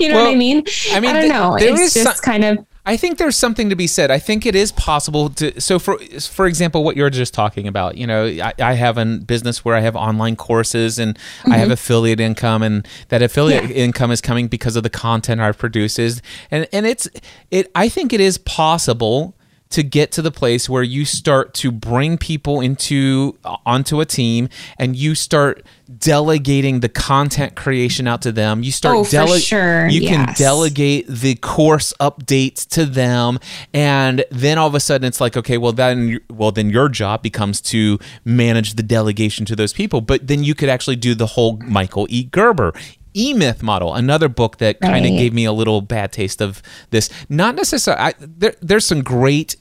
you 0.00 0.08
know 0.08 0.16
well, 0.16 0.26
what 0.26 0.32
I 0.32 0.36
mean? 0.36 0.62
I 0.92 1.00
mean, 1.00 1.10
I 1.10 1.20
don't 1.20 1.28
know. 1.28 1.56
It's 1.56 1.94
just 1.94 2.04
some, 2.04 2.14
kind 2.22 2.44
of 2.44 2.58
I 2.90 2.96
think 2.96 3.18
there's 3.18 3.36
something 3.36 3.70
to 3.70 3.76
be 3.76 3.86
said. 3.86 4.10
I 4.10 4.18
think 4.18 4.44
it 4.44 4.56
is 4.56 4.72
possible 4.72 5.30
to. 5.30 5.60
So, 5.60 5.78
for 5.78 5.96
for 5.98 6.48
example, 6.48 6.82
what 6.82 6.96
you're 6.96 7.08
just 7.08 7.32
talking 7.32 7.68
about, 7.68 7.96
you 7.96 8.04
know, 8.04 8.26
I, 8.26 8.52
I 8.58 8.72
have 8.72 8.98
a 8.98 9.04
business 9.04 9.64
where 9.64 9.76
I 9.76 9.80
have 9.80 9.94
online 9.94 10.34
courses 10.34 10.98
and 10.98 11.14
mm-hmm. 11.14 11.52
I 11.52 11.58
have 11.58 11.66
mm-hmm. 11.66 11.74
affiliate 11.74 12.18
income, 12.18 12.64
and 12.64 12.84
that 13.10 13.22
affiliate 13.22 13.70
yeah. 13.70 13.84
income 13.84 14.10
is 14.10 14.20
coming 14.20 14.48
because 14.48 14.74
of 14.74 14.82
the 14.82 14.90
content 14.90 15.40
I 15.40 15.52
produces, 15.52 16.20
and 16.50 16.66
and 16.72 16.84
it's 16.84 17.08
it. 17.52 17.70
I 17.76 17.88
think 17.88 18.12
it 18.12 18.20
is 18.20 18.38
possible 18.38 19.36
to 19.70 19.82
get 19.82 20.12
to 20.12 20.22
the 20.22 20.30
place 20.30 20.68
where 20.68 20.82
you 20.82 21.04
start 21.04 21.54
to 21.54 21.70
bring 21.70 22.18
people 22.18 22.60
into 22.60 23.38
uh, 23.44 23.56
onto 23.64 24.00
a 24.00 24.04
team 24.04 24.48
and 24.78 24.96
you 24.96 25.14
start 25.14 25.64
delegating 25.98 26.80
the 26.80 26.88
content 26.88 27.56
creation 27.56 28.06
out 28.06 28.22
to 28.22 28.30
them 28.30 28.62
you 28.62 28.70
start 28.70 28.96
oh, 28.96 29.04
dele- 29.04 29.40
sure. 29.40 29.88
you 29.88 30.00
yes. 30.02 30.10
can 30.10 30.34
delegate 30.36 31.06
the 31.08 31.34
course 31.36 31.92
updates 32.00 32.66
to 32.66 32.84
them 32.84 33.38
and 33.72 34.24
then 34.30 34.58
all 34.58 34.68
of 34.68 34.74
a 34.74 34.80
sudden 34.80 35.06
it's 35.06 35.20
like 35.20 35.36
okay 35.36 35.58
well 35.58 35.72
then 35.72 36.20
well 36.30 36.52
then 36.52 36.70
your 36.70 36.88
job 36.88 37.22
becomes 37.22 37.60
to 37.60 37.98
manage 38.24 38.74
the 38.74 38.82
delegation 38.82 39.44
to 39.44 39.56
those 39.56 39.72
people 39.72 40.00
but 40.00 40.26
then 40.26 40.44
you 40.44 40.54
could 40.54 40.68
actually 40.68 40.96
do 40.96 41.14
the 41.14 41.26
whole 41.26 41.56
Michael 41.58 42.06
E 42.08 42.24
Gerber 42.24 42.72
E 43.14 43.34
Myth 43.34 43.62
model, 43.62 43.94
another 43.94 44.28
book 44.28 44.58
that 44.58 44.80
kind 44.80 45.04
of 45.04 45.12
gave 45.12 45.32
me 45.32 45.44
a 45.44 45.52
little 45.52 45.80
bad 45.80 46.12
taste 46.12 46.40
of 46.40 46.62
this. 46.90 47.10
Not 47.28 47.56
necessarily. 47.56 48.00
I, 48.00 48.14
there, 48.18 48.54
there's 48.60 48.86
some 48.86 49.02
great 49.02 49.56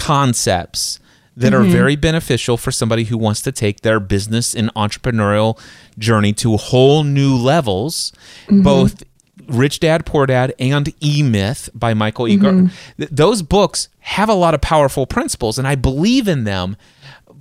concepts 0.00 0.98
that 1.36 1.52
mm-hmm. 1.52 1.62
are 1.62 1.70
very 1.70 1.96
beneficial 1.96 2.56
for 2.56 2.72
somebody 2.72 3.04
who 3.04 3.16
wants 3.16 3.40
to 3.42 3.52
take 3.52 3.80
their 3.80 4.00
business 4.00 4.54
and 4.54 4.72
entrepreneurial 4.74 5.58
journey 5.98 6.32
to 6.32 6.56
whole 6.56 7.04
new 7.04 7.36
levels, 7.36 8.12
mm-hmm. 8.46 8.62
both 8.62 9.04
Rich 9.46 9.80
Dad 9.80 10.06
Poor 10.06 10.26
Dad 10.26 10.54
and 10.58 10.92
E 11.02 11.22
Myth 11.22 11.70
by 11.74 11.94
Michael 11.94 12.28
E. 12.28 12.36
Mm-hmm. 12.36 12.66
Th- 12.98 13.10
those 13.10 13.42
books 13.42 13.88
have 14.00 14.28
a 14.28 14.34
lot 14.34 14.54
of 14.54 14.60
powerful 14.60 15.06
principles, 15.06 15.58
and 15.58 15.66
I 15.66 15.74
believe 15.74 16.28
in 16.28 16.44
them 16.44 16.76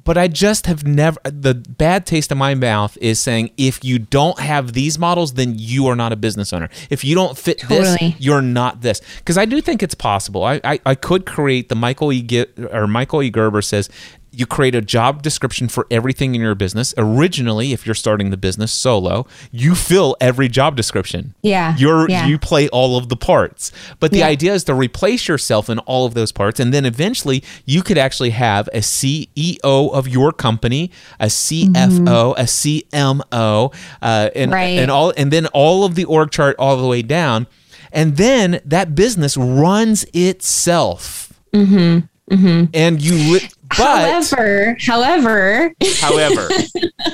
but 0.09 0.17
I 0.17 0.27
just 0.27 0.65
have 0.65 0.87
never. 0.87 1.19
The 1.23 1.53
bad 1.53 2.07
taste 2.07 2.31
in 2.31 2.39
my 2.39 2.55
mouth 2.55 2.97
is 2.99 3.19
saying 3.19 3.51
if 3.57 3.83
you 3.83 3.99
don't 3.99 4.39
have 4.39 4.73
these 4.73 4.97
models, 4.97 5.35
then 5.35 5.53
you 5.55 5.85
are 5.85 5.95
not 5.95 6.11
a 6.11 6.15
business 6.15 6.51
owner. 6.51 6.67
If 6.89 7.03
you 7.03 7.13
don't 7.13 7.37
fit 7.37 7.59
totally. 7.59 7.95
this, 7.99 8.15
you're 8.17 8.41
not 8.41 8.81
this. 8.81 9.01
Because 9.19 9.37
I 9.37 9.45
do 9.45 9.61
think 9.61 9.83
it's 9.83 9.93
possible. 9.93 10.45
I, 10.45 10.59
I, 10.63 10.79
I 10.83 10.95
could 10.95 11.27
create 11.27 11.69
the 11.69 11.75
Michael 11.75 12.11
E. 12.11 12.43
or 12.71 12.87
Michael 12.87 13.21
E. 13.21 13.29
Gerber 13.29 13.61
says 13.61 13.87
you 14.31 14.45
create 14.45 14.75
a 14.75 14.81
job 14.81 15.21
description 15.21 15.67
for 15.67 15.87
everything 15.89 16.35
in 16.35 16.41
your 16.41 16.55
business. 16.55 16.93
Originally, 16.97 17.73
if 17.73 17.85
you're 17.85 17.95
starting 17.95 18.29
the 18.29 18.37
business 18.37 18.71
solo, 18.71 19.25
you 19.51 19.75
fill 19.75 20.15
every 20.21 20.47
job 20.47 20.75
description. 20.75 21.33
Yeah. 21.41 21.75
You're 21.77 22.09
yeah. 22.09 22.27
you 22.27 22.37
play 22.37 22.67
all 22.69 22.97
of 22.97 23.09
the 23.09 23.15
parts. 23.15 23.71
But 23.99 24.11
the 24.11 24.19
yeah. 24.19 24.27
idea 24.27 24.53
is 24.53 24.63
to 24.65 24.73
replace 24.73 25.27
yourself 25.27 25.69
in 25.69 25.79
all 25.79 26.05
of 26.05 26.13
those 26.13 26.31
parts 26.31 26.59
and 26.59 26.73
then 26.73 26.85
eventually 26.85 27.43
you 27.65 27.81
could 27.81 27.97
actually 27.97 28.31
have 28.31 28.67
a 28.69 28.79
CEO 28.79 29.59
of 29.63 30.07
your 30.07 30.31
company, 30.31 30.91
a 31.19 31.27
CFO, 31.27 31.73
mm-hmm. 31.73 32.39
a 32.39 33.23
CMO, 33.23 33.73
uh, 34.01 34.29
and 34.35 34.51
right. 34.51 34.79
and 34.79 34.91
all 34.91 35.13
and 35.17 35.31
then 35.31 35.47
all 35.47 35.83
of 35.85 35.95
the 35.95 36.05
org 36.05 36.31
chart 36.31 36.55
all 36.59 36.77
the 36.77 36.87
way 36.87 37.01
down. 37.01 37.47
And 37.91 38.17
then 38.17 38.61
that 38.65 38.95
business 38.95 39.35
runs 39.35 40.05
itself. 40.13 41.33
Mm-hmm. 41.53 42.05
Mm-hmm. 42.29 42.65
And 42.73 43.01
you 43.01 43.33
li- 43.33 43.49
but 43.69 43.77
however, 43.77 44.77
however, 44.79 45.73
however, 45.99 46.49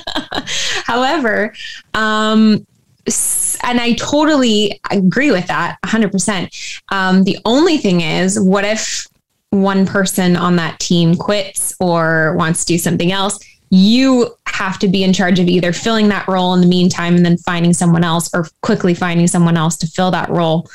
however, 0.86 1.54
um, 1.94 2.66
and 3.64 3.80
I 3.80 3.94
totally 3.94 4.80
agree 4.90 5.32
with 5.32 5.48
that 5.48 5.78
100%. 5.86 6.82
Um, 6.92 7.24
the 7.24 7.38
only 7.46 7.78
thing 7.78 8.02
is, 8.02 8.40
what 8.40 8.66
if 8.66 9.06
one 9.52 9.86
person 9.86 10.36
on 10.36 10.56
that 10.56 10.80
team 10.80 11.16
quits 11.16 11.76
or 11.80 12.36
wants 12.38 12.66
to 12.66 12.74
do 12.74 12.78
something 12.78 13.12
else? 13.12 13.40
You 13.70 14.36
have 14.48 14.80
to 14.80 14.88
be 14.88 15.04
in 15.04 15.14
charge 15.14 15.40
of 15.40 15.48
either 15.48 15.74
filling 15.74 16.08
that 16.10 16.28
role 16.28 16.54
in 16.54 16.62
the 16.62 16.68
meantime 16.68 17.16
and 17.16 17.26
then 17.26 17.38
finding 17.38 17.74
someone 17.74 18.04
else 18.04 18.34
or 18.34 18.48
quickly 18.62 18.94
finding 18.94 19.28
someone 19.28 19.58
else 19.58 19.76
to 19.78 19.88
fill 19.88 20.12
that 20.12 20.30
role 20.30 20.70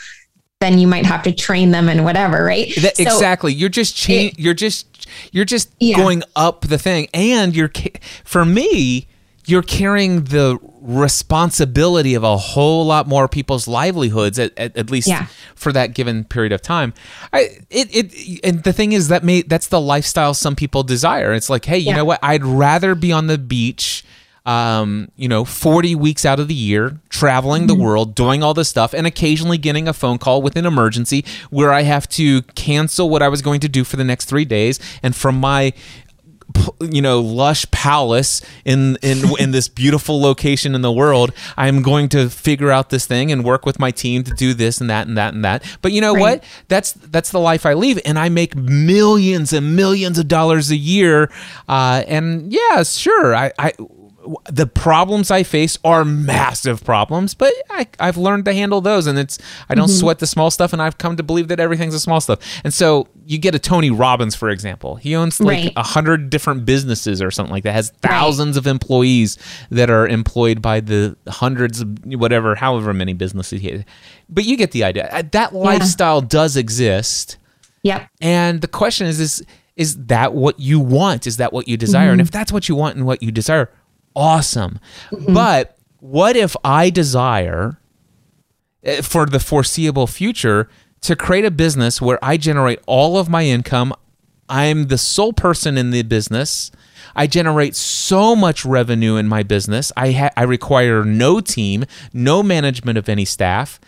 then 0.61 0.79
you 0.79 0.87
might 0.87 1.07
have 1.07 1.23
to 1.23 1.33
train 1.33 1.71
them 1.71 1.89
and 1.89 2.05
whatever, 2.05 2.45
right? 2.45 2.73
That, 2.77 2.97
so 2.97 3.03
exactly. 3.03 3.53
You're 3.53 3.71
just 3.71 3.97
cha- 3.97 4.31
you're 4.37 4.55
just 4.55 5.09
you're 5.33 5.47
just 5.47 5.71
yeah. 5.81 5.97
going 5.97 6.23
up 6.37 6.63
the 6.63 6.79
thing 6.79 7.09
and 7.15 7.57
you're 7.57 7.73
for 8.25 8.45
me, 8.45 9.07
you're 9.47 9.63
carrying 9.63 10.25
the 10.25 10.59
responsibility 10.83 12.15
of 12.15 12.23
a 12.25 12.37
whole 12.37 12.85
lot 12.85 13.09
more 13.09 13.27
people's 13.27 13.67
livelihoods 13.67 14.39
at, 14.39 14.53
at, 14.59 14.77
at 14.77 14.91
least 14.91 15.09
yeah. 15.09 15.27
for 15.55 15.73
that 15.73 15.95
given 15.95 16.25
period 16.25 16.53
of 16.53 16.63
time 16.63 16.95
i 17.35 17.41
it, 17.69 17.95
it 17.95 18.41
and 18.43 18.63
the 18.63 18.73
thing 18.73 18.93
is 18.93 19.09
that 19.09 19.23
may 19.23 19.43
that's 19.43 19.69
the 19.69 19.81
lifestyle 19.81 20.33
some 20.33 20.57
people 20.57 20.83
desire 20.83 21.35
it's 21.35 21.51
like 21.51 21.67
hey 21.67 21.77
you 21.77 21.89
yeah. 21.89 21.97
know 21.97 22.05
what 22.05 22.19
i'd 22.23 22.43
rather 22.43 22.95
be 22.95 23.13
on 23.13 23.27
the 23.27 23.37
beach 23.37 24.03
um, 24.47 25.11
you 25.17 25.29
know, 25.29 25.45
40 25.45 25.95
weeks 25.95 26.25
out 26.25 26.41
of 26.41 26.49
the 26.49 26.55
year, 26.55 26.99
traveling 27.09 27.67
the 27.67 27.75
mm-hmm. 27.75 27.83
world, 27.83 28.15
doing 28.15 28.43
all 28.43 28.55
this 28.55 28.69
stuff, 28.69 28.95
and 28.95 29.07
occasionally 29.07 29.59
getting 29.59 29.87
a 29.89 29.93
phone 29.93 30.19
call 30.19 30.43
with 30.43 30.57
an 30.57 30.67
emergency 30.67 31.25
where 31.51 31.73
I 31.73 31.83
have 31.83 32.09
to 32.11 32.43
cancel 32.55 33.11
what 33.11 33.23
I 33.23 33.29
was 33.29 33.43
going 33.43 33.61
to 33.61 33.69
do 33.69 33.85
for 33.85 33.97
the 33.97 34.05
next 34.05 34.27
three 34.27 34.45
days. 34.45 34.81
And 35.03 35.15
from 35.15 35.39
my 35.39 35.73
you 36.81 37.01
know 37.01 37.21
lush 37.21 37.71
palace 37.71 38.43
in 38.65 38.97
in 39.03 39.23
in 39.39 39.51
this 39.53 39.69
beautiful 39.69 40.21
location 40.21 40.75
in 40.75 40.83
the 40.83 40.91
world 40.91 41.33
i'm 41.57 41.83
going 41.83 42.09
to 42.09 42.29
figure 42.29 42.71
out 42.71 42.91
this 42.91 43.07
thing 43.07 43.31
and 43.31 43.45
work 43.45 43.65
with 43.65 43.79
my 43.79 43.91
team 43.91 44.23
to 44.23 44.33
do 44.33 44.53
this 44.55 44.81
and 44.81 44.91
that 44.91 45.07
and 45.07 45.17
that 45.17 45.33
and 45.33 45.45
that 45.45 45.63
but 45.83 45.93
you 45.93 46.01
know 46.01 46.15
right. 46.15 46.21
what 46.21 46.45
that's 46.69 46.93
that's 46.93 47.31
the 47.31 47.39
life 47.39 47.65
i 47.65 47.73
live 47.73 48.01
and 48.05 48.19
i 48.19 48.29
make 48.29 48.57
millions 48.57 49.53
and 49.53 49.77
millions 49.77 50.19
of 50.19 50.27
dollars 50.27 50.71
a 50.71 50.77
year 50.77 51.31
uh, 51.69 52.03
and 52.09 52.53
yeah 52.53 52.83
sure 52.83 53.35
i 53.35 53.53
i 53.59 53.73
the 54.51 54.67
problems 54.67 55.31
I 55.31 55.43
face 55.43 55.79
are 55.83 56.05
massive 56.05 56.85
problems, 56.85 57.35
but 57.35 57.53
I, 57.71 57.87
I've 57.99 58.17
learned 58.17 58.45
to 58.45 58.53
handle 58.53 58.81
those, 58.81 59.07
and 59.07 59.19
it's 59.19 59.39
I 59.69 59.75
don't 59.75 59.89
sweat 59.89 60.19
the 60.19 60.27
small 60.27 60.51
stuff, 60.51 60.73
and 60.73 60.83
I've 60.83 60.99
come 60.99 61.17
to 61.17 61.23
believe 61.23 61.49
that 61.49 61.59
everything's 61.59 61.95
a 61.95 62.01
small 62.01 62.21
stuff. 62.21 62.39
And 62.63 62.73
so 62.75 63.09
you 63.25 63.39
get 63.39 63.55
a 63.55 63.59
Tony 63.59 63.91
Robbins, 63.91 64.35
for 64.35 64.51
example, 64.51 64.97
he 64.97 65.17
owns 65.17 65.41
like 65.41 65.57
Right. 65.65 65.73
a 65.77 65.83
hundred 65.83 66.29
different 66.31 66.67
businesses 66.67 67.23
or 67.23 67.31
something 67.31 67.53
like 67.53 67.65
that, 67.65 67.73
has 67.73 67.91
thousands 68.03 68.57
of 68.57 68.67
employees 68.67 69.39
that 69.71 69.89
are 69.91 70.07
employed 70.07 70.61
by 70.61 70.81
the 70.81 71.17
hundreds 71.29 71.81
of 71.81 71.89
whatever, 72.05 72.55
however 72.57 72.93
many 72.93 73.15
businesses 73.15 73.61
he 73.63 73.71
has. 73.71 73.85
But 74.29 74.45
you 74.45 74.57
get 74.57 74.73
the 74.73 74.85
idea. 74.85 75.09
Uh, 75.11 75.23
That 75.33 75.55
lifestyle 75.55 76.21
does 76.21 76.57
exist. 76.57 77.39
Yep. 77.83 78.09
And 78.21 78.61
the 78.61 78.69
question 78.69 79.07
is, 79.07 79.19
is 79.19 79.43
is 79.77 79.97
that 80.07 80.35
what 80.35 80.61
you 80.61 80.79
want? 80.79 81.27
Is 81.27 81.39
that 81.39 81.55
what 81.55 81.67
you 81.67 81.79
desire? 81.79 82.11
And 82.13 82.21
if 82.21 82.31
that's 82.31 82.53
what 82.53 82.69
you 82.69 82.75
want 82.75 82.97
and 82.97 83.07
what 83.07 83.23
you 83.23 83.31
desire, 83.33 83.71
awesome. 84.15 84.79
But 85.29 85.77
what 85.99 86.37
if 86.37 86.57
I 86.65 86.91
desire 86.91 87.81
eh, 88.83 89.03
for 89.03 89.27
the 89.27 89.41
foreseeable 89.41 90.07
future 90.07 90.69
to 91.03 91.17
create 91.17 91.45
a 91.45 91.51
business 91.51 92.01
where 92.01 92.19
I 92.23 92.37
generate 92.37 92.81
all 92.87 93.17
of 93.19 93.29
my 93.29 93.45
income? 93.45 93.95
I'm 94.49 94.89
the 94.89 94.99
sole 94.99 95.33
person 95.33 95.79
in 95.79 95.91
the 95.91 96.03
business. 96.03 96.71
I 97.15 97.27
generate 97.27 97.77
so 97.77 98.35
much 98.37 98.65
revenue 98.65 99.17
in 99.17 99.29
my 99.29 99.43
business. 99.43 99.93
I 99.97 100.13
ha- 100.13 100.31
I 100.37 100.43
require 100.43 101.05
no 101.05 101.41
team, 101.41 101.85
no 102.13 102.43
management 102.43 102.99
of 102.99 103.09
any 103.09 103.25
staff. 103.25 103.81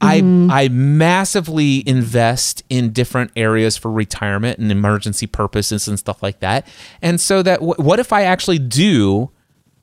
I 0.00 0.18
I 0.50 0.68
massively 0.68 1.86
invest 1.88 2.62
in 2.68 2.92
different 2.92 3.32
areas 3.36 3.76
for 3.76 3.90
retirement 3.90 4.58
and 4.58 4.70
emergency 4.70 5.26
purposes 5.26 5.88
and 5.88 5.98
stuff 5.98 6.22
like 6.22 6.40
that. 6.40 6.66
And 7.02 7.20
so 7.20 7.42
that 7.42 7.60
w- 7.60 7.74
what 7.78 7.98
if 7.98 8.12
I 8.12 8.22
actually 8.22 8.60
do 8.60 9.30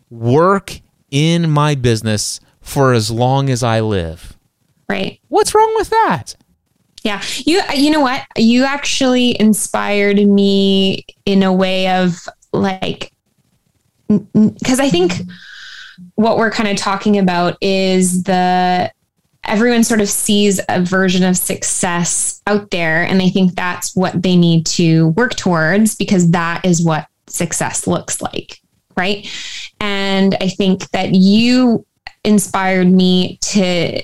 work 0.09 0.79
in 1.11 1.49
my 1.49 1.75
business 1.75 2.39
for 2.61 2.93
as 2.93 3.11
long 3.11 3.49
as 3.49 3.63
I 3.63 3.79
live? 3.81 4.37
Right. 4.89 5.19
What's 5.29 5.55
wrong 5.55 5.73
with 5.75 5.89
that? 5.89 6.35
Yeah. 7.03 7.21
You 7.45 7.61
you 7.73 7.91
know 7.91 8.01
what? 8.01 8.23
You 8.35 8.63
actually 8.63 9.39
inspired 9.39 10.17
me 10.17 11.05
in 11.25 11.43
a 11.43 11.53
way 11.53 11.89
of 11.89 12.27
like 12.51 13.11
cuz 14.09 14.79
I 14.79 14.89
think 14.89 15.13
what 16.15 16.37
we're 16.37 16.51
kind 16.51 16.69
of 16.69 16.77
talking 16.77 17.17
about 17.17 17.57
is 17.61 18.23
the 18.23 18.91
everyone 19.47 19.83
sort 19.83 20.01
of 20.01 20.09
sees 20.09 20.59
a 20.69 20.81
version 20.81 21.23
of 21.23 21.37
success 21.37 22.41
out 22.47 22.71
there 22.71 23.03
and 23.03 23.19
they 23.19 23.29
think 23.29 23.55
that's 23.55 23.95
what 23.95 24.21
they 24.21 24.35
need 24.35 24.65
to 24.65 25.09
work 25.09 25.35
towards 25.35 25.95
because 25.95 26.31
that 26.31 26.63
is 26.65 26.83
what 26.83 27.07
success 27.27 27.87
looks 27.87 28.21
like, 28.21 28.59
right? 28.95 29.27
And 29.79 30.35
I 30.41 30.49
think 30.49 30.89
that 30.91 31.13
you 31.13 31.85
inspired 32.23 32.91
me 32.91 33.37
to 33.41 34.01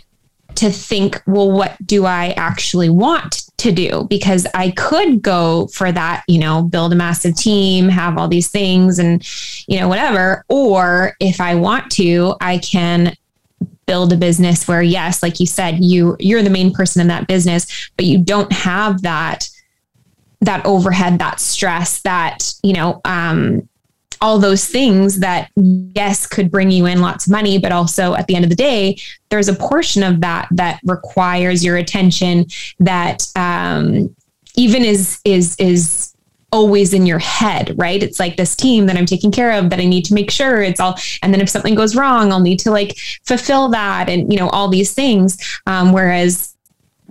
to 0.56 0.70
think, 0.70 1.22
well, 1.26 1.50
what 1.50 1.76
do 1.86 2.06
I 2.06 2.32
actually 2.32 2.90
want 2.90 3.44
to 3.58 3.72
do? 3.72 4.06
Because 4.10 4.46
I 4.54 4.72
could 4.72 5.22
go 5.22 5.68
for 5.68 5.92
that, 5.92 6.24
you 6.28 6.40
know, 6.40 6.64
build 6.64 6.92
a 6.92 6.96
massive 6.96 7.36
team, 7.36 7.88
have 7.88 8.18
all 8.18 8.28
these 8.28 8.50
things 8.50 9.00
and, 9.00 9.26
you 9.68 9.80
know, 9.80 9.88
whatever. 9.88 10.44
Or 10.50 11.16
if 11.20 11.40
I 11.40 11.56
want 11.56 11.90
to, 11.94 12.36
I 12.42 12.58
can 12.58 13.16
build 13.86 14.14
a 14.14 14.18
business 14.18 14.68
where, 14.68 14.82
yes, 14.82 15.24
like 15.24 15.40
you 15.40 15.46
said, 15.46 15.84
you 15.84 16.16
you're 16.20 16.44
the 16.44 16.50
main 16.50 16.74
person 16.74 17.02
in 17.02 17.08
that 17.08 17.28
business, 17.28 17.90
but 17.96 18.06
you 18.06 18.18
don't 18.24 18.52
have 18.52 19.02
that 19.04 19.50
that 20.42 20.66
overhead, 20.66 21.20
that 21.20 21.40
stress, 21.40 22.02
that, 22.02 22.52
you 22.64 22.74
know, 22.74 23.00
um, 23.06 23.68
all 24.22 24.38
those 24.38 24.66
things 24.66 25.20
that 25.20 25.50
yes 25.56 26.28
could 26.28 26.52
bring 26.52 26.72
you 26.72 26.86
in 26.86 27.02
lots 27.02 27.26
of 27.26 27.32
money 27.32 27.58
but 27.58 27.72
also 27.72 28.14
at 28.14 28.28
the 28.28 28.36
end 28.36 28.46
of 28.46 28.50
the 28.50 28.56
day 28.56 28.96
there's 29.30 29.48
a 29.48 29.54
portion 29.54 30.04
of 30.04 30.22
that 30.22 30.48
that 30.52 30.80
requires 30.86 31.66
your 31.66 31.78
attention 31.78 32.46
that 32.80 33.26
um, 33.36 34.16
even 34.56 34.84
is 34.84 35.20
is 35.26 35.56
is 35.58 36.14
always 36.54 36.94
in 36.94 37.06
your 37.06 37.20
head 37.20 37.74
right? 37.78 38.04
It's 38.04 38.20
like 38.20 38.36
this 38.36 38.56
team 38.56 38.86
that 38.88 38.98
i'm 38.98 39.06
taking 39.06 39.32
care 39.32 39.52
of 39.52 39.70
that 39.70 39.80
i 39.80 39.86
need 39.86 40.04
to 40.06 40.14
make 40.14 40.30
sure 40.30 40.62
it's 40.62 40.82
all 40.82 40.98
and 41.24 41.34
then 41.34 41.42
if 41.42 41.50
something 41.50 41.76
goes 41.76 41.96
wrong 41.96 42.32
i'll 42.32 42.42
need 42.42 42.60
to 42.60 42.72
like 42.72 42.98
fulfill 43.26 43.70
that 43.70 44.10
and 44.10 44.32
you 44.32 44.38
know 44.38 44.50
all 44.50 44.68
these 44.68 44.94
things. 44.94 45.38
Um, 45.66 45.94
whereas 45.94 46.56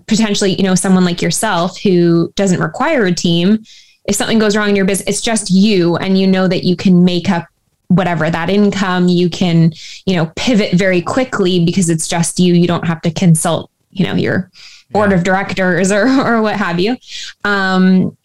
potentially 0.07 0.55
you 0.55 0.65
know 0.65 0.75
someone 0.75 1.05
like 1.05 1.23
yourself 1.23 1.81
who 1.81 2.33
doesn't 2.37 2.61
require 2.61 3.07
a 3.07 3.13
team 3.13 3.65
if 4.11 4.17
something 4.17 4.41
goes 4.41 4.57
wrong 4.57 4.69
in 4.69 4.75
your 4.75 4.85
business, 4.85 5.09
it's 5.09 5.21
just 5.21 5.51
you 5.51 5.97
and 5.97 6.19
you 6.19 6.27
know 6.27 6.49
that 6.49 6.65
you 6.65 6.75
can 6.75 7.05
make 7.05 7.31
up 7.31 7.47
whatever 7.87 8.29
that 8.29 8.51
income, 8.51 9.07
you 9.07 9.31
can, 9.31 9.73
you 10.05 10.17
know, 10.17 10.27
pivot 10.35 10.73
very 10.73 11.01
quickly 11.01 11.65
because 11.65 11.89
it's 11.89 12.09
just 12.09 12.41
you. 12.41 12.53
You 12.55 12.67
don't 12.67 12.85
have 12.89 13.01
to 13.03 13.13
consult, 13.13 13.71
you 13.93 14.05
know, 14.05 14.17
your 14.17 14.51
board 14.91 15.13
of 15.13 15.23
directors 15.23 15.93
or 15.93 16.09
or 16.27 16.43
what 16.43 16.57
have 16.57 16.81
you. 16.81 16.97
Um, 17.45 18.17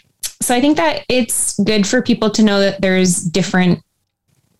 so 0.42 0.56
I 0.56 0.60
think 0.60 0.78
that 0.78 1.06
it's 1.08 1.60
good 1.60 1.86
for 1.86 2.02
people 2.02 2.32
to 2.32 2.42
know 2.42 2.60
that 2.62 2.82
there's 2.82 3.22
different 3.22 3.84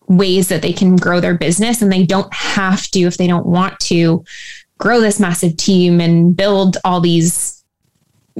ways 0.06 0.46
that 0.46 0.62
they 0.62 0.72
can 0.72 0.94
grow 0.94 1.18
their 1.18 1.36
business 1.36 1.82
and 1.82 1.90
they 1.90 2.06
don't 2.06 2.32
have 2.32 2.86
to 2.92 3.00
if 3.00 3.16
they 3.16 3.26
don't 3.26 3.46
want 3.46 3.80
to 3.80 4.24
grow 4.78 5.00
this 5.00 5.18
massive 5.18 5.56
team 5.56 6.00
and 6.00 6.36
build 6.36 6.76
all 6.84 7.00
these 7.00 7.55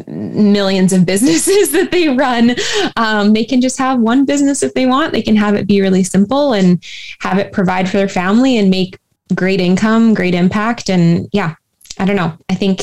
millions 0.07 0.93
of 0.93 1.07
businesses 1.07 1.71
that 1.73 1.91
they 1.91 2.09
run. 2.09 2.55
Um, 2.97 3.33
they 3.33 3.45
can 3.45 3.61
just 3.61 3.79
have 3.79 4.01
one 4.01 4.25
business 4.25 4.63
if 4.63 4.75
they 4.75 4.87
want. 4.87 5.13
They 5.13 5.23
can 5.23 5.37
have 5.37 5.55
it 5.55 5.67
be 5.67 5.81
really 5.81 6.05
simple 6.05 6.53
and 6.53 6.83
have 7.21 7.39
it 7.39 7.53
provide 7.53 7.89
for 7.89 7.97
their 7.97 8.09
family 8.09 8.59
and 8.59 8.71
make 8.71 8.99
great 9.35 9.61
income, 9.61 10.15
great 10.15 10.35
impact. 10.35 10.89
And 10.91 11.29
yeah, 11.33 11.55
I 11.99 12.05
don't 12.05 12.17
know. 12.17 12.37
I 12.49 12.55
think 12.55 12.81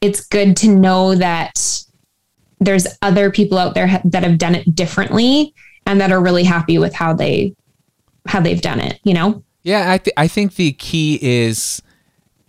it's 0.00 0.26
good 0.26 0.56
to 0.58 0.68
know 0.68 1.14
that 1.14 1.84
there's 2.60 2.86
other 3.02 3.30
people 3.30 3.58
out 3.58 3.74
there 3.74 3.86
ha- 3.86 4.02
that 4.04 4.22
have 4.22 4.38
done 4.38 4.54
it 4.54 4.74
differently 4.74 5.54
and 5.86 6.00
that 6.00 6.12
are 6.12 6.20
really 6.20 6.44
happy 6.44 6.78
with 6.78 6.94
how 6.94 7.12
they 7.12 7.54
how 8.26 8.40
they've 8.40 8.60
done 8.60 8.80
it, 8.80 9.00
you 9.02 9.14
know? 9.14 9.42
Yeah, 9.62 9.90
I, 9.92 9.98
th- 9.98 10.14
I 10.16 10.28
think 10.28 10.54
the 10.54 10.72
key 10.72 11.18
is 11.22 11.82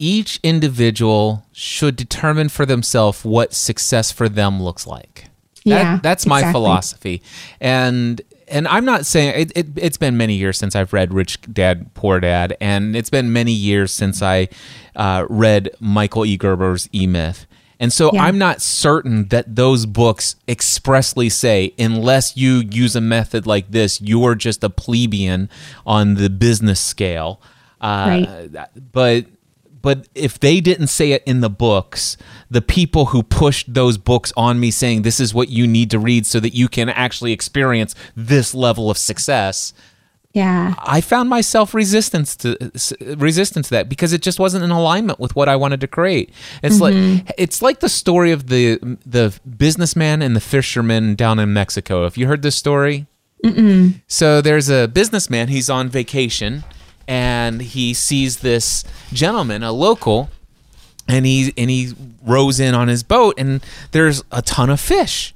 each 0.02 0.39
individual 0.43 1.45
should 1.54 1.95
determine 1.95 2.49
for 2.49 2.66
themselves 2.66 3.24
what 3.24 3.54
success 3.54 4.12
for 4.12 4.28
them 4.28 4.62
looks 4.62 4.88
like. 4.88 5.26
That- 5.66 5.66
Yeah, 5.66 5.99
that's 6.02 6.26
my 6.26 6.39
exactly. 6.39 6.54
philosophy. 6.54 7.22
And 7.62 8.22
and 8.47 8.68
I'm 8.68 8.84
not 8.84 9.06
saying 9.06 9.34
it, 9.39 9.52
it, 9.56 9.68
it's 9.78 9.97
been 9.97 10.18
many 10.18 10.34
years 10.34 10.58
since 10.58 10.76
I've 10.76 10.91
read 10.91 11.14
Rich 11.14 11.39
Dad 11.54 11.93
Poor 11.93 12.20
Dad, 12.20 12.58
and 12.60 12.95
it's 12.97 13.10
been 13.10 13.32
many 13.32 13.54
years 13.54 13.91
since 13.93 14.22
I 14.22 14.49
uh, 14.95 15.26
read 15.30 15.70
Michael 15.80 16.26
E. 16.26 16.38
Gerber's 16.38 16.89
E 16.91 17.08
Myth. 17.08 17.45
And 17.80 17.93
so 17.93 18.12
Yeah. 18.14 18.24
I'm 18.26 18.38
not 18.38 18.62
certain 18.62 19.28
that 19.30 19.56
those 19.56 19.86
books 19.86 20.36
expressly 20.47 21.30
say, 21.30 21.74
unless 21.80 22.36
you 22.36 22.64
use 22.70 22.95
a 22.95 23.02
method 23.02 23.47
like 23.47 23.72
this, 23.72 24.02
you're 24.02 24.36
just 24.36 24.64
a 24.64 24.70
plebeian 24.70 25.49
on 25.86 26.16
the 26.16 26.30
business 26.30 26.80
scale. 26.80 27.39
Uh, 27.80 28.47
But 28.91 29.26
but 29.82 30.07
if 30.15 30.39
they 30.39 30.61
didn't 30.61 30.88
say 30.88 31.11
it 31.11 31.23
in 31.25 31.41
the 31.41 31.49
books, 31.49 32.17
the 32.49 32.61
people 32.61 33.07
who 33.07 33.23
pushed 33.23 33.73
those 33.73 33.97
books 33.97 34.32
on 34.38 34.59
me 34.59 34.71
saying 34.71 35.01
this 35.01 35.19
is 35.19 35.34
what 35.34 35.49
you 35.49 35.65
need 35.67 35.89
to 35.91 35.99
read 35.99 36.25
so 36.25 36.39
that 36.39 36.53
you 36.53 36.67
can 36.67 36.89
actually 36.89 37.32
experience 37.32 37.95
this 38.15 38.53
level 38.53 38.89
of 38.89 38.97
success, 38.97 39.73
Yeah. 40.34 40.75
I 40.77 41.01
found 41.01 41.29
myself 41.29 41.73
resistance 41.73 42.38
to 42.38 42.55
resistant 43.17 43.65
to 43.65 43.71
that 43.71 43.89
because 43.89 44.13
it 44.13 44.21
just 44.21 44.39
wasn't 44.39 44.63
in 44.63 44.71
alignment 44.71 45.19
with 45.19 45.36
what 45.36 45.49
I 45.49 45.57
wanted 45.57 45.82
to 45.82 45.88
create. 45.88 46.32
It's 46.63 46.79
like 46.79 46.95
mm-hmm. 46.95 47.27
it's 47.38 47.61
like 47.61 47.82
the 47.82 47.89
story 47.89 48.32
of 48.32 48.47
the 48.47 48.79
the 49.05 49.38
businessman 49.57 50.21
and 50.21 50.36
the 50.36 50.39
fisherman 50.41 51.15
down 51.15 51.38
in 51.39 51.51
Mexico. 51.51 52.03
Have 52.03 52.15
you 52.15 52.27
heard 52.27 52.43
this 52.43 52.55
story? 52.55 53.07
So 54.07 54.39
there's 54.39 54.69
a 54.69 54.88
businessman. 54.88 55.47
He's 55.49 55.69
on 55.69 55.89
vacation, 55.89 56.63
and 57.12 57.62
he 57.62 57.93
sees 57.93 58.38
this 58.38 58.86
gentleman, 59.12 59.64
a 59.64 59.74
local, 59.74 60.30
and 61.09 61.26
he 61.26 61.53
and 61.57 61.70
he 61.70 61.93
rows 62.24 62.57
in 62.57 62.74
on 62.74 62.88
his 62.88 63.03
boat, 63.03 63.36
and 63.38 63.62
there's 63.91 64.24
a 64.32 64.41
ton 64.41 64.70
of 64.70 64.80
fish. 64.80 65.34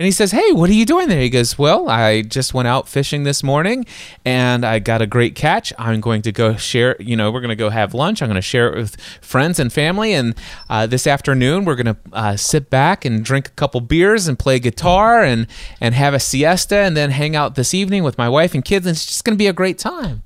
And 0.00 0.04
he 0.04 0.10
says, 0.10 0.32
"Hey, 0.32 0.50
what 0.50 0.68
are 0.68 0.72
you 0.72 0.84
doing 0.84 1.08
there?" 1.08 1.20
He 1.20 1.30
goes, 1.30 1.56
"Well, 1.56 1.88
I 1.88 2.22
just 2.22 2.54
went 2.54 2.66
out 2.66 2.88
fishing 2.88 3.22
this 3.22 3.44
morning, 3.44 3.86
and 4.24 4.66
I 4.66 4.80
got 4.80 5.00
a 5.00 5.06
great 5.06 5.36
catch. 5.36 5.72
I'm 5.78 6.00
going 6.00 6.22
to 6.22 6.32
go 6.32 6.56
share. 6.56 6.96
You 6.98 7.14
know, 7.14 7.30
we're 7.30 7.40
going 7.40 7.50
to 7.50 7.64
go 7.64 7.70
have 7.70 7.94
lunch. 7.94 8.20
I'm 8.20 8.28
going 8.28 8.34
to 8.34 8.42
share 8.42 8.72
it 8.72 8.76
with 8.76 9.00
friends 9.20 9.60
and 9.60 9.72
family. 9.72 10.14
And 10.14 10.34
uh, 10.68 10.88
this 10.88 11.06
afternoon, 11.06 11.64
we're 11.64 11.76
going 11.76 11.94
to 11.94 11.96
uh, 12.12 12.36
sit 12.36 12.68
back 12.68 13.04
and 13.04 13.24
drink 13.24 13.46
a 13.46 13.52
couple 13.52 13.80
beers 13.80 14.26
and 14.26 14.36
play 14.36 14.58
guitar 14.58 15.22
and 15.22 15.46
and 15.80 15.94
have 15.94 16.14
a 16.14 16.20
siesta, 16.20 16.78
and 16.78 16.96
then 16.96 17.10
hang 17.10 17.36
out 17.36 17.54
this 17.54 17.74
evening 17.74 18.02
with 18.02 18.18
my 18.18 18.28
wife 18.28 18.54
and 18.54 18.64
kids. 18.64 18.86
And 18.86 18.96
it's 18.96 19.06
just 19.06 19.24
going 19.24 19.36
to 19.36 19.38
be 19.38 19.46
a 19.46 19.52
great 19.52 19.78
time." 19.78 20.24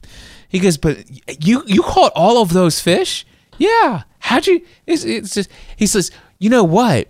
He 0.56 0.62
goes, 0.62 0.78
"But 0.78 1.04
you 1.46 1.62
you 1.66 1.82
caught 1.82 2.12
all 2.16 2.40
of 2.40 2.54
those 2.54 2.80
fish? 2.80 3.26
Yeah. 3.58 4.04
How'd 4.20 4.46
you?" 4.46 4.62
It's, 4.86 5.04
it's 5.04 5.34
just 5.34 5.50
he 5.76 5.86
says, 5.86 6.10
"You 6.38 6.48
know 6.48 6.64
what? 6.64 7.08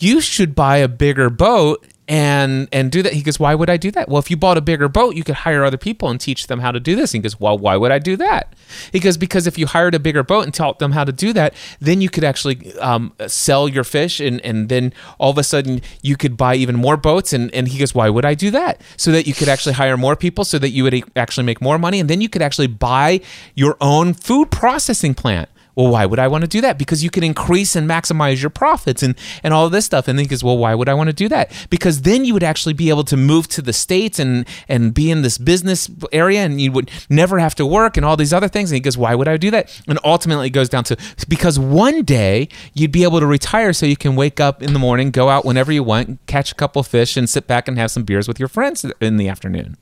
You 0.00 0.22
should 0.22 0.54
buy 0.54 0.78
a 0.78 0.88
bigger 0.88 1.28
boat 1.28 1.86
and 2.08 2.68
and 2.72 2.90
do 2.90 3.02
that. 3.02 3.12
He 3.12 3.22
goes, 3.22 3.38
why 3.38 3.54
would 3.54 3.68
I 3.68 3.76
do 3.76 3.90
that? 3.90 4.08
Well, 4.08 4.18
if 4.18 4.30
you 4.30 4.36
bought 4.36 4.56
a 4.56 4.62
bigger 4.62 4.88
boat, 4.88 5.14
you 5.14 5.22
could 5.22 5.34
hire 5.36 5.62
other 5.62 5.76
people 5.76 6.08
and 6.08 6.18
teach 6.18 6.46
them 6.46 6.60
how 6.60 6.72
to 6.72 6.80
do 6.80 6.96
this. 6.96 7.12
he 7.12 7.18
goes, 7.18 7.38
well, 7.38 7.58
why 7.58 7.76
would 7.76 7.92
I 7.92 7.98
do 7.98 8.16
that? 8.16 8.54
He 8.92 8.98
goes, 8.98 9.18
because 9.18 9.46
if 9.46 9.58
you 9.58 9.66
hired 9.66 9.94
a 9.94 9.98
bigger 9.98 10.22
boat 10.22 10.44
and 10.44 10.54
taught 10.54 10.78
them 10.78 10.92
how 10.92 11.04
to 11.04 11.12
do 11.12 11.34
that, 11.34 11.52
then 11.80 12.00
you 12.00 12.08
could 12.08 12.24
actually 12.24 12.74
um, 12.78 13.12
sell 13.26 13.68
your 13.68 13.84
fish, 13.84 14.20
and 14.20 14.40
and 14.40 14.70
then 14.70 14.92
all 15.18 15.30
of 15.30 15.38
a 15.38 15.44
sudden 15.44 15.82
you 16.02 16.16
could 16.16 16.36
buy 16.36 16.54
even 16.54 16.76
more 16.76 16.96
boats. 16.96 17.32
And 17.32 17.54
and 17.54 17.68
he 17.68 17.78
goes, 17.78 17.94
why 17.94 18.08
would 18.08 18.24
I 18.24 18.34
do 18.34 18.50
that? 18.52 18.80
So 18.96 19.12
that 19.12 19.26
you 19.26 19.34
could 19.34 19.48
actually 19.48 19.74
hire 19.74 19.96
more 19.96 20.16
people, 20.16 20.44
so 20.44 20.58
that 20.58 20.70
you 20.70 20.84
would 20.84 21.04
actually 21.14 21.44
make 21.44 21.60
more 21.60 21.78
money, 21.78 22.00
and 22.00 22.08
then 22.08 22.22
you 22.22 22.30
could 22.30 22.42
actually 22.42 22.68
buy 22.68 23.20
your 23.54 23.76
own 23.80 24.14
food 24.14 24.50
processing 24.50 25.14
plant. 25.14 25.50
Well, 25.78 25.92
why 25.92 26.06
would 26.06 26.18
I 26.18 26.26
want 26.26 26.42
to 26.42 26.48
do 26.48 26.60
that? 26.62 26.76
Because 26.76 27.04
you 27.04 27.10
can 27.10 27.22
increase 27.22 27.76
and 27.76 27.88
maximize 27.88 28.40
your 28.42 28.50
profits 28.50 29.00
and, 29.00 29.14
and 29.44 29.54
all 29.54 29.70
this 29.70 29.84
stuff. 29.84 30.08
And 30.08 30.18
then 30.18 30.24
he 30.24 30.28
goes, 30.28 30.42
well, 30.42 30.58
why 30.58 30.74
would 30.74 30.88
I 30.88 30.94
want 30.94 31.06
to 31.06 31.12
do 31.12 31.28
that? 31.28 31.52
Because 31.70 32.02
then 32.02 32.24
you 32.24 32.34
would 32.34 32.42
actually 32.42 32.72
be 32.72 32.88
able 32.88 33.04
to 33.04 33.16
move 33.16 33.46
to 33.50 33.62
the 33.62 33.72
States 33.72 34.18
and, 34.18 34.44
and 34.68 34.92
be 34.92 35.08
in 35.08 35.22
this 35.22 35.38
business 35.38 35.88
area 36.10 36.40
and 36.40 36.60
you 36.60 36.72
would 36.72 36.90
never 37.08 37.38
have 37.38 37.54
to 37.54 37.64
work 37.64 37.96
and 37.96 38.04
all 38.04 38.16
these 38.16 38.32
other 38.32 38.48
things. 38.48 38.72
And 38.72 38.74
he 38.74 38.80
goes, 38.80 38.98
why 38.98 39.14
would 39.14 39.28
I 39.28 39.36
do 39.36 39.52
that? 39.52 39.80
And 39.86 40.00
ultimately 40.02 40.48
it 40.48 40.50
goes 40.50 40.68
down 40.68 40.82
to 40.82 40.96
because 41.28 41.60
one 41.60 42.02
day 42.02 42.48
you'd 42.74 42.90
be 42.90 43.04
able 43.04 43.20
to 43.20 43.26
retire 43.26 43.72
so 43.72 43.86
you 43.86 43.96
can 43.96 44.16
wake 44.16 44.40
up 44.40 44.60
in 44.64 44.72
the 44.72 44.80
morning, 44.80 45.12
go 45.12 45.28
out 45.28 45.44
whenever 45.44 45.70
you 45.70 45.84
want, 45.84 46.18
catch 46.26 46.50
a 46.50 46.56
couple 46.56 46.82
fish 46.82 47.16
and 47.16 47.30
sit 47.30 47.46
back 47.46 47.68
and 47.68 47.78
have 47.78 47.92
some 47.92 48.02
beers 48.02 48.26
with 48.26 48.40
your 48.40 48.48
friends 48.48 48.84
in 49.00 49.16
the 49.16 49.28
afternoon. 49.28 49.76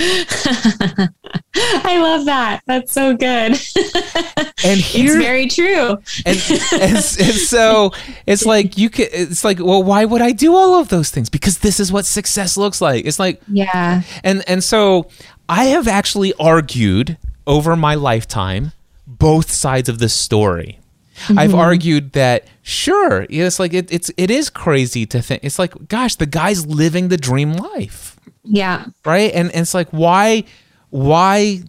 I 1.54 1.98
love 2.00 2.24
that. 2.24 2.62
That's 2.66 2.90
so 2.90 3.14
good. 3.14 3.52
and 4.64 4.80
here, 4.80 5.16
it's 5.16 5.16
very 5.16 5.46
true. 5.46 5.98
And, 6.24 6.38
and, 6.72 6.92
and, 6.92 7.04
so 7.04 7.92
it's 8.26 8.46
like 8.46 8.78
you 8.78 8.88
could. 8.88 9.08
It's 9.12 9.44
like, 9.44 9.58
well, 9.58 9.82
why 9.82 10.06
would 10.06 10.22
I 10.22 10.32
do 10.32 10.54
all 10.56 10.80
of 10.80 10.88
those 10.88 11.10
things? 11.10 11.28
Because 11.28 11.58
this 11.58 11.78
is 11.78 11.92
what 11.92 12.06
success 12.06 12.56
looks 12.56 12.80
like. 12.80 13.04
It's 13.04 13.18
like, 13.18 13.42
yeah. 13.46 14.02
And 14.24 14.42
and 14.48 14.64
so 14.64 15.10
I 15.50 15.64
have 15.66 15.86
actually 15.86 16.32
argued 16.40 17.18
over 17.46 17.76
my 17.76 17.94
lifetime 17.94 18.72
both 19.06 19.50
sides 19.50 19.90
of 19.90 19.98
this 19.98 20.14
story. 20.14 20.78
Mm-hmm. 21.24 21.38
I've 21.38 21.54
argued 21.54 22.12
that 22.12 22.46
sure, 22.62 23.26
it's 23.28 23.58
like 23.58 23.74
it, 23.74 23.92
it's 23.92 24.10
it 24.16 24.30
is 24.30 24.48
crazy 24.48 25.04
to 25.06 25.20
think. 25.20 25.44
It's 25.44 25.58
like, 25.58 25.88
gosh, 25.88 26.14
the 26.14 26.24
guy's 26.24 26.64
living 26.64 27.08
the 27.08 27.18
dream 27.18 27.52
life. 27.52 28.09
Yeah. 28.44 28.86
Right. 29.04 29.32
And, 29.32 29.50
and 29.50 29.62
it's 29.62 29.74
like, 29.74 29.90
why, 29.90 30.44
why 30.90 31.62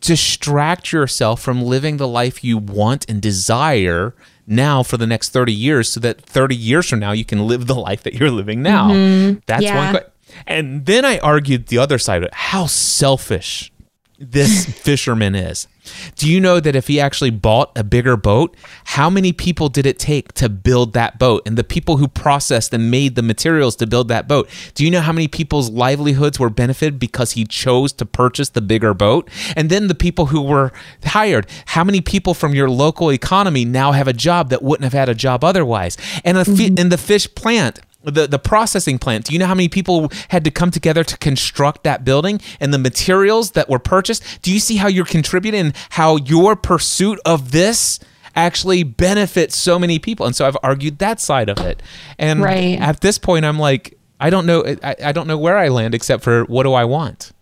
distract 0.00 0.92
yourself 0.92 1.40
from 1.40 1.62
living 1.62 1.96
the 1.96 2.08
life 2.08 2.44
you 2.44 2.58
want 2.58 3.08
and 3.08 3.20
desire 3.20 4.14
now 4.46 4.82
for 4.82 4.96
the 4.96 5.06
next 5.06 5.30
30 5.30 5.52
years 5.52 5.90
so 5.90 6.00
that 6.00 6.20
30 6.20 6.54
years 6.54 6.88
from 6.88 7.00
now 7.00 7.12
you 7.12 7.24
can 7.24 7.46
live 7.46 7.66
the 7.66 7.74
life 7.74 8.02
that 8.02 8.14
you're 8.14 8.30
living 8.30 8.62
now? 8.62 8.90
Mm-hmm. 8.90 9.40
That's 9.46 9.62
yeah. 9.62 9.92
one. 9.92 10.02
And 10.46 10.86
then 10.86 11.04
I 11.04 11.18
argued 11.18 11.66
the 11.66 11.78
other 11.78 11.98
side 11.98 12.18
of 12.18 12.24
it 12.24 12.34
how 12.34 12.66
selfish 12.66 13.72
this 14.18 14.64
fisherman 14.66 15.34
is. 15.34 15.68
Do 16.16 16.30
you 16.30 16.40
know 16.40 16.60
that 16.60 16.76
if 16.76 16.88
he 16.88 17.00
actually 17.00 17.30
bought 17.30 17.76
a 17.76 17.84
bigger 17.84 18.16
boat, 18.16 18.56
how 18.84 19.08
many 19.08 19.32
people 19.32 19.68
did 19.68 19.86
it 19.86 19.98
take 19.98 20.32
to 20.34 20.48
build 20.48 20.92
that 20.92 21.18
boat? 21.18 21.42
And 21.46 21.56
the 21.56 21.64
people 21.64 21.96
who 21.96 22.08
processed 22.08 22.74
and 22.74 22.90
made 22.90 23.14
the 23.14 23.22
materials 23.22 23.76
to 23.76 23.86
build 23.86 24.08
that 24.08 24.28
boat, 24.28 24.50
do 24.74 24.84
you 24.84 24.90
know 24.90 25.00
how 25.00 25.12
many 25.12 25.28
people's 25.28 25.70
livelihoods 25.70 26.38
were 26.38 26.50
benefited 26.50 26.98
because 26.98 27.32
he 27.32 27.44
chose 27.44 27.92
to 27.94 28.04
purchase 28.04 28.50
the 28.50 28.60
bigger 28.60 28.92
boat? 28.92 29.30
And 29.56 29.70
then 29.70 29.86
the 29.86 29.94
people 29.94 30.26
who 30.26 30.42
were 30.42 30.72
hired, 31.04 31.46
how 31.66 31.84
many 31.84 32.00
people 32.00 32.34
from 32.34 32.54
your 32.54 32.68
local 32.68 33.12
economy 33.12 33.64
now 33.64 33.92
have 33.92 34.08
a 34.08 34.12
job 34.12 34.50
that 34.50 34.62
wouldn't 34.62 34.84
have 34.84 34.92
had 34.92 35.08
a 35.08 35.14
job 35.14 35.44
otherwise? 35.44 35.96
And, 36.24 36.36
a 36.36 36.44
fi- 36.44 36.52
mm-hmm. 36.52 36.74
and 36.78 36.92
the 36.92 36.98
fish 36.98 37.32
plant, 37.34 37.80
the 38.02 38.26
the 38.26 38.38
processing 38.38 38.98
plant. 38.98 39.24
Do 39.26 39.32
you 39.32 39.38
know 39.38 39.46
how 39.46 39.54
many 39.54 39.68
people 39.68 40.10
had 40.28 40.44
to 40.44 40.50
come 40.50 40.70
together 40.70 41.04
to 41.04 41.16
construct 41.18 41.84
that 41.84 42.04
building 42.04 42.40
and 42.60 42.72
the 42.72 42.78
materials 42.78 43.52
that 43.52 43.68
were 43.68 43.78
purchased? 43.78 44.42
Do 44.42 44.52
you 44.52 44.60
see 44.60 44.76
how 44.76 44.88
you're 44.88 45.04
contributing 45.04 45.60
and 45.60 45.76
how 45.90 46.16
your 46.16 46.56
pursuit 46.56 47.18
of 47.24 47.50
this 47.50 47.98
actually 48.36 48.82
benefits 48.82 49.56
so 49.56 49.78
many 49.78 49.98
people? 49.98 50.26
And 50.26 50.36
so 50.36 50.46
I've 50.46 50.56
argued 50.62 50.98
that 50.98 51.20
side 51.20 51.48
of 51.48 51.58
it. 51.58 51.82
And 52.18 52.42
right. 52.42 52.80
at 52.80 53.00
this 53.00 53.18
point 53.18 53.44
I'm 53.44 53.58
like 53.58 53.98
I 54.20 54.30
don't 54.30 54.46
know 54.46 54.64
I, 54.82 54.96
I 55.04 55.12
don't 55.12 55.26
know 55.26 55.38
where 55.38 55.56
I 55.56 55.68
land 55.68 55.94
except 55.94 56.22
for 56.22 56.44
what 56.44 56.62
do 56.62 56.72
I 56.72 56.84
want? 56.84 57.32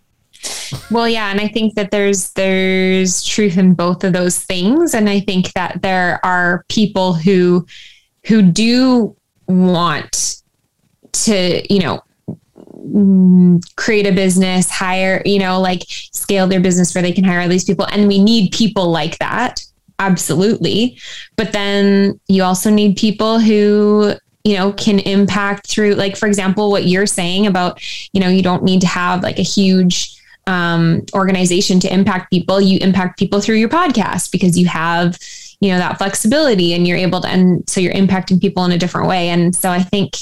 well 0.91 1.09
yeah 1.09 1.31
and 1.31 1.41
i 1.41 1.47
think 1.47 1.73
that 1.73 1.89
there's 1.89 2.31
there's 2.33 3.23
truth 3.23 3.57
in 3.57 3.73
both 3.73 4.03
of 4.03 4.13
those 4.13 4.37
things 4.39 4.93
and 4.93 5.09
i 5.09 5.19
think 5.19 5.51
that 5.53 5.81
there 5.81 6.23
are 6.23 6.63
people 6.69 7.13
who 7.13 7.65
who 8.25 8.43
do 8.43 9.15
want 9.47 10.43
to, 11.25 11.73
you 11.73 11.79
know, 11.79 12.01
create 13.75 14.07
a 14.07 14.11
business, 14.11 14.69
hire, 14.69 15.21
you 15.25 15.39
know, 15.39 15.59
like 15.59 15.83
scale 15.87 16.47
their 16.47 16.59
business 16.59 16.95
where 16.95 17.01
they 17.01 17.11
can 17.11 17.23
hire 17.23 17.47
these 17.47 17.65
people. 17.65 17.85
And 17.85 18.07
we 18.07 18.19
need 18.19 18.51
people 18.51 18.89
like 18.89 19.17
that. 19.19 19.61
Absolutely. 19.99 20.97
But 21.35 21.53
then 21.53 22.19
you 22.27 22.43
also 22.43 22.69
need 22.69 22.97
people 22.97 23.39
who, 23.39 24.13
you 24.43 24.55
know, 24.55 24.71
can 24.73 24.99
impact 24.99 25.67
through, 25.67 25.95
like, 25.95 26.15
for 26.15 26.27
example, 26.27 26.71
what 26.71 26.85
you're 26.85 27.07
saying 27.07 27.47
about, 27.47 27.81
you 28.13 28.21
know, 28.21 28.29
you 28.29 28.41
don't 28.41 28.63
need 28.63 28.81
to 28.81 28.87
have 28.87 29.23
like 29.23 29.39
a 29.39 29.43
huge 29.43 30.15
um, 30.45 31.03
organization 31.13 31.79
to 31.81 31.93
impact 31.93 32.31
people. 32.31 32.61
You 32.61 32.79
impact 32.79 33.19
people 33.19 33.41
through 33.41 33.57
your 33.57 33.69
podcast 33.69 34.31
because 34.31 34.57
you 34.57 34.67
have, 34.67 35.17
you 35.59 35.71
know, 35.71 35.79
that 35.79 35.97
flexibility 35.97 36.73
and 36.73 36.87
you're 36.87 36.97
able 36.97 37.19
to, 37.21 37.27
and 37.27 37.69
so 37.69 37.81
you're 37.81 37.93
impacting 37.93 38.39
people 38.39 38.63
in 38.63 38.71
a 38.71 38.77
different 38.77 39.07
way. 39.07 39.29
And 39.29 39.53
so 39.53 39.69
I 39.69 39.81
think 39.81 40.13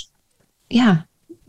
yeah, 0.75 1.03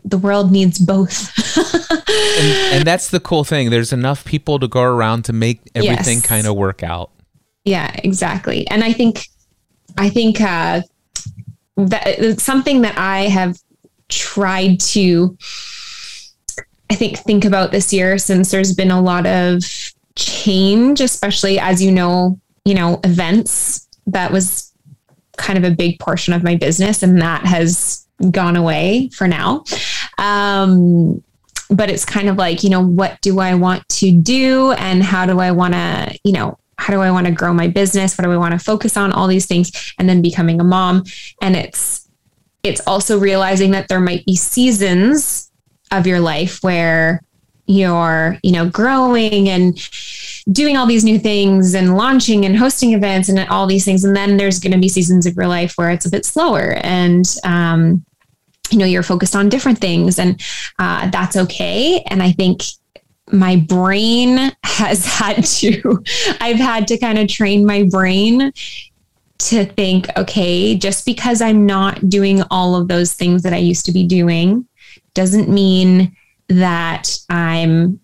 the 0.05 0.17
world 0.17 0.53
needs 0.53 0.79
both. 0.79 1.33
and, 2.09 2.75
and, 2.75 2.87
that's 2.87 3.09
the 3.09 3.19
cool 3.19 3.43
thing. 3.43 3.69
There's 3.69 3.91
enough 3.91 4.23
people 4.23 4.57
to 4.57 4.69
go 4.69 4.81
around 4.81 5.25
to 5.25 5.33
make 5.33 5.69
everything 5.75 6.19
yes. 6.19 6.25
kind 6.25 6.47
of 6.47 6.55
work 6.55 6.81
out. 6.81 7.11
Yeah, 7.65 7.93
exactly. 8.05 8.65
And 8.69 8.85
I 8.85 8.93
think, 8.93 9.27
I 9.97 10.09
think 10.09 10.39
uh, 10.39 10.81
that 11.75 12.07
it's 12.07 12.41
something 12.41 12.83
that 12.83 12.97
I 12.97 13.23
have 13.23 13.57
tried 14.07 14.79
to, 14.79 15.37
I 16.89 16.95
think, 16.95 17.17
think 17.17 17.43
about 17.43 17.71
this 17.71 17.91
year 17.91 18.17
since 18.17 18.49
there's 18.49 18.73
been 18.73 18.91
a 18.91 19.01
lot 19.01 19.25
of 19.25 19.61
change, 20.15 21.01
especially 21.01 21.59
as 21.59 21.83
you 21.83 21.91
know, 21.91 22.39
you 22.63 22.75
know, 22.75 23.01
events. 23.03 23.89
That 24.05 24.31
was 24.31 24.71
kind 25.35 25.57
of 25.57 25.69
a 25.69 25.75
big 25.75 25.99
portion 25.99 26.33
of 26.33 26.43
my 26.43 26.55
business, 26.55 27.03
and 27.03 27.21
that 27.21 27.45
has 27.45 28.06
gone 28.31 28.55
away 28.55 29.09
for 29.13 29.27
now. 29.27 29.63
Um, 30.17 31.23
but 31.69 31.89
it's 31.89 32.05
kind 32.05 32.29
of 32.29 32.37
like, 32.37 32.63
you 32.63 32.69
know, 32.69 32.81
what 32.81 33.19
do 33.21 33.39
I 33.39 33.53
want 33.53 33.87
to 33.89 34.11
do 34.11 34.71
and 34.71 35.03
how 35.03 35.25
do 35.25 35.39
I 35.39 35.51
want 35.51 35.73
to, 35.73 36.17
you 36.23 36.31
know, 36.31 36.57
how 36.77 36.93
do 36.93 37.01
I 37.01 37.11
want 37.11 37.25
to 37.27 37.33
grow 37.33 37.53
my 37.53 37.67
business? 37.67 38.17
What 38.17 38.25
do 38.25 38.31
I 38.31 38.37
want 38.37 38.53
to 38.53 38.59
focus 38.59 38.95
on? 38.95 39.11
All 39.11 39.27
these 39.27 39.47
things, 39.47 39.93
and 39.97 40.07
then 40.07 40.21
becoming 40.21 40.61
a 40.61 40.63
mom. 40.63 41.03
And 41.41 41.55
it's 41.55 42.07
it's 42.63 42.81
also 42.87 43.19
realizing 43.19 43.71
that 43.71 43.87
there 43.87 43.99
might 43.99 44.25
be 44.25 44.35
seasons 44.35 45.51
of 45.91 46.05
your 46.05 46.19
life 46.19 46.63
where 46.63 47.21
you're, 47.65 48.37
you 48.43 48.51
know, 48.51 48.69
growing 48.69 49.49
and 49.49 49.77
doing 50.51 50.77
all 50.77 50.85
these 50.85 51.03
new 51.03 51.19
things 51.19 51.75
and 51.75 51.97
launching 51.97 52.45
and 52.45 52.57
hosting 52.57 52.93
events 52.93 53.29
and 53.29 53.39
all 53.49 53.67
these 53.67 53.83
things. 53.83 54.03
And 54.03 54.15
then 54.15 54.37
there's 54.37 54.59
going 54.59 54.71
to 54.71 54.79
be 54.79 54.87
seasons 54.87 55.25
of 55.25 55.35
your 55.35 55.47
life 55.47 55.73
where 55.75 55.89
it's 55.89 56.05
a 56.05 56.11
bit 56.11 56.25
slower 56.25 56.77
and, 56.83 57.25
um, 57.43 58.05
you 58.69 58.77
know, 58.77 58.85
you're 58.85 59.03
focused 59.03 59.35
on 59.35 59.49
different 59.49 59.79
things 59.79 60.19
and 60.19 60.41
uh, 60.79 61.09
that's 61.09 61.35
okay. 61.35 62.01
And 62.09 62.23
I 62.23 62.31
think 62.31 62.63
my 63.31 63.57
brain 63.57 64.51
has 64.63 65.05
had 65.13 65.43
to, 65.45 66.03
I've 66.39 66.57
had 66.57 66.87
to 66.89 66.97
kind 66.97 67.19
of 67.19 67.27
train 67.27 67.65
my 67.65 67.83
brain 67.83 68.53
to 69.39 69.65
think, 69.65 70.07
okay, 70.17 70.75
just 70.75 71.05
because 71.05 71.41
I'm 71.41 71.65
not 71.65 72.09
doing 72.09 72.41
all 72.49 72.75
of 72.75 72.87
those 72.87 73.13
things 73.13 73.43
that 73.43 73.53
I 73.53 73.57
used 73.57 73.85
to 73.85 73.91
be 73.91 74.05
doing 74.05 74.65
doesn't 75.13 75.49
mean 75.49 76.15
that 76.47 77.17
I'm 77.29 77.99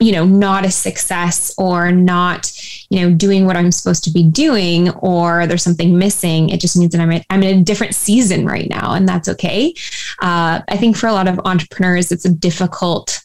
you 0.00 0.12
know 0.12 0.24
not 0.24 0.64
a 0.64 0.70
success 0.70 1.54
or 1.56 1.92
not 1.92 2.50
you 2.90 3.00
know 3.00 3.14
doing 3.14 3.46
what 3.46 3.56
i'm 3.56 3.70
supposed 3.70 4.02
to 4.02 4.10
be 4.10 4.28
doing 4.28 4.90
or 4.90 5.46
there's 5.46 5.62
something 5.62 5.96
missing 5.96 6.48
it 6.48 6.60
just 6.60 6.76
means 6.76 6.92
that 6.92 7.00
i'm, 7.00 7.10
i 7.10 7.24
I'm 7.30 7.42
in 7.42 7.60
a 7.60 7.64
different 7.64 7.94
season 7.94 8.44
right 8.46 8.68
now 8.68 8.94
and 8.94 9.08
that's 9.08 9.28
okay. 9.28 9.74
Uh, 10.20 10.60
i 10.68 10.76
think 10.76 10.96
for 10.96 11.06
a 11.06 11.12
lot 11.12 11.28
of 11.28 11.40
entrepreneurs 11.44 12.10
it's 12.10 12.24
a 12.24 12.32
difficult 12.32 13.24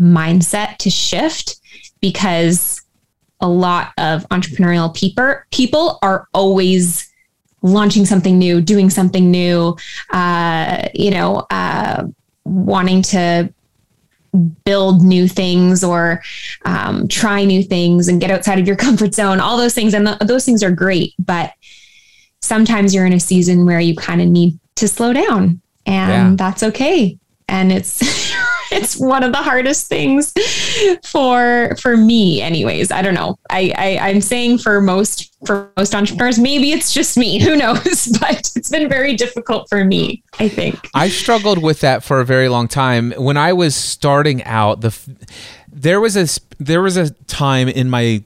mindset 0.00 0.78
to 0.78 0.90
shift 0.90 1.60
because 2.00 2.80
a 3.40 3.48
lot 3.48 3.92
of 3.98 4.28
entrepreneurial 4.30 4.94
people 4.94 5.36
people 5.50 5.98
are 6.02 6.26
always 6.34 7.08
launching 7.62 8.04
something 8.04 8.38
new 8.38 8.60
doing 8.60 8.90
something 8.90 9.30
new 9.30 9.76
uh, 10.12 10.88
you 10.94 11.10
know 11.10 11.46
uh, 11.50 12.04
wanting 12.44 13.02
to 13.02 13.52
build 14.64 15.02
new 15.02 15.26
things 15.28 15.82
or 15.82 16.22
um, 16.64 17.08
try 17.08 17.44
new 17.44 17.62
things 17.62 18.08
and 18.08 18.20
get 18.20 18.30
outside 18.30 18.58
of 18.58 18.66
your 18.66 18.76
comfort 18.86 19.14
zone, 19.14 19.40
all 19.40 19.56
those 19.56 19.74
things. 19.74 19.94
And 19.94 20.06
th- 20.06 20.18
those 20.20 20.44
things 20.44 20.62
are 20.62 20.70
great. 20.70 21.14
But 21.18 21.52
sometimes 22.40 22.94
you're 22.94 23.06
in 23.06 23.12
a 23.12 23.20
season 23.20 23.66
where 23.66 23.80
you 23.80 23.94
kind 23.94 24.20
of 24.20 24.28
need 24.28 24.58
to 24.76 24.88
slow 24.88 25.12
down 25.12 25.60
and 25.86 26.10
yeah. 26.10 26.32
that's 26.36 26.62
okay. 26.62 27.18
and 27.48 27.72
it's 27.72 28.00
it's 28.72 28.96
one 28.96 29.22
of 29.22 29.32
the 29.32 29.38
hardest 29.38 29.88
things 29.88 30.32
for 31.04 31.76
for 31.80 31.96
me 31.96 32.40
anyways. 32.40 32.90
I 32.90 33.02
don't 33.02 33.14
know. 33.14 33.36
I, 33.50 33.72
I 33.76 34.08
i'm 34.08 34.20
saying 34.20 34.58
for 34.58 34.80
most 34.80 35.34
for 35.46 35.72
most 35.76 35.94
entrepreneurs 35.94 36.38
maybe 36.38 36.72
it's 36.72 36.92
just 36.92 37.16
me. 37.16 37.40
Who 37.42 37.56
knows? 37.56 38.08
But 38.20 38.50
it's 38.54 38.68
been 38.68 38.88
very 38.88 39.16
difficult 39.16 39.68
for 39.68 39.84
me 39.84 40.22
i 40.38 40.48
think. 40.48 40.88
I 40.94 41.08
struggled 41.08 41.62
with 41.62 41.80
that 41.80 42.04
for 42.04 42.20
a 42.20 42.24
very 42.24 42.48
long 42.48 42.68
time. 42.68 43.12
When 43.12 43.36
i 43.36 43.52
was 43.52 43.74
starting 43.74 44.42
out 44.44 44.80
the 44.80 44.96
there 45.72 46.00
was 46.00 46.16
a 46.16 46.40
there 46.58 46.82
was 46.82 46.96
a 46.96 47.10
time 47.10 47.68
in 47.68 47.88
my 47.88 48.22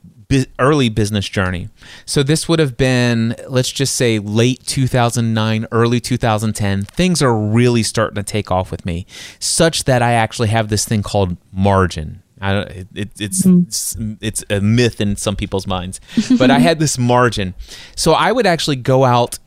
early 0.58 0.88
business 0.88 1.28
journey. 1.28 1.68
So 2.06 2.22
this 2.22 2.48
would 2.48 2.58
have 2.58 2.76
been, 2.76 3.36
let's 3.48 3.70
just 3.70 3.94
say, 3.94 4.18
late 4.18 4.64
2009, 4.66 5.66
early 5.72 6.00
2010. 6.00 6.82
Things 6.84 7.22
are 7.22 7.36
really 7.36 7.82
starting 7.82 8.16
to 8.16 8.22
take 8.22 8.50
off 8.50 8.70
with 8.70 8.84
me, 8.84 9.06
such 9.38 9.84
that 9.84 10.02
I 10.02 10.12
actually 10.12 10.48
have 10.48 10.68
this 10.68 10.84
thing 10.84 11.02
called 11.02 11.36
margin. 11.52 12.22
I 12.40 12.52
don't, 12.52 12.70
it, 12.94 13.08
it's 13.18 13.42
mm-hmm. 13.42 13.62
it's 13.68 13.96
it's 14.20 14.44
a 14.50 14.60
myth 14.60 15.00
in 15.00 15.16
some 15.16 15.36
people's 15.36 15.66
minds, 15.66 16.00
but 16.38 16.50
I 16.50 16.58
had 16.58 16.78
this 16.78 16.98
margin. 16.98 17.54
So 17.96 18.12
I 18.12 18.32
would 18.32 18.46
actually 18.46 18.76
go 18.76 19.04
out 19.04 19.38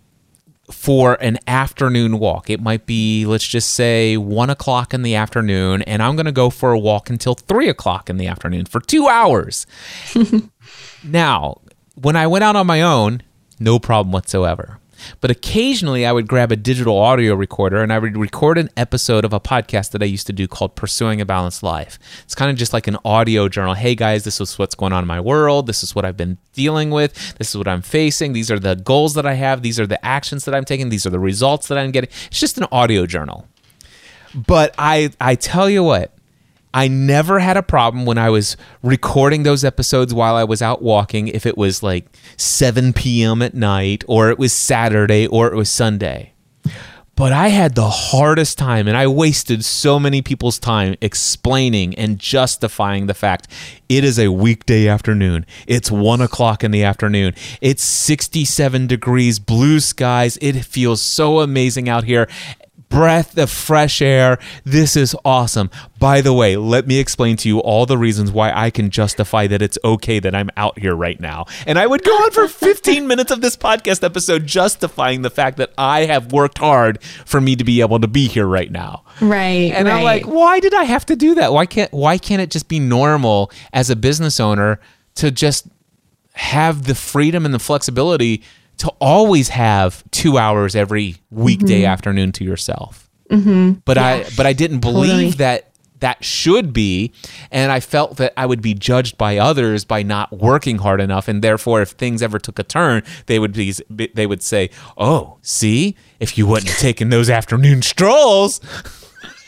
for 0.72 1.18
an 1.22 1.40
afternoon 1.48 2.20
walk. 2.20 2.50
It 2.50 2.62
might 2.62 2.86
be, 2.86 3.26
let's 3.26 3.48
just 3.48 3.72
say, 3.74 4.18
one 4.18 4.50
o'clock 4.50 4.94
in 4.94 5.02
the 5.02 5.16
afternoon, 5.16 5.82
and 5.84 6.04
I'm 6.04 6.16
going 6.16 6.26
to 6.26 6.32
go 6.32 6.50
for 6.50 6.72
a 6.72 6.80
walk 6.80 7.10
until 7.10 7.36
three 7.36 7.70
o'clock 7.70 8.10
in 8.10 8.18
the 8.18 8.28
afternoon 8.28 8.66
for 8.66 8.82
two 8.82 9.08
hours. 9.08 9.66
now, 11.08 11.62
when 11.95 12.16
I 12.16 12.28
went 12.28 12.43
out 12.43 12.55
on 12.55 12.68
my 12.68 12.82
own, 12.82 13.22
no 13.60 13.80
problem 13.80 14.12
whatsoever. 14.12 14.80
But 15.22 15.32
occasionally 15.32 16.05
I 16.05 16.12
would 16.12 16.28
grab 16.28 16.51
a 16.51 16.55
digital 16.55 16.97
audio 16.97 17.36
recorder 17.36 17.84
and 17.84 17.93
I 17.93 17.99
would 17.99 18.18
record 18.18 18.58
an 18.58 18.70
episode 18.76 19.26
of 19.26 19.34
a 19.34 19.39
podcast 19.39 19.91
that 19.91 20.01
I 20.01 20.05
used 20.05 20.28
to 20.28 20.34
do 20.34 20.47
called 20.47 20.76
Pursuing 20.76 21.22
a 21.22 21.26
Balanced 21.26 21.64
Life. 21.64 21.99
It's 22.24 22.36
kind 22.36 22.49
of 22.51 22.58
just 22.58 22.74
like 22.74 22.88
an 22.88 22.97
audio 23.05 23.47
journal. 23.47 23.74
Hey 23.74 23.95
guys, 23.95 24.24
this 24.24 24.41
is 24.41 24.58
what's 24.58 24.76
going 24.76 24.93
on 24.93 25.03
in 25.03 25.08
my 25.08 25.20
world. 25.20 25.68
This 25.68 25.84
is 25.84 25.95
what 25.95 26.05
I've 26.05 26.18
been 26.18 26.38
dealing 26.53 26.89
with. 26.89 27.38
This 27.38 27.49
is 27.49 27.58
what 27.58 27.68
I'm 27.68 27.82
facing. 27.82 28.34
These 28.34 28.49
are 28.49 28.60
the 28.60 28.76
goals 28.76 29.14
that 29.14 29.26
I 29.26 29.34
have. 29.34 29.62
These 29.62 29.80
are 29.80 29.88
the 29.88 30.03
actions 30.03 30.45
that 30.45 30.55
I'm 30.55 30.66
taking. 30.66 30.89
These 30.89 31.05
are 31.05 31.12
the 31.12 31.20
results 31.20 31.68
that 31.68 31.78
I'm 31.78 31.91
getting. 31.91 32.10
It's 32.28 32.39
just 32.39 32.58
an 32.58 32.66
audio 32.72 33.05
journal. 33.05 33.47
But 34.34 34.74
I 34.78 35.12
I 35.22 35.36
tell 35.36 35.70
you 35.70 35.84
what, 35.84 36.16
I 36.74 36.88
never 36.88 37.39
had 37.39 37.57
a 37.57 37.63
problem 37.63 38.05
when 38.05 38.18
I 38.18 38.30
was 38.30 38.57
recording 38.84 39.43
those 39.43 39.63
episodes 39.63 40.13
while 40.13 40.36
I 40.36 40.43
was 40.43 40.61
out 40.61 40.82
walking, 40.82 41.28
if 41.28 41.45
it 41.45 41.57
was 41.57 41.82
like 41.82 42.05
7 42.38 42.93
p.m. 42.93 43.41
at 43.41 43.53
night, 43.53 44.03
or 44.07 44.30
it 44.30 44.38
was 44.38 44.53
Saturday, 44.53 45.28
or 45.28 45.47
it 45.47 45.55
was 45.55 45.70
Sunday. 45.70 46.34
But 47.18 47.34
I 47.34 47.47
had 47.47 47.74
the 47.74 47.89
hardest 47.89 48.59
time, 48.59 48.88
and 48.88 48.95
I 48.95 49.07
wasted 49.07 49.65
so 49.65 49.99
many 49.99 50.22
people's 50.22 50.59
time 50.59 50.95
explaining 51.01 51.95
and 51.95 52.20
justifying 52.20 53.07
the 53.07 53.15
fact 53.15 53.47
it 53.89 54.03
is 54.03 54.20
a 54.20 54.32
weekday 54.32 54.88
afternoon. 54.88 55.47
It's 55.65 55.89
one 55.89 56.22
o'clock 56.22 56.63
in 56.63 56.70
the 56.70 56.84
afternoon. 56.84 57.34
It's 57.59 57.84
67 57.84 58.86
degrees, 58.86 59.39
blue 59.39 59.80
skies. 59.80 60.38
It 60.43 60.63
feels 60.63 61.01
so 61.01 61.39
amazing 61.39 61.89
out 61.89 62.03
here 62.03 62.28
breath 62.90 63.38
of 63.38 63.50
fresh 63.50 64.02
air. 64.02 64.40
This 64.64 64.96
is 64.96 65.16
awesome. 65.26 65.70
By 66.00 66.22
the 66.22 66.34
way, 66.34 66.56
let 66.56 66.88
me 66.88 67.00
explain 67.00 67.38
to 67.38 67.50
you 67.50 67.60
all 67.60 67.86
the 67.86 67.98
reasons 67.98 68.32
why 68.32 68.52
I 68.52 68.70
can 68.70 68.90
justify 68.90 69.48
that 69.48 69.62
it's 69.62 69.78
okay 69.84 70.20
that 70.20 70.34
I'm 70.34 70.50
out 70.58 70.80
here 70.80 70.96
right 70.96 71.20
now. 71.20 71.46
And 71.66 71.78
I 71.78 71.88
would 71.88 72.04
go 72.04 72.12
on 72.12 72.32
for 72.32 72.48
15 72.48 73.08
minutes 73.08 73.32
of 73.32 73.42
this 73.42 73.58
podcast 73.58 74.04
episode 74.04 74.46
justifying 74.46 75.22
the 75.22 75.30
fact 75.30 75.58
that 75.58 75.74
I 75.78 76.06
have 76.06 76.32
worked 76.32 76.58
hard 76.58 77.02
for 77.04 77.42
me 77.42 77.56
to 77.56 77.64
be 77.64 77.82
able 77.82 78.00
to 78.00 78.08
be 78.08 78.28
here 78.28 78.48
right 78.48 78.72
now. 78.72 79.04
Right. 79.22 79.72
And 79.74 79.88
right. 79.88 79.98
I'm 79.98 80.04
like, 80.04 80.26
why 80.26 80.60
did 80.60 80.74
I 80.74 80.84
have 80.84 81.06
to 81.08 81.16
do 81.16 81.36
that? 81.36 81.54
Why 81.54 81.66
can't 81.66 81.92
why 81.92 82.18
can't 82.18 82.42
it 82.42 82.52
just 82.52 82.68
be 82.68 82.80
normal 82.80 83.52
as 83.74 83.90
a 83.90 83.96
business 83.96 84.40
owner 84.40 84.80
to 85.16 85.32
just 85.32 85.68
have 86.34 86.84
the 86.84 86.96
freedom 86.96 87.46
and 87.46 87.54
the 87.54 87.60
flexibility 87.60 88.44
to 88.78 88.90
always 89.00 89.50
have 89.50 90.04
two 90.12 90.38
hours 90.38 90.76
every 90.76 91.18
weekday 91.32 91.82
mm-hmm. 91.82 91.92
afternoon 91.92 92.32
to 92.34 92.44
yourself. 92.44 93.10
Mm-hmm. 93.30 93.80
But 93.86 93.98
yeah. 93.98 94.06
I 94.06 94.26
but 94.36 94.46
I 94.46 94.54
didn't 94.54 94.80
believe 94.80 95.10
totally. 95.10 95.32
that 95.32 95.68
that 96.00 96.24
should 96.24 96.74
be 96.74 97.12
and 97.52 97.72
i 97.72 97.80
felt 97.80 98.18
that 98.18 98.34
i 98.38 98.46
would 98.46 98.62
be 98.62 98.74
judged 98.74 99.18
by 99.18 99.38
others 99.38 99.86
by 99.86 100.04
not 100.04 100.32
working 100.32 100.78
hard 100.78 101.02
enough 101.02 101.28
and 101.28 101.44
therefore 101.44 101.82
if 101.82 101.90
things 101.90 102.22
ever 102.22 102.40
took 102.40 102.60
a 102.60 102.64
turn 102.64 103.02
they 103.26 103.40
would 103.40 103.54
be 103.54 103.74
they 104.14 104.28
would 104.28 104.44
say 104.44 104.70
oh 104.98 105.38
see 105.42 105.96
if 106.20 106.38
you 106.38 106.46
wouldn't 106.46 106.70
have 106.70 106.80
taken 106.80 107.10
those 107.10 107.30
afternoon 107.30 107.82
strolls 107.82 108.62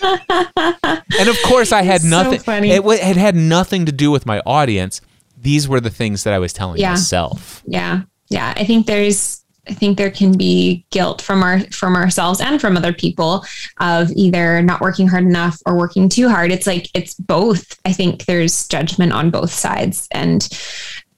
and 0.01 1.29
of 1.29 1.37
course 1.43 1.71
i 1.71 1.81
had 1.83 2.03
nothing 2.03 2.39
so 2.39 2.51
it, 2.53 2.83
it 2.83 3.17
had 3.17 3.35
nothing 3.35 3.85
to 3.85 3.91
do 3.91 4.09
with 4.09 4.25
my 4.25 4.39
audience 4.45 5.01
these 5.37 5.67
were 5.67 5.79
the 5.79 5.89
things 5.89 6.23
that 6.23 6.33
i 6.33 6.39
was 6.39 6.51
telling 6.51 6.79
yeah. 6.79 6.91
myself 6.91 7.61
yeah 7.67 8.01
yeah, 8.29 8.53
I 8.55 8.63
think 8.63 8.85
there's 8.85 9.43
I 9.67 9.73
think 9.73 9.97
there 9.97 10.09
can 10.09 10.35
be 10.35 10.85
guilt 10.89 11.21
from 11.21 11.43
our 11.43 11.59
from 11.71 11.95
ourselves 11.95 12.41
and 12.41 12.59
from 12.59 12.75
other 12.75 12.93
people 12.93 13.45
of 13.79 14.11
either 14.15 14.61
not 14.61 14.81
working 14.81 15.07
hard 15.07 15.23
enough 15.23 15.61
or 15.65 15.77
working 15.77 16.09
too 16.09 16.27
hard. 16.27 16.51
It's 16.51 16.65
like 16.65 16.89
it's 16.95 17.13
both. 17.13 17.79
I 17.85 17.93
think 17.93 18.25
there's 18.25 18.67
judgment 18.67 19.13
on 19.13 19.29
both 19.29 19.51
sides, 19.51 20.07
and 20.11 20.47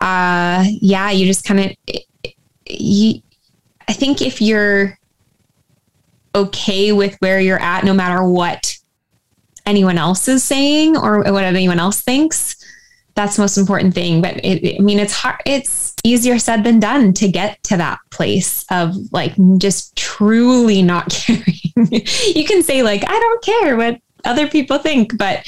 uh, 0.02 0.66
yeah, 0.68 1.12
you 1.12 1.26
just 1.26 1.46
kind 1.46 1.60
of 1.60 1.96
you. 2.68 3.22
I 3.88 3.94
think 3.94 4.22
if 4.22 4.42
you're 4.42 4.98
okay 6.36 6.92
with 6.92 7.16
where 7.20 7.40
you're 7.40 7.62
at, 7.62 7.84
no 7.84 7.94
matter 7.94 8.24
what 8.24 8.78
anyone 9.66 9.98
else 9.98 10.28
is 10.28 10.44
saying 10.44 10.98
or 10.98 11.24
what 11.32 11.44
anyone 11.44 11.80
else 11.80 12.02
thinks, 12.02 12.56
that's 13.16 13.36
the 13.36 13.42
most 13.42 13.58
important 13.58 13.94
thing. 13.94 14.22
But 14.22 14.44
it, 14.44 14.80
I 14.80 14.82
mean, 14.82 15.00
it's 15.00 15.14
hard. 15.14 15.42
It's 15.46 15.94
easier 16.04 16.40
said 16.40 16.64
than 16.64 16.80
done 16.80 17.14
to 17.14 17.28
get 17.28 17.62
to 17.64 17.78
that 17.78 18.00
place 18.10 18.66
of 18.72 18.96
like 19.12 19.34
just 19.58 19.96
truly 19.96 20.82
not 20.82 21.10
caring. 21.12 21.44
you 21.76 22.46
can 22.46 22.64
say 22.64 22.84
like, 22.84 23.04
I 23.08 23.20
don't 23.20 23.44
care 23.44 23.76
what 23.76 24.02
other 24.26 24.48
people 24.48 24.78
think, 24.78 25.18
but 25.18 25.48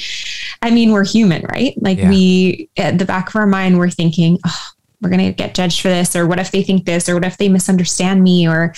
I 0.62 0.70
mean, 0.70 0.92
we're 0.92 1.04
human, 1.04 1.42
right? 1.42 1.74
Like 1.80 1.98
yeah. 1.98 2.08
we, 2.08 2.68
at 2.76 2.98
the 2.98 3.04
back 3.04 3.28
of 3.28 3.36
our 3.36 3.46
mind, 3.46 3.78
we're 3.78 3.90
thinking, 3.90 4.38
oh, 4.46 4.68
we're 5.00 5.10
going 5.10 5.24
to 5.24 5.32
get 5.32 5.54
judged 5.54 5.80
for 5.80 5.88
this, 5.88 6.16
or 6.16 6.26
what 6.26 6.40
if 6.40 6.50
they 6.50 6.62
think 6.62 6.86
this, 6.86 7.08
or 7.08 7.14
what 7.14 7.24
if 7.24 7.36
they 7.36 7.48
misunderstand 7.48 8.22
me, 8.22 8.48
or 8.48 8.74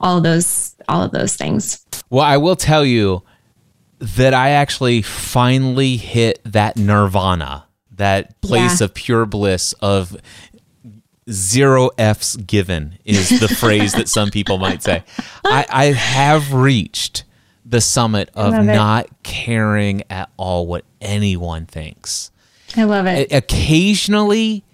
all 0.00 0.18
of 0.18 0.22
those, 0.22 0.76
all 0.88 1.02
of 1.02 1.10
those 1.10 1.34
things. 1.34 1.84
Well, 2.10 2.24
I 2.24 2.36
will 2.36 2.56
tell 2.56 2.84
you 2.84 3.22
that 3.98 4.32
I 4.32 4.50
actually 4.50 5.02
finally 5.02 5.96
hit 5.96 6.40
that 6.44 6.76
nirvana 6.76 7.67
that 7.98 8.40
place 8.40 8.80
yeah. 8.80 8.86
of 8.86 8.94
pure 8.94 9.26
bliss 9.26 9.74
of 9.74 10.16
zero 11.30 11.90
F's 11.98 12.36
given 12.36 12.98
is 13.04 13.28
the 13.40 13.48
phrase 13.60 13.92
that 13.92 14.08
some 14.08 14.30
people 14.30 14.58
might 14.58 14.82
say. 14.82 15.04
I, 15.44 15.66
I 15.68 15.84
have 15.86 16.52
reached 16.52 17.24
the 17.64 17.80
summit 17.80 18.30
of 18.34 18.64
not 18.64 19.08
caring 19.22 20.02
at 20.08 20.30
all 20.36 20.66
what 20.66 20.84
anyone 21.00 21.66
thinks. 21.66 22.30
I 22.76 22.84
love 22.84 23.06
it. 23.06 23.30
Occasionally, 23.30 24.64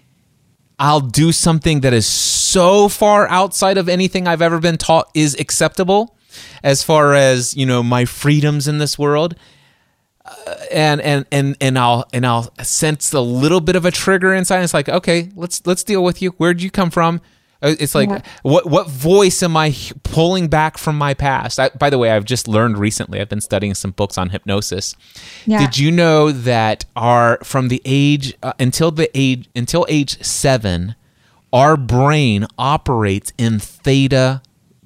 I'll 0.79 1.01
do 1.01 1.31
something 1.31 1.81
that 1.81 1.93
is 1.93 2.07
so 2.07 2.89
far 2.89 3.27
outside 3.27 3.77
of 3.77 3.89
anything 3.89 4.27
I've 4.27 4.41
ever 4.41 4.59
been 4.59 4.77
taught 4.77 5.09
is 5.13 5.35
acceptable 5.39 6.15
as 6.63 6.83
far 6.83 7.13
as, 7.13 7.55
you 7.55 7.65
know, 7.65 7.83
my 7.83 8.05
freedoms 8.05 8.67
in 8.67 8.77
this 8.77 8.97
world 8.97 9.35
and 10.71 11.01
and 11.01 11.25
and 11.31 11.55
and 11.61 11.77
I'll 11.77 12.05
and 12.13 12.25
I'll 12.25 12.53
sense 12.63 13.13
a 13.13 13.21
little 13.21 13.61
bit 13.61 13.75
of 13.75 13.85
a 13.85 13.91
trigger 13.91 14.33
inside. 14.33 14.63
It's 14.63 14.73
like, 14.73 14.89
okay, 14.89 15.29
let's 15.35 15.65
let's 15.65 15.83
deal 15.83 16.03
with 16.03 16.21
you. 16.21 16.31
Where'd 16.31 16.61
you 16.61 16.71
come 16.71 16.89
from? 16.89 17.21
Uh, 17.61 17.75
it's 17.79 17.95
like, 17.95 18.09
yeah. 18.09 18.21
what 18.43 18.65
what 18.65 18.87
voice 18.89 19.41
am 19.41 19.55
I 19.55 19.75
pulling 20.03 20.47
back 20.47 20.77
from 20.77 20.97
my 20.97 21.13
past? 21.13 21.59
I, 21.59 21.69
by 21.69 21.89
the 21.89 21.97
way, 21.97 22.11
I've 22.11 22.25
just 22.25 22.47
learned 22.47 22.77
recently. 22.77 23.21
I've 23.21 23.29
been 23.29 23.41
studying 23.41 23.73
some 23.73 23.91
books 23.91 24.17
on 24.17 24.29
hypnosis. 24.29 24.95
Yeah. 25.45 25.59
Did 25.59 25.77
you 25.77 25.91
know 25.91 26.31
that 26.31 26.85
our 26.95 27.39
from 27.43 27.69
the 27.69 27.81
age 27.85 28.33
uh, 28.43 28.53
until 28.59 28.91
the 28.91 29.09
age 29.13 29.49
until 29.55 29.85
age 29.89 30.21
seven, 30.23 30.95
our 31.53 31.77
brain 31.77 32.45
operates 32.57 33.31
in 33.37 33.59
theta 33.59 34.41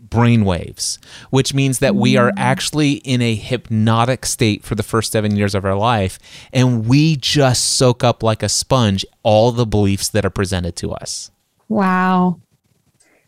brainwaves, 0.09 0.97
which 1.29 1.53
means 1.53 1.79
that 1.79 1.95
we 1.95 2.17
are 2.17 2.31
mm. 2.31 2.35
actually 2.37 2.93
in 2.93 3.21
a 3.21 3.35
hypnotic 3.35 4.25
state 4.25 4.63
for 4.63 4.75
the 4.75 4.83
first 4.83 5.11
seven 5.11 5.35
years 5.35 5.55
of 5.55 5.65
our 5.65 5.75
life. 5.75 6.19
And 6.51 6.87
we 6.87 7.15
just 7.15 7.75
soak 7.75 8.03
up 8.03 8.23
like 8.23 8.43
a 8.43 8.49
sponge 8.49 9.05
all 9.23 9.51
the 9.51 9.65
beliefs 9.65 10.09
that 10.09 10.25
are 10.25 10.29
presented 10.29 10.75
to 10.77 10.91
us. 10.91 11.31
Wow. 11.67 12.39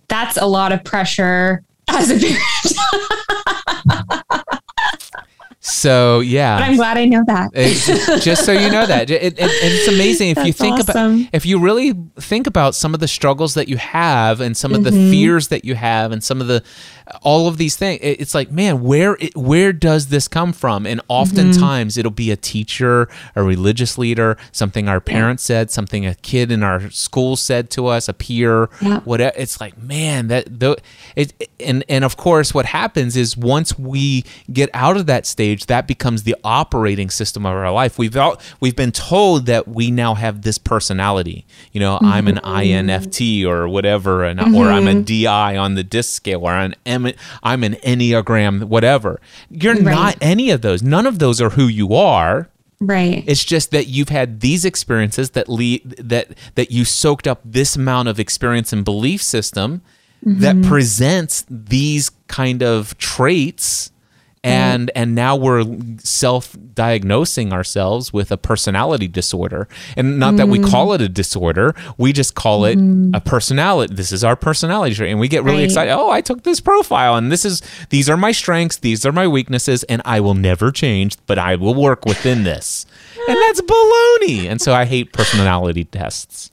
That's 0.08 0.38
a 0.38 0.46
lot 0.46 0.72
of 0.72 0.84
pressure 0.84 1.64
as 1.88 2.12
a 2.12 2.20
parent. 2.20 2.42
So 5.64 6.22
yeah, 6.22 6.58
but 6.58 6.64
I'm 6.64 6.76
glad 6.76 6.98
I 6.98 7.06
know 7.06 7.24
that. 7.28 7.54
just 8.24 8.46
so 8.46 8.52
you 8.52 8.72
know 8.72 8.88
that, 8.88 9.12
it, 9.12 9.22
it, 9.22 9.36
it's 9.38 9.88
amazing 9.88 10.30
if 10.30 10.44
you 10.44 10.52
think 10.52 10.80
awesome. 10.80 11.22
about 11.22 11.30
if 11.34 11.46
you 11.46 11.60
really 11.60 11.94
think 12.20 12.48
about 12.48 12.74
some 12.74 12.96
of 12.96 13.00
the 13.00 13.08
struggles 13.08 13.54
that 13.54 13.68
you 13.68 13.78
have 13.78 14.42
and 14.42 14.58
some 14.58 14.74
of 14.74 14.82
mm-hmm. 14.82 14.96
the 14.96 15.12
fears 15.12 15.50
that 15.50 15.64
you 15.64 15.76
have 15.76 16.12
and 16.12 16.24
some 16.24 16.42
of 16.42 16.48
the 16.48 16.64
all 17.22 17.48
of 17.48 17.58
these 17.58 17.76
things. 17.76 18.00
It's 18.02 18.34
like, 18.34 18.52
man, 18.52 18.82
where 18.84 19.18
where 19.36 19.74
does 19.74 20.08
this 20.08 20.28
come 20.28 20.54
from? 20.54 20.86
And 20.86 21.02
oftentimes 21.08 21.94
mm-hmm. 21.94 22.00
it'll 22.00 22.12
be 22.12 22.32
a 22.32 22.38
teacher, 22.38 23.10
a 23.36 23.44
religious 23.44 23.98
leader, 23.98 24.38
something 24.52 24.88
our 24.88 25.02
parents 25.02 25.44
yeah. 25.44 25.62
said, 25.62 25.72
something 25.72 26.06
a 26.06 26.16
kid 26.16 26.52
in 26.52 26.64
our 26.64 26.90
school 26.90 27.36
said 27.36 27.70
to 27.72 27.88
us, 27.88 28.08
a 28.08 28.14
peer, 28.14 28.70
yeah. 28.82 29.00
whatever. 29.02 29.34
It's 29.38 29.60
like, 29.60 29.78
man, 29.78 30.28
that 30.28 30.60
the 30.60 30.78
it 31.16 31.34
and 31.60 31.84
and 31.90 32.04
of 32.04 32.18
course, 32.18 32.54
what 32.54 32.66
happens 32.66 33.16
is 33.16 33.36
once 33.36 33.78
we 33.78 34.24
get 34.52 34.70
out 34.74 34.98
of 34.98 35.06
that 35.08 35.26
stage, 35.26 35.66
that 35.68 35.88
becomes 35.88 36.24
the 36.24 36.36
operating 36.44 37.10
system 37.10 37.46
of 37.46 37.54
our 37.54 37.72
life. 37.72 37.98
We've 37.98 38.16
all, 38.16 38.40
we've 38.60 38.76
been 38.76 38.92
told 38.92 39.46
that 39.48 39.68
we 39.68 39.92
now 39.92 40.16
have 40.16 40.42
this 40.42 40.58
personality. 40.58 41.46
You 41.72 41.80
know, 41.80 41.96
mm-hmm. 41.96 42.06
I'm 42.06 42.28
an 42.28 42.38
INFT 42.38 43.46
or 43.46 43.68
whatever, 43.68 44.24
and 44.24 44.40
mm-hmm. 44.40 44.56
or 44.56 44.70
I'm 44.70 44.88
a 44.88 44.94
mm-hmm. 44.94 45.24
DI 45.24 45.58
on 45.58 45.76
the 45.76 45.84
DISC 45.84 46.14
scale, 46.14 46.42
or 46.42 46.54
an 46.54 46.76
M 46.86 47.01
I'm 47.06 47.14
I'm 47.44 47.64
an 47.64 47.74
Enneagram, 47.76 48.66
whatever. 48.66 49.20
You're 49.50 49.76
right. 49.76 49.84
not 49.84 50.18
any 50.22 50.52
of 50.52 50.62
those. 50.62 50.82
None 50.84 51.08
of 51.08 51.20
those 51.20 51.42
are 51.42 51.52
who 51.52 51.68
you 51.68 51.94
are. 51.94 52.50
Right. 52.80 53.24
It's 53.28 53.44
just 53.44 53.72
that 53.72 53.88
you've 53.88 54.10
had 54.10 54.40
these 54.40 54.66
experiences 54.66 55.32
that 55.32 55.48
lead 55.48 55.92
that 55.98 56.30
that 56.56 56.72
you 56.72 56.84
soaked 56.84 57.28
up 57.28 57.42
this 57.46 57.76
amount 57.76 58.08
of 58.08 58.20
experience 58.20 58.74
and 58.74 58.84
belief 58.84 59.22
system 59.22 59.82
mm-hmm. 60.26 60.40
that 60.42 60.62
presents 60.64 61.46
these 61.50 62.10
kind 62.28 62.64
of 62.64 62.98
traits 62.98 63.91
and 64.44 64.88
mm. 64.88 64.92
and 64.96 65.14
now 65.14 65.36
we're 65.36 65.64
self-diagnosing 66.00 67.54
ourselves 67.54 68.12
with 68.12 68.32
a 68.32 68.38
personality 68.38 69.08
disorder 69.08 69.68
and 69.96 70.18
not 70.18 70.34
mm. 70.34 70.38
that 70.38 70.48
we 70.48 70.60
call 70.60 70.94
it 70.94 71.02
a 71.02 71.10
disorder 71.10 71.76
we 71.98 72.12
just 72.12 72.34
call 72.34 72.66
it 72.66 72.78
mm. 72.78 73.16
a 73.16 73.22
personality 73.22 73.94
this 73.94 74.12
is 74.12 74.24
our 74.24 74.36
personality 74.36 74.96
trait 74.96 75.12
and 75.12 75.20
we 75.20 75.28
get 75.28 75.44
really 75.44 75.58
right. 75.58 75.66
excited 75.66 75.92
oh 75.92 76.10
i 76.10 76.22
took 76.22 76.44
this 76.44 76.60
profile 76.60 77.16
and 77.16 77.32
this 77.32 77.46
is 77.46 77.62
these 77.90 78.10
are 78.10 78.18
my 78.18 78.32
strengths 78.32 78.78
these 78.78 79.06
are 79.06 79.12
my 79.12 79.28
weaknesses 79.28 79.84
and 79.84 80.02
i 80.06 80.20
will 80.20 80.36
never 80.36 80.72
change 80.72 81.18
but 81.28 81.38
i 81.38 81.56
will 81.56 81.76
work 81.76 82.06
within 82.06 82.44
this 82.44 82.86
and 83.28 83.38
that's 83.38 83.62
baloney 83.62 84.50
and 84.50 84.60
so 84.60 84.74
i 84.74 84.86
hate 84.86 85.14
personality 85.14 85.84
tests 85.84 86.52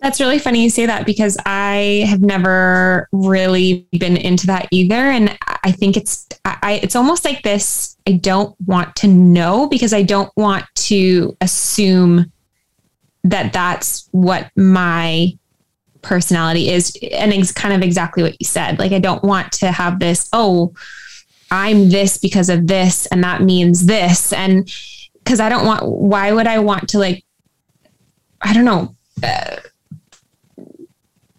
that's 0.00 0.20
really 0.20 0.38
funny 0.38 0.62
you 0.62 0.70
say 0.70 0.86
that 0.86 1.04
because 1.04 1.36
I 1.44 2.06
have 2.08 2.22
never 2.22 3.08
really 3.12 3.86
been 3.98 4.16
into 4.16 4.46
that 4.46 4.66
either. 4.70 4.94
And 4.94 5.36
I 5.62 5.72
think 5.72 5.96
it's 5.96 6.26
I 6.44 6.80
it's 6.82 6.96
almost 6.96 7.24
like 7.24 7.42
this 7.42 7.96
I 8.06 8.12
don't 8.12 8.56
want 8.66 8.96
to 8.96 9.08
know 9.08 9.68
because 9.68 9.92
I 9.92 10.02
don't 10.02 10.32
want 10.36 10.64
to 10.74 11.36
assume 11.40 12.32
that 13.24 13.52
that's 13.52 14.08
what 14.12 14.50
my 14.56 15.36
personality 16.00 16.70
is 16.70 16.96
and 17.12 17.30
it's 17.34 17.52
kind 17.52 17.74
of 17.74 17.82
exactly 17.82 18.22
what 18.22 18.40
you 18.40 18.46
said. 18.46 18.78
Like 18.78 18.92
I 18.92 19.00
don't 19.00 19.22
want 19.22 19.52
to 19.52 19.70
have 19.70 19.98
this, 19.98 20.30
oh, 20.32 20.72
I'm 21.50 21.90
this 21.90 22.16
because 22.16 22.48
of 22.48 22.66
this 22.66 23.04
and 23.06 23.22
that 23.22 23.42
means 23.42 23.84
this 23.84 24.32
and 24.32 24.72
because 25.12 25.40
I 25.40 25.50
don't 25.50 25.66
want 25.66 25.84
why 25.84 26.32
would 26.32 26.46
I 26.46 26.60
want 26.60 26.88
to 26.90 26.98
like 26.98 27.24
I 28.40 28.54
don't 28.54 28.64
know 28.64 28.96
uh, 29.22 29.56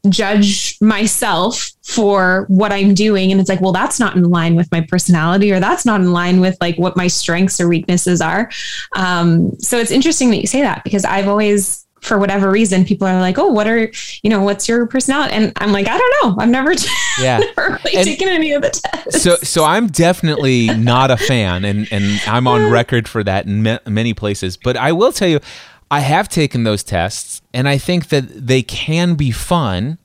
judge 0.10 0.78
myself 0.82 1.72
for 1.84 2.46
what 2.48 2.72
I'm 2.72 2.94
doing. 2.94 3.32
And 3.32 3.40
it's 3.40 3.50
like, 3.50 3.62
well, 3.62 3.72
that's 3.72 4.00
not 4.00 4.16
in 4.16 4.24
line 4.24 4.56
with 4.56 4.72
my 4.72 4.82
personality 4.82 5.52
or 5.52 5.60
that's 5.60 5.86
not 5.86 6.02
in 6.02 6.12
line 6.12 6.40
with 6.40 6.58
like 6.60 6.78
what 6.78 6.98
my 6.98 7.08
strengths 7.08 7.60
or 7.60 7.68
weaknesses 7.68 8.22
are. 8.22 8.50
Um, 8.96 9.52
so 9.60 9.78
it's 9.78 9.92
interesting 9.92 10.32
that 10.32 10.38
you 10.38 10.48
say 10.48 10.62
that 10.62 10.84
because 10.84 11.06
I've 11.06 11.28
always, 11.28 11.86
for 12.02 12.18
whatever 12.18 12.50
reason, 12.50 12.84
people 12.84 13.08
are 13.08 13.20
like, 13.20 13.38
oh, 13.38 13.48
what 13.48 13.68
are, 13.68 13.92
you 14.24 14.30
know, 14.30 14.42
what's 14.42 14.68
your 14.68 14.88
personality? 14.88 15.36
And 15.36 15.54
I'm 15.58 15.72
like, 15.72 15.88
I 15.88 15.98
don't 15.98 16.38
know. 16.38 16.44
I've 16.44 16.50
never, 16.50 16.74
yeah. 17.22 17.38
never 17.38 17.80
really 17.84 17.98
and 17.98 18.06
taken 18.06 18.28
any 18.28 18.54
of 18.54 18.64
the 18.64 18.72
tests. 18.72 19.22
So, 19.22 19.36
so 19.36 19.64
I'm 19.64 19.86
definitely 19.86 20.76
not 20.76 21.12
a 21.12 21.18
fan 21.18 21.64
and, 21.64 21.88
and 21.92 22.20
I'm 22.26 22.48
on 22.48 22.72
record 22.72 23.08
for 23.08 23.24
that 23.24 23.46
in 23.46 23.80
many 23.86 24.16
places, 24.16 24.58
but 24.58 24.78
I 24.78 24.94
will 24.94 25.12
tell 25.12 25.28
you, 25.28 25.42
I 25.92 26.00
have 26.00 26.30
taken 26.30 26.64
those 26.64 26.84
tests 26.84 27.42
and 27.54 27.68
I 27.68 27.78
think 27.78 28.10
that 28.10 28.48
they 28.48 28.64
can 28.64 29.16
be 29.16 29.30
fun, 29.30 29.98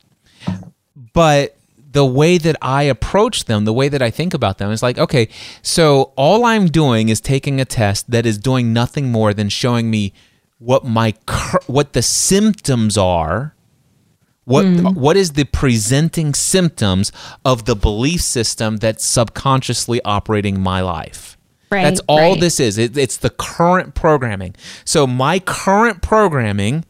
but 1.13 1.57
the 1.93 2.05
way 2.05 2.37
that 2.37 2.57
I 2.61 2.83
approach 2.83 3.45
them, 3.45 3.65
the 3.65 3.73
way 3.73 3.89
that 3.89 4.03
I 4.03 4.11
think 4.11 4.35
about 4.35 4.59
them 4.59 4.71
is 4.71 4.83
like, 4.83 4.99
okay, 4.99 5.29
so 5.63 6.13
all 6.17 6.45
I'm 6.45 6.67
doing 6.67 7.09
is 7.09 7.21
taking 7.21 7.61
a 7.61 7.65
test 7.65 8.11
that 8.11 8.27
is 8.27 8.37
doing 8.37 8.73
nothing 8.73 9.11
more 9.11 9.33
than 9.33 9.49
showing 9.49 9.89
me 9.91 10.13
what 10.59 10.85
my 10.85 11.15
what 11.67 11.93
the 11.93 12.03
symptoms 12.03 12.99
are 12.99 13.55
what 14.45 14.65
mm. 14.65 14.95
what 14.95 15.17
is 15.17 15.33
the 15.33 15.45
presenting 15.45 16.33
symptoms 16.33 17.13
of 17.45 17.67
the 17.67 17.77
belief 17.77 18.23
system 18.23 18.79
that's 18.79 19.05
subconsciously 19.05 20.01
operating 20.05 20.59
my 20.59 20.81
life 20.81 21.36
Right, 21.71 21.83
That's 21.83 22.01
all 22.07 22.33
right. 22.33 22.41
this 22.41 22.61
is. 22.61 22.79
It, 22.79 22.97
it's 22.97 23.17
the 23.17 23.31
current 23.31 23.95
programming. 23.95 24.55
So 24.85 25.07
my 25.07 25.41
current 25.41 26.01
programming 26.01 26.85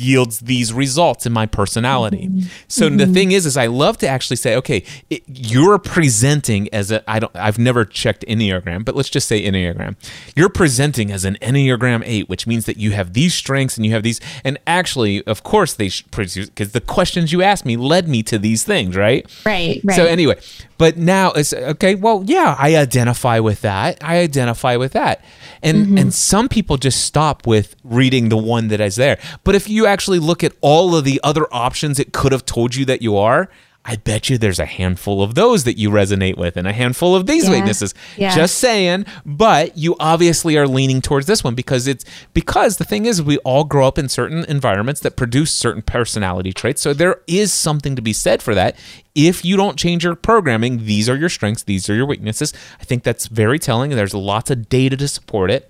yields 0.00 0.40
these 0.40 0.72
results 0.72 1.26
in 1.26 1.32
my 1.32 1.46
personality. 1.46 2.28
Mm-hmm. 2.28 2.48
So 2.68 2.88
mm-hmm. 2.88 2.96
the 2.96 3.06
thing 3.06 3.32
is, 3.32 3.46
is 3.46 3.56
I 3.56 3.66
love 3.66 3.98
to 3.98 4.08
actually 4.08 4.36
say, 4.36 4.56
okay, 4.56 4.84
it, 5.08 5.22
you're 5.26 5.78
presenting 5.78 6.68
as 6.72 6.90
a, 6.90 7.08
I 7.10 7.18
don't, 7.18 7.34
I've 7.36 7.58
never 7.58 7.84
checked 7.84 8.24
Enneagram, 8.26 8.84
but 8.84 8.94
let's 8.96 9.10
just 9.10 9.28
say 9.28 9.44
Enneagram. 9.44 9.96
You're 10.34 10.48
presenting 10.48 11.10
as 11.10 11.24
an 11.24 11.36
Enneagram 11.42 12.02
eight, 12.04 12.28
which 12.28 12.46
means 12.46 12.66
that 12.66 12.76
you 12.76 12.92
have 12.92 13.12
these 13.12 13.34
strengths 13.34 13.76
and 13.76 13.84
you 13.84 13.92
have 13.92 14.02
these, 14.02 14.20
and 14.44 14.58
actually, 14.66 15.22
of 15.24 15.42
course, 15.42 15.74
they 15.74 15.90
produce 16.10 16.48
because 16.48 16.72
the 16.72 16.80
questions 16.80 17.32
you 17.32 17.42
asked 17.42 17.64
me 17.64 17.76
led 17.76 18.08
me 18.08 18.22
to 18.24 18.38
these 18.38 18.64
things, 18.64 18.96
right? 18.96 19.26
Right. 19.44 19.80
Right. 19.84 19.96
So 19.96 20.04
anyway, 20.06 20.38
but 20.78 20.96
now 20.96 21.32
it's 21.32 21.52
okay. 21.52 21.94
Well, 21.94 22.22
yeah, 22.26 22.56
I 22.58 22.76
identify 22.76 23.38
with 23.40 23.60
that. 23.62 23.98
I 24.02 24.18
identify 24.18 24.76
with 24.76 24.92
that 24.92 25.22
and 25.62 25.86
mm-hmm. 25.86 25.98
and 25.98 26.14
some 26.14 26.48
people 26.48 26.76
just 26.76 27.04
stop 27.04 27.46
with 27.46 27.76
reading 27.84 28.28
the 28.28 28.36
one 28.36 28.68
that 28.68 28.80
is 28.80 28.96
there 28.96 29.18
but 29.44 29.54
if 29.54 29.68
you 29.68 29.86
actually 29.86 30.18
look 30.18 30.42
at 30.42 30.52
all 30.60 30.94
of 30.94 31.04
the 31.04 31.20
other 31.22 31.46
options 31.52 31.98
it 31.98 32.12
could 32.12 32.32
have 32.32 32.44
told 32.44 32.74
you 32.74 32.84
that 32.84 33.02
you 33.02 33.16
are 33.16 33.48
I 33.90 33.96
bet 33.96 34.30
you 34.30 34.38
there's 34.38 34.60
a 34.60 34.66
handful 34.66 35.20
of 35.20 35.34
those 35.34 35.64
that 35.64 35.76
you 35.76 35.90
resonate 35.90 36.36
with 36.36 36.56
and 36.56 36.64
a 36.68 36.72
handful 36.72 37.16
of 37.16 37.26
these 37.26 37.46
yeah. 37.46 37.54
weaknesses. 37.54 37.92
Yeah. 38.16 38.32
Just 38.32 38.58
saying, 38.58 39.04
but 39.26 39.76
you 39.76 39.96
obviously 39.98 40.56
are 40.56 40.68
leaning 40.68 41.02
towards 41.02 41.26
this 41.26 41.42
one 41.42 41.56
because 41.56 41.88
it's 41.88 42.04
because 42.32 42.76
the 42.76 42.84
thing 42.84 43.04
is 43.04 43.20
we 43.20 43.38
all 43.38 43.64
grow 43.64 43.88
up 43.88 43.98
in 43.98 44.08
certain 44.08 44.44
environments 44.44 45.00
that 45.00 45.16
produce 45.16 45.50
certain 45.50 45.82
personality 45.82 46.52
traits. 46.52 46.80
So 46.80 46.94
there 46.94 47.20
is 47.26 47.52
something 47.52 47.96
to 47.96 48.02
be 48.02 48.12
said 48.12 48.44
for 48.44 48.54
that. 48.54 48.78
If 49.16 49.44
you 49.44 49.56
don't 49.56 49.76
change 49.76 50.04
your 50.04 50.14
programming, 50.14 50.84
these 50.84 51.08
are 51.08 51.16
your 51.16 51.28
strengths, 51.28 51.64
these 51.64 51.90
are 51.90 51.94
your 51.96 52.06
weaknesses. 52.06 52.54
I 52.80 52.84
think 52.84 53.02
that's 53.02 53.26
very 53.26 53.58
telling. 53.58 53.90
And 53.90 53.98
there's 53.98 54.14
lots 54.14 54.52
of 54.52 54.68
data 54.68 54.96
to 54.98 55.08
support 55.08 55.50
it. 55.50 55.69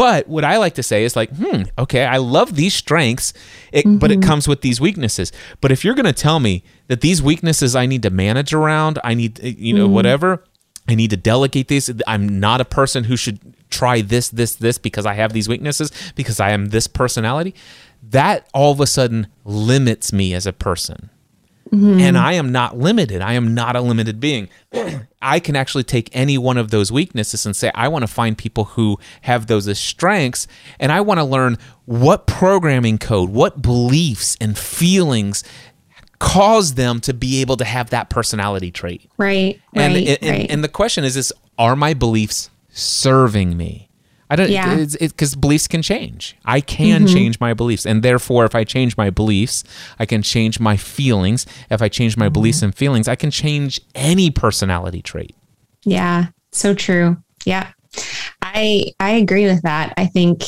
But 0.00 0.28
what 0.28 0.46
I 0.46 0.56
like 0.56 0.76
to 0.76 0.82
say 0.82 1.04
is 1.04 1.14
like, 1.14 1.28
hmm, 1.28 1.64
okay, 1.76 2.06
I 2.06 2.16
love 2.16 2.56
these 2.56 2.72
strengths, 2.72 3.34
it, 3.70 3.84
mm-hmm. 3.84 3.98
but 3.98 4.10
it 4.10 4.20
mm-hmm. 4.20 4.30
comes 4.30 4.48
with 4.48 4.62
these 4.62 4.80
weaknesses. 4.80 5.30
But 5.60 5.72
if 5.72 5.84
you're 5.84 5.94
going 5.94 6.06
to 6.06 6.14
tell 6.14 6.40
me 6.40 6.64
that 6.86 7.02
these 7.02 7.22
weaknesses 7.22 7.76
I 7.76 7.84
need 7.84 8.02
to 8.04 8.08
manage 8.08 8.54
around, 8.54 8.98
I 9.04 9.12
need, 9.12 9.38
eh, 9.40 9.52
you 9.58 9.74
know, 9.74 9.84
mm-hmm. 9.84 9.94
whatever, 9.96 10.42
I 10.88 10.94
need 10.94 11.10
to 11.10 11.18
delegate 11.18 11.68
these. 11.68 11.90
I'm 12.06 12.40
not 12.40 12.62
a 12.62 12.64
person 12.64 13.04
who 13.04 13.16
should 13.18 13.40
try 13.68 14.00
this, 14.00 14.30
this, 14.30 14.54
this 14.54 14.78
because 14.78 15.04
I 15.04 15.12
have 15.12 15.34
these 15.34 15.50
weaknesses, 15.50 15.92
because 16.16 16.40
I 16.40 16.52
am 16.52 16.70
this 16.70 16.86
personality. 16.86 17.54
That 18.02 18.48
all 18.54 18.72
of 18.72 18.80
a 18.80 18.86
sudden 18.86 19.26
limits 19.44 20.14
me 20.14 20.32
as 20.32 20.46
a 20.46 20.54
person. 20.54 21.10
Mm-hmm. 21.72 22.00
And 22.00 22.18
I 22.18 22.32
am 22.32 22.50
not 22.50 22.78
limited. 22.78 23.22
I 23.22 23.34
am 23.34 23.54
not 23.54 23.76
a 23.76 23.80
limited 23.80 24.18
being. 24.18 24.48
I 25.22 25.38
can 25.38 25.54
actually 25.54 25.84
take 25.84 26.08
any 26.12 26.36
one 26.36 26.56
of 26.56 26.70
those 26.70 26.90
weaknesses 26.90 27.46
and 27.46 27.54
say, 27.54 27.70
I 27.74 27.88
want 27.88 28.02
to 28.02 28.08
find 28.08 28.36
people 28.36 28.64
who 28.64 28.98
have 29.22 29.46
those 29.46 29.68
as 29.68 29.78
strengths. 29.78 30.46
And 30.78 30.90
I 30.90 31.00
want 31.00 31.18
to 31.18 31.24
learn 31.24 31.58
what 31.84 32.26
programming 32.26 32.98
code, 32.98 33.30
what 33.30 33.62
beliefs 33.62 34.36
and 34.40 34.58
feelings 34.58 35.44
cause 36.18 36.74
them 36.74 37.00
to 37.00 37.14
be 37.14 37.40
able 37.40 37.56
to 37.56 37.64
have 37.64 37.90
that 37.90 38.10
personality 38.10 38.70
trait. 38.70 39.10
Right. 39.16 39.60
And, 39.74 39.94
right, 39.94 40.18
and, 40.22 40.30
right. 40.30 40.50
and 40.50 40.64
the 40.64 40.68
question 40.68 41.04
is, 41.04 41.16
is 41.16 41.32
are 41.58 41.76
my 41.76 41.94
beliefs 41.94 42.50
serving 42.70 43.56
me? 43.56 43.89
I 44.30 44.36
don't 44.36 44.48
yeah. 44.48 44.86
because 45.00 45.34
beliefs 45.34 45.66
can 45.66 45.82
change. 45.82 46.36
I 46.44 46.60
can 46.60 47.04
mm-hmm. 47.04 47.14
change 47.14 47.40
my 47.40 47.52
beliefs, 47.52 47.84
and 47.84 48.04
therefore, 48.04 48.44
if 48.44 48.54
I 48.54 48.62
change 48.62 48.96
my 48.96 49.10
beliefs, 49.10 49.64
I 49.98 50.06
can 50.06 50.22
change 50.22 50.60
my 50.60 50.76
feelings. 50.76 51.46
If 51.68 51.82
I 51.82 51.88
change 51.88 52.16
my 52.16 52.26
mm-hmm. 52.26 52.34
beliefs 52.34 52.62
and 52.62 52.72
feelings, 52.72 53.08
I 53.08 53.16
can 53.16 53.32
change 53.32 53.80
any 53.96 54.30
personality 54.30 55.02
trait. 55.02 55.34
Yeah, 55.82 56.26
so 56.52 56.74
true. 56.74 57.16
Yeah, 57.44 57.72
I 58.40 58.92
I 59.00 59.10
agree 59.10 59.46
with 59.46 59.62
that. 59.62 59.94
I 59.96 60.06
think, 60.06 60.44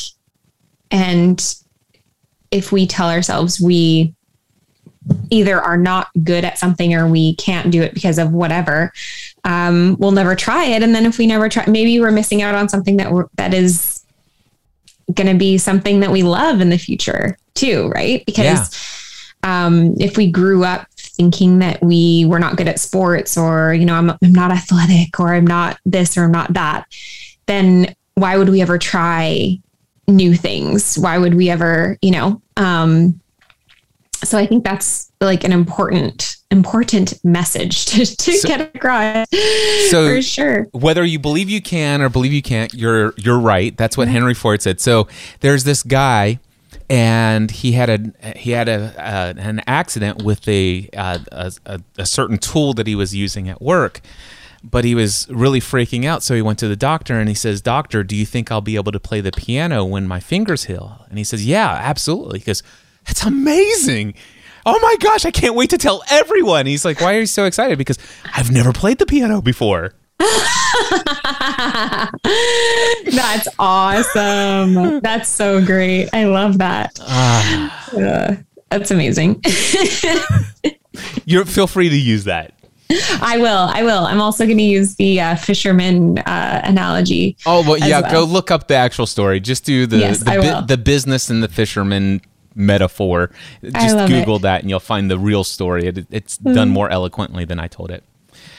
and 0.93 1.45
if 2.53 2.71
we 2.71 2.87
tell 2.87 3.11
ourselves 3.11 3.61
we 3.61 4.15
either 5.31 5.61
are 5.61 5.77
not 5.77 6.09
good 6.23 6.45
at 6.45 6.59
something 6.59 6.95
or 6.95 7.09
we 7.09 7.35
can't 7.35 7.73
do 7.73 7.83
it 7.83 7.95
because 7.95 8.19
of 8.19 8.33
whatever 8.33 8.93
um, 9.45 9.97
we'll 9.99 10.13
never 10.13 10.35
try 10.35 10.67
it. 10.67 10.83
And 10.83 10.95
then 10.95 11.07
if 11.07 11.19
we 11.19 11.27
never 11.27 11.49
try, 11.49 11.65
maybe 11.67 12.01
we're 12.01 12.13
missing 12.13 12.43
out 12.43 12.55
on 12.55 12.69
something 12.69 12.97
that 12.99 13.13
that 13.37 13.55
is 13.55 14.05
going 15.13 15.27
to 15.27 15.39
be 15.39 15.59
something 15.59 16.01
that 16.01 16.11
we 16.11 16.23
love 16.23 16.61
in 16.61 16.71
the 16.71 16.79
future 16.79 17.37
too, 17.55 17.89
right? 17.89 18.25
Because 18.25 19.37
yeah. 19.45 19.67
um, 19.67 19.95
if 19.99 20.17
we 20.17 20.31
grew 20.31 20.65
up 20.65 20.87
thinking 20.97 21.59
that 21.59 21.83
we 21.83 22.25
were 22.27 22.39
not 22.39 22.57
good 22.57 22.69
at 22.69 22.79
sports 22.79 23.37
or, 23.37 23.75
you 23.75 23.85
know, 23.85 23.95
I'm, 23.95 24.11
I'm 24.11 24.33
not 24.33 24.51
athletic 24.51 25.19
or 25.21 25.35
I'm 25.35 25.47
not 25.47 25.79
this 25.85 26.17
or 26.17 26.25
I'm 26.25 26.33
not 26.33 26.55
that, 26.55 26.87
then 27.47 27.95
why 28.15 28.37
would 28.37 28.49
we 28.49 28.63
ever 28.63 28.79
try 28.79 29.59
new 30.09 30.35
things? 30.35 30.97
Why 30.97 31.19
would 31.19 31.35
we 31.35 31.51
ever, 31.51 31.99
you 32.01 32.13
know? 32.13 32.41
Um, 32.57 33.21
so 34.25 34.39
I 34.39 34.47
think 34.47 34.65
that's 34.65 35.11
like 35.21 35.45
an 35.45 35.53
important 35.53 36.37
important 36.51 37.19
message 37.25 37.87
to, 37.87 38.05
to 38.05 38.33
so, 38.33 38.49
get 38.49 38.75
across 38.75 39.27
so 39.89 40.07
for 40.07 40.21
sure. 40.21 40.67
whether 40.73 41.05
you 41.05 41.19
believe 41.19 41.49
you 41.49 41.63
can 41.63 42.03
or 42.03 42.09
believe 42.09 42.33
you 42.33 42.43
can't 42.43 42.75
you're 42.75 43.15
you're 43.17 43.39
right. 43.39 43.77
That's 43.77 43.97
what 43.97 44.05
mm-hmm. 44.05 44.15
henry 44.15 44.35
ford 44.35 44.63
said. 44.63 44.81
So 44.81 45.09
there's 45.41 45.65
this 45.65 45.83
guy 45.83 46.39
and 46.89 47.51
he 47.51 47.73
had 47.73 47.89
a 48.23 48.37
he 48.37 48.51
had 48.51 48.69
a, 48.69 48.95
a 48.99 49.41
an 49.41 49.63
accident 49.67 50.23
with 50.23 50.47
a, 50.47 50.89
a, 50.93 51.53
a 51.67 51.81
a 51.99 52.07
certain 52.07 52.39
tool 52.39 52.75
that 52.75 52.87
he 52.87 52.95
was 52.95 53.15
using 53.15 53.49
at 53.49 53.61
work 53.61 54.01
but 54.65 54.85
he 54.85 54.95
was 54.95 55.27
really 55.29 55.59
freaking 55.59 56.05
out. 56.05 56.23
So 56.23 56.37
he 56.37 56.43
went 56.43 56.59
to 56.61 56.69
the 56.69 56.77
doctor 56.77 57.19
and 57.19 57.29
he 57.29 57.35
says 57.35 57.61
doctor 57.61 58.05
do 58.05 58.15
you 58.15 58.27
think 58.27 58.53
i'll 58.53 58.61
be 58.61 58.77
able 58.77 58.93
to 58.93 59.01
play 59.01 59.21
the 59.21 59.33
piano 59.33 59.85
when 59.85 60.07
my 60.07 60.21
fingers 60.21 60.65
heal? 60.65 61.05
And 61.09 61.19
he 61.19 61.25
says 61.25 61.45
yeah 61.47 61.71
absolutely. 61.83 62.39
Because 62.39 62.63
that's 63.05 63.25
amazing 63.25 64.15
oh 64.67 64.79
my 64.81 64.97
gosh, 65.01 65.25
I 65.25 65.31
can't 65.31 65.55
wait 65.55 65.71
to 65.71 65.79
tell 65.79 66.03
everyone. 66.11 66.67
He's 66.67 66.85
like, 66.85 67.01
why 67.01 67.17
are 67.17 67.21
you 67.21 67.27
so 67.27 67.45
excited? 67.45 67.79
Because 67.79 67.99
I've 68.35 68.51
never 68.51 68.73
played 68.73 68.99
the 68.99 69.07
piano 69.07 69.41
before. 69.43 69.95
That's 73.11 73.49
awesome. 73.59 75.01
That's 75.01 75.29
so 75.29 75.65
great. 75.65 76.11
I 76.13 76.25
love 76.25 76.59
that. 76.59 76.99
Uh, 77.01 78.37
that's 78.71 78.91
amazing. 78.91 79.43
you 81.25 81.45
feel 81.45 81.67
free 81.67 81.89
to 81.89 81.99
use 81.99 82.25
that. 82.25 82.55
I 83.21 83.39
will. 83.39 83.69
I 83.73 83.83
will. 83.83 84.05
I'm 84.07 84.21
also 84.21 84.45
going 84.45 84.59
to 84.59 84.65
use 84.65 84.95
the 84.95 85.21
uh, 85.21 85.35
fisherman 85.37 86.19
uh, 86.21 86.61
analogy. 86.65 87.37
Oh 87.47 87.63
well, 87.69 87.79
yeah. 87.79 88.01
Well. 88.01 88.13
Go 88.13 88.25
look 88.25 88.51
up 88.51 88.69
the 88.69 88.77
actual 88.77 89.07
story. 89.07 89.41
Just 89.41 89.65
do 89.65 89.87
the 89.87 89.99
yes, 89.99 90.21
the, 90.21 90.31
bu- 90.31 90.67
the 90.67 90.79
business 90.79 91.31
and 91.31 91.43
the 91.43 91.49
fisherman 91.49 92.21
metaphor. 92.55 93.31
Just 93.63 94.09
Google 94.09 94.37
it. 94.37 94.43
that 94.43 94.61
and 94.63 94.71
you'll 94.71 94.81
find 94.81 95.11
the 95.11 95.19
real 95.19 95.45
story. 95.45 95.87
It, 95.87 96.07
it's 96.11 96.39
mm. 96.39 96.55
done 96.55 96.71
more 96.71 96.91
eloquently 96.91 97.45
than 97.45 97.59
I 97.59 97.69
told 97.69 97.91
it. 97.91 98.05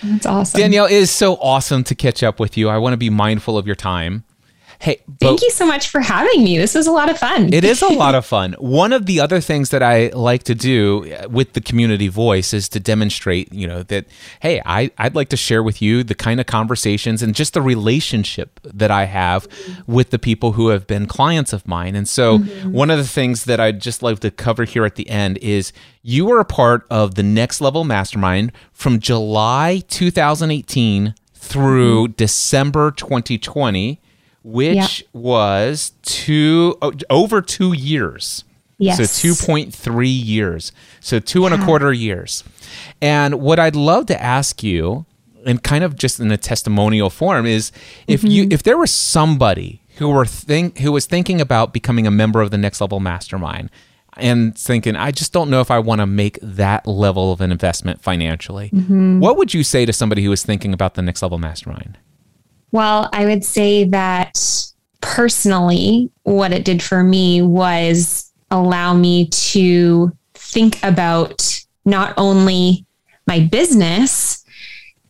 That's 0.03 0.25
awesome. 0.25 0.59
Danielle, 0.59 0.85
it 0.85 0.93
is 0.93 1.11
so 1.11 1.35
awesome 1.35 1.83
to 1.85 1.95
catch 1.95 2.23
up 2.23 2.39
with 2.39 2.57
you. 2.57 2.69
I 2.69 2.77
want 2.77 2.93
to 2.93 2.97
be 2.97 3.09
mindful 3.09 3.57
of 3.57 3.65
your 3.65 3.75
time. 3.75 4.23
Hey, 4.84 5.01
thank 5.21 5.41
you 5.41 5.49
so 5.49 5.65
much 5.65 5.88
for 5.88 6.01
having 6.01 6.43
me. 6.43 6.57
This 6.57 6.75
was 6.75 6.88
a 6.88 6.91
lot 6.91 7.09
of 7.09 7.17
fun. 7.17 7.53
It 7.53 7.63
is 7.63 7.81
a 7.81 7.88
lot 7.93 8.15
of 8.15 8.25
fun. 8.25 8.51
One 8.59 8.91
of 8.91 9.05
the 9.05 9.21
other 9.21 9.39
things 9.39 9.69
that 9.69 9.81
I 9.81 10.07
like 10.09 10.43
to 10.43 10.53
do 10.53 11.09
uh, 11.09 11.29
with 11.29 11.53
the 11.53 11.61
community 11.61 12.09
voice 12.09 12.53
is 12.53 12.67
to 12.67 12.81
demonstrate, 12.81 13.53
you 13.53 13.65
know, 13.65 13.84
that 13.84 14.07
hey, 14.41 14.61
I 14.65 14.91
I'd 14.97 15.15
like 15.15 15.29
to 15.29 15.38
share 15.38 15.63
with 15.63 15.81
you 15.81 16.03
the 16.03 16.15
kind 16.15 16.41
of 16.41 16.47
conversations 16.47 17.23
and 17.23 17.34
just 17.34 17.53
the 17.53 17.61
relationship 17.61 18.59
that 18.65 18.91
I 18.91 19.05
have 19.05 19.47
with 19.88 20.09
the 20.09 20.19
people 20.19 20.51
who 20.51 20.67
have 20.67 20.86
been 20.86 21.05
clients 21.05 21.53
of 21.53 21.65
mine. 21.65 21.95
And 21.95 22.05
so, 22.05 22.39
mm-hmm. 22.39 22.73
one 22.73 22.89
of 22.89 22.97
the 22.97 23.07
things 23.07 23.45
that 23.45 23.61
I'd 23.61 23.79
just 23.79 24.03
like 24.03 24.19
to 24.19 24.31
cover 24.31 24.65
here 24.65 24.84
at 24.84 24.95
the 24.95 25.09
end 25.09 25.38
is 25.38 25.71
you 26.01 26.25
were 26.25 26.41
a 26.41 26.45
part 26.45 26.86
of 26.89 27.15
the 27.15 27.23
Next 27.23 27.61
Level 27.61 27.86
Mastermind 27.86 28.51
from 28.73 28.99
July 28.99 29.81
2018 29.88 31.15
through 31.34 32.07
mm-hmm. 32.07 32.13
December 32.17 32.91
2020 32.91 34.01
which 34.43 35.05
was 35.13 35.93
two 36.01 36.77
over 37.09 37.41
two 37.41 37.73
years. 37.73 38.43
Yes. 38.77 38.97
So 38.97 39.03
2.3 39.03 40.25
years. 40.25 40.71
So 40.99 41.19
two 41.19 41.45
and 41.45 41.55
a 41.55 41.63
quarter 41.63 41.93
years. 41.93 42.43
And 43.01 43.39
what 43.39 43.59
I'd 43.59 43.75
love 43.75 44.07
to 44.07 44.21
ask 44.21 44.61
you, 44.63 45.05
and 45.45 45.63
kind 45.63 45.83
of 45.83 45.95
just 45.95 46.19
in 46.19 46.31
a 46.31 46.37
testimonial 46.37 47.09
form, 47.09 47.45
is 47.45 47.71
if 48.07 48.21
mm-hmm. 48.21 48.29
you 48.29 48.47
if 48.49 48.63
there 48.63 48.77
was 48.77 48.91
somebody 48.91 49.81
who 49.97 50.09
were 50.09 50.25
think 50.25 50.79
who 50.79 50.91
was 50.91 51.05
thinking 51.05 51.39
about 51.39 51.71
becoming 51.73 52.07
a 52.07 52.11
member 52.11 52.41
of 52.41 52.51
the 52.51 52.57
next 52.57 52.81
level 52.81 52.99
mastermind 52.99 53.69
and 54.17 54.57
thinking, 54.57 54.95
I 54.95 55.11
just 55.11 55.33
don't 55.33 55.49
know 55.49 55.61
if 55.61 55.71
I 55.71 55.79
want 55.79 55.99
to 55.99 56.05
make 56.05 56.39
that 56.41 56.85
level 56.85 57.31
of 57.31 57.41
an 57.41 57.51
investment 57.51 58.01
financially. 58.01 58.69
Mm-hmm. 58.69 59.19
What 59.19 59.37
would 59.37 59.53
you 59.53 59.63
say 59.63 59.85
to 59.85 59.93
somebody 59.93 60.23
who 60.23 60.31
is 60.31 60.43
thinking 60.43 60.73
about 60.73 60.95
the 60.95 61.01
next 61.01 61.21
level 61.21 61.37
mastermind? 61.37 61.97
Well, 62.74 63.07
I 63.13 63.26
would 63.26 63.45
say 63.45 63.84
that 63.86 64.67
personally, 64.99 66.09
what 66.24 66.51
it 66.51 66.65
did 66.65 66.82
for 66.82 67.03
me 67.03 67.41
was 67.43 68.32
allow 68.49 68.95
me 68.95 69.28
to 69.28 70.11
think 70.34 70.84
about 70.84 71.63
not 71.86 72.15
only 72.17 72.86
my 73.28 73.41
business, 73.41 74.43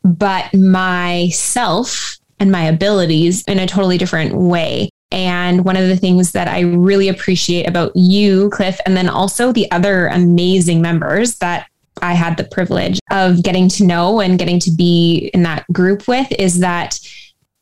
but 0.04 0.54
myself 0.54 2.18
and 2.38 2.52
my 2.52 2.66
abilities 2.66 3.44
in 3.48 3.60
a 3.60 3.66
totally 3.66 3.98
different 3.98 4.36
way. 4.36 4.90
And 5.14 5.64
one 5.64 5.78
of 5.78 5.88
the 5.88 5.96
things 5.96 6.34
that 6.34 6.50
I 6.50 6.62
really 6.62 7.08
appreciate 7.08 7.66
about 7.66 7.96
you, 7.96 8.50
Cliff, 8.50 8.78
and 8.86 8.98
then 8.98 9.08
also 9.08 9.54
the 9.54 9.72
other 9.72 10.08
amazing 10.08 10.82
members 10.82 11.36
that 11.38 11.68
I 12.02 12.14
had 12.14 12.36
the 12.36 12.44
privilege 12.44 13.00
of 13.10 13.42
getting 13.42 13.70
to 13.70 13.86
know 13.86 14.20
and 14.20 14.38
getting 14.38 14.60
to 14.60 14.72
be 14.72 15.30
in 15.34 15.44
that 15.44 15.66
group 15.72 16.10
with 16.10 16.30
is 16.34 16.60
that 16.60 17.00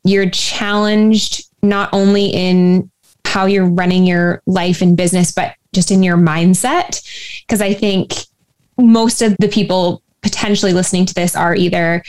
you're 0.04 0.30
challenged 0.30 1.45
not 1.62 1.89
only 1.93 2.28
in 2.28 2.89
how 3.26 3.45
you're 3.45 3.70
running 3.70 4.06
your 4.06 4.41
life 4.45 4.82
and 4.82 4.97
business, 4.97 5.32
but 5.32 5.56
just 5.74 5.91
in 5.91 6.04
your 6.04 6.18
mindset. 6.18 7.02
Because 7.45 7.62
I 7.62 7.74
think 7.74 8.14
most 8.78 9.22
of 9.22 9.36
the 9.39 9.47
people 9.47 10.02
potentially 10.22 10.74
listening 10.74 11.06
to 11.06 11.14
this 11.14 11.36
are 11.36 11.56
either 11.56 12.04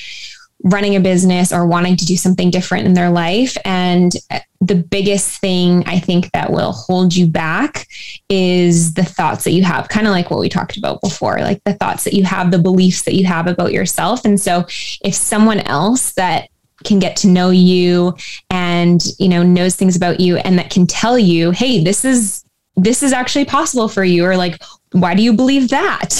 running 0.64 0.94
a 0.94 1.00
business 1.00 1.52
or 1.52 1.66
wanting 1.66 1.96
to 1.96 2.06
do 2.06 2.16
something 2.16 2.50
different 2.50 2.86
in 2.86 2.94
their 2.94 3.10
life. 3.10 3.56
And 3.64 4.12
uh, 4.30 4.40
the 4.60 4.76
biggest 4.76 5.40
thing 5.40 5.82
I 5.86 5.98
think 5.98 6.30
that 6.32 6.52
will 6.52 6.72
hold 6.72 7.14
you 7.16 7.26
back 7.26 7.88
is 8.28 8.94
the 8.94 9.04
thoughts 9.04 9.44
that 9.44 9.52
you 9.52 9.64
have, 9.64 9.88
kind 9.88 10.06
of 10.06 10.12
like 10.12 10.30
what 10.30 10.38
we 10.38 10.48
talked 10.48 10.76
about 10.76 11.00
before, 11.00 11.40
like 11.40 11.62
the 11.64 11.74
thoughts 11.74 12.04
that 12.04 12.14
you 12.14 12.22
have, 12.24 12.52
the 12.52 12.58
beliefs 12.58 13.02
that 13.02 13.14
you 13.14 13.26
have 13.26 13.48
about 13.48 13.72
yourself. 13.72 14.24
And 14.24 14.40
so 14.40 14.64
if 15.04 15.14
someone 15.14 15.60
else 15.60 16.12
that 16.12 16.48
can 16.84 16.98
get 16.98 17.16
to 17.16 17.28
know 17.28 17.50
you 17.50 18.14
and 18.50 19.04
you 19.18 19.28
know 19.28 19.42
knows 19.42 19.76
things 19.76 19.96
about 19.96 20.20
you 20.20 20.36
and 20.38 20.58
that 20.58 20.70
can 20.70 20.86
tell 20.86 21.18
you 21.18 21.50
hey 21.50 21.82
this 21.82 22.04
is 22.04 22.44
this 22.76 23.02
is 23.02 23.12
actually 23.12 23.44
possible 23.44 23.88
for 23.88 24.04
you 24.04 24.24
or 24.24 24.36
like 24.36 24.62
why 24.92 25.14
do 25.14 25.22
you 25.22 25.32
believe 25.32 25.68
that? 25.70 26.14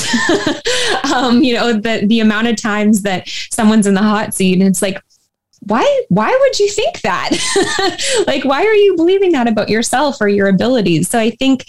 Um 1.13 1.43
you 1.43 1.55
know 1.55 1.73
the 1.75 2.07
the 2.07 2.21
amount 2.21 2.47
of 2.47 2.57
times 2.57 3.03
that 3.03 3.29
someone's 3.51 3.87
in 3.87 3.95
the 3.95 4.03
hot 4.03 4.35
seat 4.35 4.59
and 4.59 4.69
it's 4.69 4.81
like 4.81 5.03
why 5.61 6.03
why 6.09 6.31
would 6.41 6.59
you 6.59 6.71
think 6.71 7.01
that? 7.03 7.31
Like 8.27 8.45
why 8.45 8.65
are 8.65 8.75
you 8.75 8.97
believing 8.97 9.33
that 9.33 9.49
about 9.49 9.69
yourself 9.69 10.21
or 10.21 10.29
your 10.29 10.49
abilities? 10.49 11.09
So 11.09 11.19
i 11.19 11.31
think 11.31 11.67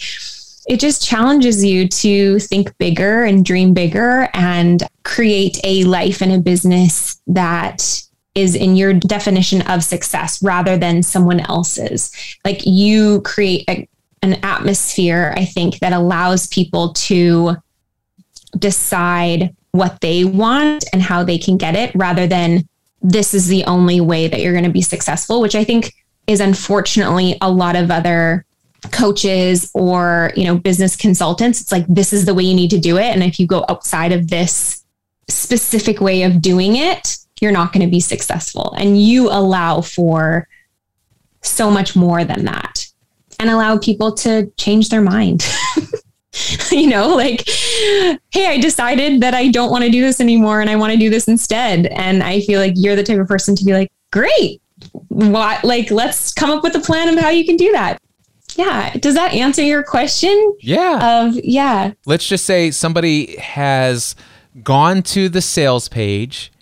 it 0.66 0.80
just 0.80 1.06
challenges 1.06 1.64
you 1.64 1.88
to 1.88 2.38
think 2.38 2.76
bigger 2.78 3.24
and 3.24 3.44
dream 3.44 3.74
bigger 3.74 4.30
and 4.32 4.82
create 5.02 5.58
a 5.64 5.84
life 5.84 6.22
and 6.22 6.32
a 6.32 6.38
business 6.38 7.20
that 7.26 8.03
is 8.34 8.54
in 8.54 8.76
your 8.76 8.92
definition 8.92 9.62
of 9.62 9.84
success 9.84 10.42
rather 10.42 10.76
than 10.76 11.02
someone 11.02 11.40
else's. 11.40 12.10
Like 12.44 12.62
you 12.64 13.20
create 13.20 13.64
a, 13.68 13.88
an 14.22 14.34
atmosphere, 14.42 15.32
I 15.36 15.44
think, 15.44 15.78
that 15.78 15.92
allows 15.92 16.48
people 16.48 16.92
to 16.94 17.56
decide 18.58 19.54
what 19.72 20.00
they 20.00 20.24
want 20.24 20.84
and 20.92 21.02
how 21.02 21.24
they 21.24 21.38
can 21.38 21.56
get 21.56 21.74
it 21.74 21.92
rather 21.94 22.26
than 22.26 22.68
this 23.02 23.34
is 23.34 23.48
the 23.48 23.64
only 23.64 24.00
way 24.00 24.28
that 24.28 24.40
you're 24.40 24.52
going 24.52 24.64
to 24.64 24.70
be 24.70 24.82
successful, 24.82 25.40
which 25.40 25.54
I 25.54 25.64
think 25.64 25.92
is 26.26 26.40
unfortunately 26.40 27.36
a 27.40 27.50
lot 27.50 27.76
of 27.76 27.90
other 27.90 28.46
coaches 28.92 29.70
or 29.74 30.30
you 30.36 30.44
know 30.44 30.58
business 30.58 30.94
consultants 30.94 31.58
it's 31.58 31.72
like 31.72 31.86
this 31.88 32.12
is 32.12 32.26
the 32.26 32.34
way 32.34 32.42
you 32.42 32.54
need 32.54 32.68
to 32.68 32.78
do 32.78 32.98
it 32.98 33.14
and 33.14 33.22
if 33.22 33.40
you 33.40 33.46
go 33.46 33.64
outside 33.70 34.12
of 34.12 34.28
this 34.28 34.84
specific 35.26 36.02
way 36.02 36.22
of 36.22 36.42
doing 36.42 36.76
it 36.76 37.16
you're 37.44 37.52
not 37.52 37.72
going 37.74 37.84
to 37.84 37.90
be 37.90 38.00
successful. 38.00 38.74
And 38.78 39.00
you 39.00 39.28
allow 39.28 39.82
for 39.82 40.48
so 41.42 41.70
much 41.70 41.94
more 41.94 42.24
than 42.24 42.46
that 42.46 42.86
and 43.38 43.50
allow 43.50 43.76
people 43.76 44.12
to 44.12 44.50
change 44.56 44.88
their 44.88 45.02
mind. 45.02 45.46
you 46.70 46.88
know, 46.88 47.14
like, 47.14 47.46
hey, 48.30 48.46
I 48.46 48.58
decided 48.60 49.20
that 49.20 49.34
I 49.34 49.48
don't 49.48 49.70
want 49.70 49.84
to 49.84 49.90
do 49.90 50.00
this 50.00 50.20
anymore 50.20 50.62
and 50.62 50.70
I 50.70 50.76
want 50.76 50.94
to 50.94 50.98
do 50.98 51.10
this 51.10 51.28
instead. 51.28 51.86
And 51.86 52.22
I 52.22 52.40
feel 52.40 52.60
like 52.60 52.72
you're 52.76 52.96
the 52.96 53.02
type 53.02 53.20
of 53.20 53.28
person 53.28 53.54
to 53.56 53.64
be 53.64 53.74
like, 53.74 53.92
great. 54.10 54.62
What, 55.08 55.62
like, 55.64 55.90
let's 55.90 56.32
come 56.32 56.50
up 56.50 56.62
with 56.62 56.74
a 56.74 56.80
plan 56.80 57.08
of 57.08 57.22
how 57.22 57.28
you 57.28 57.44
can 57.44 57.56
do 57.56 57.70
that. 57.72 58.00
Yeah. 58.56 58.94
Does 58.94 59.14
that 59.14 59.34
answer 59.34 59.62
your 59.62 59.82
question? 59.82 60.56
Yeah. 60.60 61.26
Of, 61.26 61.36
yeah. 61.44 61.92
Let's 62.06 62.26
just 62.26 62.46
say 62.46 62.70
somebody 62.70 63.36
has 63.36 64.16
gone 64.62 65.02
to 65.02 65.28
the 65.28 65.42
sales 65.42 65.88
page 65.88 66.52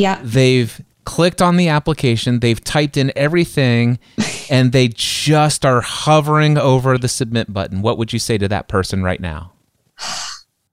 yeah. 0.00 0.20
They've 0.22 0.80
clicked 1.04 1.42
on 1.42 1.56
the 1.56 1.68
application, 1.68 2.40
they've 2.40 2.62
typed 2.62 2.96
in 2.96 3.12
everything, 3.16 3.98
and 4.50 4.72
they 4.72 4.88
just 4.88 5.64
are 5.64 5.80
hovering 5.80 6.56
over 6.56 6.96
the 6.96 7.08
submit 7.08 7.52
button. 7.52 7.82
What 7.82 7.98
would 7.98 8.12
you 8.12 8.18
say 8.18 8.38
to 8.38 8.48
that 8.48 8.68
person 8.68 9.02
right 9.02 9.20
now? 9.20 9.52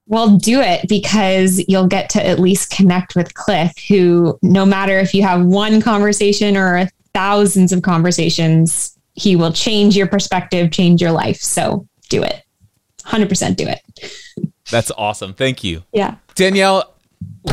Well, 0.09 0.37
do 0.37 0.61
it 0.61 0.87
because 0.87 1.61
you'll 1.67 1.87
get 1.87 2.09
to 2.11 2.25
at 2.25 2.39
least 2.39 2.69
connect 2.71 3.13
with 3.13 3.33
Cliff, 3.33 3.73
who, 3.89 4.39
no 4.41 4.65
matter 4.65 4.97
if 4.99 5.13
you 5.13 5.21
have 5.23 5.43
one 5.43 5.81
conversation 5.81 6.55
or 6.55 6.87
thousands 7.13 7.73
of 7.73 7.81
conversations, 7.81 8.97
he 9.15 9.35
will 9.35 9.51
change 9.51 9.97
your 9.97 10.07
perspective, 10.07 10.71
change 10.71 11.01
your 11.01 11.11
life. 11.11 11.41
So 11.41 11.85
do 12.07 12.23
it. 12.23 12.41
100% 13.01 13.57
do 13.57 13.67
it. 13.67 13.81
That's 14.71 14.91
awesome. 14.97 15.33
Thank 15.33 15.61
you. 15.61 15.83
Yeah. 15.91 16.15
Danielle, 16.35 16.93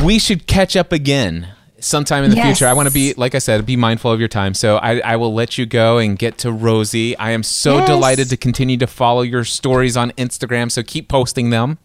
we 0.03 0.17
should 0.17 0.47
catch 0.47 0.77
up 0.77 0.93
again 0.93 1.49
sometime 1.85 2.23
in 2.23 2.31
the 2.31 2.35
yes. 2.35 2.45
future. 2.45 2.67
I 2.67 2.73
want 2.73 2.87
to 2.87 2.93
be, 2.93 3.13
like 3.13 3.35
I 3.35 3.39
said, 3.39 3.65
be 3.65 3.75
mindful 3.75 4.11
of 4.11 4.19
your 4.19 4.27
time. 4.27 4.53
So 4.53 4.77
I, 4.77 4.99
I 4.99 5.15
will 5.17 5.33
let 5.33 5.57
you 5.57 5.65
go 5.65 5.99
and 5.99 6.17
get 6.17 6.37
to 6.39 6.51
Rosie. 6.51 7.15
I 7.17 7.31
am 7.31 7.43
so 7.43 7.77
yes. 7.77 7.87
delighted 7.87 8.29
to 8.29 8.37
continue 8.37 8.77
to 8.77 8.87
follow 8.87 9.21
your 9.21 9.43
stories 9.43 9.95
on 9.95 10.11
Instagram. 10.11 10.71
So 10.71 10.81
keep 10.83 11.07
posting 11.07 11.51
them. 11.51 11.77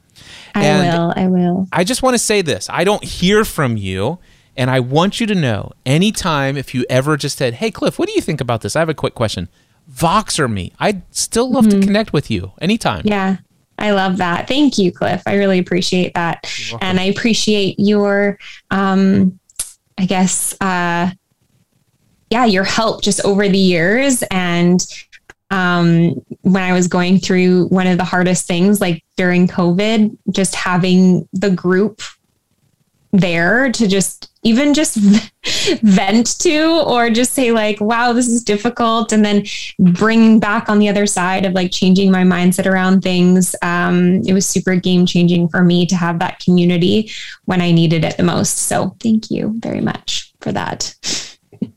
I 0.54 0.64
and 0.64 0.98
will. 0.98 1.12
I 1.16 1.28
will. 1.28 1.68
I 1.72 1.84
just 1.84 2.02
want 2.02 2.14
to 2.14 2.18
say 2.18 2.42
this 2.42 2.68
I 2.70 2.84
don't 2.84 3.04
hear 3.04 3.44
from 3.44 3.76
you. 3.76 4.18
And 4.56 4.68
I 4.68 4.80
want 4.80 5.20
you 5.20 5.26
to 5.26 5.34
know 5.34 5.72
anytime 5.86 6.56
if 6.56 6.74
you 6.74 6.84
ever 6.90 7.16
just 7.16 7.38
said, 7.38 7.54
Hey, 7.54 7.70
Cliff, 7.70 7.98
what 7.98 8.08
do 8.08 8.14
you 8.14 8.20
think 8.20 8.40
about 8.40 8.60
this? 8.62 8.76
I 8.76 8.80
have 8.80 8.88
a 8.88 8.94
quick 8.94 9.14
question. 9.14 9.48
Voxer 9.90 10.52
me. 10.52 10.72
I'd 10.78 11.02
still 11.14 11.50
love 11.50 11.66
mm-hmm. 11.66 11.80
to 11.80 11.86
connect 11.86 12.12
with 12.12 12.30
you 12.30 12.52
anytime. 12.60 13.02
Yeah. 13.04 13.38
I 13.78 13.92
love 13.92 14.18
that. 14.18 14.46
Thank 14.46 14.76
you, 14.76 14.92
Cliff. 14.92 15.22
I 15.24 15.36
really 15.36 15.58
appreciate 15.58 16.12
that. 16.14 16.46
And 16.82 17.00
I 17.00 17.04
appreciate 17.04 17.76
your, 17.78 18.38
um, 18.70 19.39
I 20.00 20.06
guess, 20.06 20.56
uh, 20.62 21.10
yeah, 22.30 22.46
your 22.46 22.64
help 22.64 23.02
just 23.02 23.22
over 23.22 23.46
the 23.46 23.58
years. 23.58 24.22
And 24.30 24.80
um, 25.50 26.14
when 26.40 26.62
I 26.62 26.72
was 26.72 26.88
going 26.88 27.18
through 27.18 27.66
one 27.66 27.86
of 27.86 27.98
the 27.98 28.04
hardest 28.04 28.46
things, 28.46 28.80
like 28.80 29.04
during 29.18 29.46
COVID, 29.46 30.16
just 30.30 30.54
having 30.54 31.28
the 31.34 31.50
group 31.50 32.00
there 33.12 33.72
to 33.72 33.88
just 33.88 34.30
even 34.42 34.72
just 34.72 34.96
vent 35.82 36.38
to 36.38 36.82
or 36.86 37.10
just 37.10 37.32
say 37.32 37.50
like 37.50 37.80
wow 37.80 38.12
this 38.12 38.28
is 38.28 38.42
difficult 38.42 39.12
and 39.12 39.24
then 39.24 39.44
bring 39.78 40.38
back 40.38 40.68
on 40.68 40.78
the 40.78 40.88
other 40.88 41.06
side 41.06 41.44
of 41.44 41.52
like 41.52 41.72
changing 41.72 42.10
my 42.10 42.22
mindset 42.22 42.66
around 42.66 43.02
things. 43.02 43.54
Um, 43.62 44.22
it 44.26 44.32
was 44.32 44.48
super 44.48 44.76
game 44.76 45.06
changing 45.06 45.48
for 45.48 45.62
me 45.62 45.86
to 45.86 45.96
have 45.96 46.18
that 46.20 46.38
community 46.38 47.10
when 47.46 47.60
i 47.60 47.72
needed 47.72 48.04
it 48.04 48.16
the 48.16 48.22
most. 48.22 48.58
So 48.58 48.96
thank 49.00 49.30
you 49.30 49.54
very 49.58 49.80
much 49.80 50.32
for 50.40 50.52
that. 50.52 50.94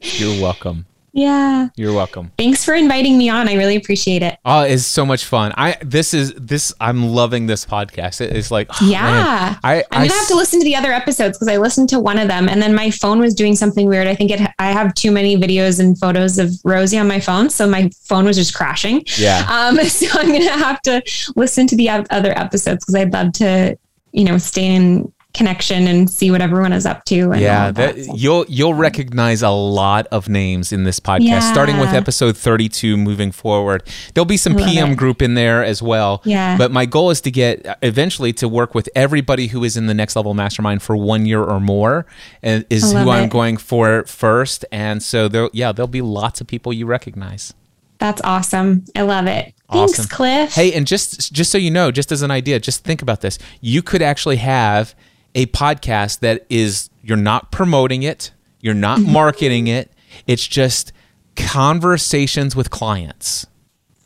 You're 0.02 0.42
welcome 0.42 0.86
yeah. 1.14 1.70
You're 1.76 1.94
welcome. 1.94 2.32
Thanks 2.40 2.66
for 2.66 2.74
inviting 2.74 3.20
me 3.20 3.30
on. 3.30 3.48
I 3.48 3.54
really 3.54 3.76
appreciate 3.76 4.24
it. 4.24 4.40
Oh, 4.44 4.62
it's 4.62 4.84
so 4.84 5.06
much 5.06 5.26
fun. 5.26 5.54
I 5.56 5.78
this 5.82 6.12
is 6.16 6.34
this 6.34 6.74
I'm 6.82 7.04
loving 7.04 7.46
this 7.46 7.68
podcast. 7.68 8.20
It 8.20 8.36
is 8.36 8.50
like 8.50 8.68
oh, 8.72 8.90
Yeah. 8.90 9.02
Man. 9.02 9.60
I 9.64 9.84
I'm 9.92 10.08
gonna 10.08 10.20
have 10.20 10.28
to 10.30 10.36
listen 10.36 10.60
to 10.60 10.66
the 10.66 10.76
other 10.76 10.92
episodes 10.92 11.38
because 11.38 11.50
I 11.50 11.58
listened 11.58 11.90
to 11.90 12.00
one 12.00 12.18
of 12.18 12.28
them 12.28 12.50
and 12.50 12.60
then 12.60 12.74
my 12.74 12.90
phone 12.90 13.20
was 13.20 13.36
doing 13.36 13.56
something 13.56 13.88
weird. 13.88 14.08
I 14.08 14.16
think 14.16 14.32
it 14.32 14.42
I 14.58 14.72
have 14.72 14.96
too 14.96 15.12
many 15.12 15.38
videos 15.38 15.80
and 15.80 15.98
photos 16.00 16.40
of 16.40 16.52
Rosie 16.66 16.98
on 16.98 17.08
my 17.08 17.20
phone. 17.20 17.52
So 17.52 17.70
my 17.70 17.92
phone 18.02 18.26
was 18.26 18.36
just 18.36 18.56
crashing. 18.56 19.06
Yeah. 19.18 19.46
Um 19.50 19.78
so 19.86 20.08
I'm 20.14 20.32
gonna 20.32 20.50
have 20.50 20.82
to 20.82 21.04
listen 21.36 21.68
to 21.68 21.76
the 21.76 21.90
other 21.90 22.36
episodes 22.36 22.84
because 22.84 22.96
I'd 22.96 23.14
love 23.14 23.34
to, 23.34 23.78
you 24.14 24.24
know, 24.24 24.40
stay 24.40 24.66
in 24.66 25.13
connection 25.34 25.88
and 25.88 26.10
see 26.10 26.30
what 26.30 26.42
everyone 26.42 26.74
is 26.74 26.86
up 26.86 27.06
to. 27.06 27.16
yeah, 27.36 27.72
that, 27.72 27.96
that. 27.96 28.18
you'll 28.18 28.46
you'll 28.48 28.74
recognize 28.74 29.42
a 29.42 29.50
lot 29.50 30.08
of 30.08 30.30
names 30.30 30.72
in 30.72 30.84
this 30.84 31.00
podcast, 31.00 31.22
yeah. 31.22 31.52
starting 31.52 31.80
with 31.80 31.90
episode 31.90 32.38
32 32.38 32.96
moving 32.98 33.32
forward. 33.32 33.84
There'll 34.14 34.26
be 34.26 34.38
some 34.38 34.56
PM 34.56 34.92
it. 34.92 34.98
group 34.98 35.22
in 35.22 35.34
there 35.34 35.64
as 35.64 35.82
well. 35.82 36.22
Yeah. 36.24 36.58
But 36.58 36.72
my 36.72 36.86
goal 36.86 37.10
is 37.10 37.22
to 37.22 37.32
get 37.32 37.66
uh, 37.66 37.76
eventually 37.82 38.32
to 38.34 38.48
work 38.48 38.76
with 38.76 38.88
everybody 38.96 39.48
who 39.48 39.64
is 39.64 39.76
in 39.76 39.88
the 39.88 39.94
next 39.94 40.16
level 40.16 40.34
mastermind 40.34 40.84
for 40.84 40.96
one 40.96 41.26
year 41.26 41.44
or 41.44 41.60
more, 41.60 42.06
and 42.42 42.66
is 42.70 42.92
who 42.92 43.10
I'm 43.10 43.30
going 43.30 43.58
for 43.58 44.06
first. 44.06 44.66
And 44.72 45.02
so 45.02 45.28
there, 45.28 45.50
yeah, 45.54 45.72
there'll 45.72 45.88
be 45.88 46.02
lots 46.02 46.42
of 46.42 46.48
people 46.48 46.72
you 46.74 46.86
recognize. 46.86 47.54
That's 47.98 48.22
awesome. 48.24 48.86
I 48.96 49.04
love 49.04 49.28
it. 49.28 49.54
Awesome. 49.70 49.96
Thanks, 49.96 50.12
Cliff. 50.12 50.54
Hey, 50.54 50.74
and 50.74 50.86
just 50.86 51.34
just 51.34 51.52
so 51.52 51.58
you 51.58 51.72
know, 51.72 51.90
just 51.90 52.12
as 52.12 52.22
an 52.22 52.32
idea, 52.32 52.60
just 52.60 52.84
think 52.84 53.02
about 53.02 53.22
this. 53.22 53.40
You 53.62 53.82
could 53.82 54.02
actually 54.02 54.38
have 54.38 54.94
a 55.36 55.46
podcast 55.48 56.20
that 56.20 56.46
is 56.50 56.90
you're 57.02 57.18
not 57.18 57.52
promoting 57.52 58.04
it, 58.04 58.32
you're 58.60 58.74
not 58.74 59.02
marketing 59.02 59.68
it. 59.68 59.92
It's 60.28 60.48
just 60.48 60.92
conversations 61.36 62.56
with 62.56 62.70
clients. 62.70 63.48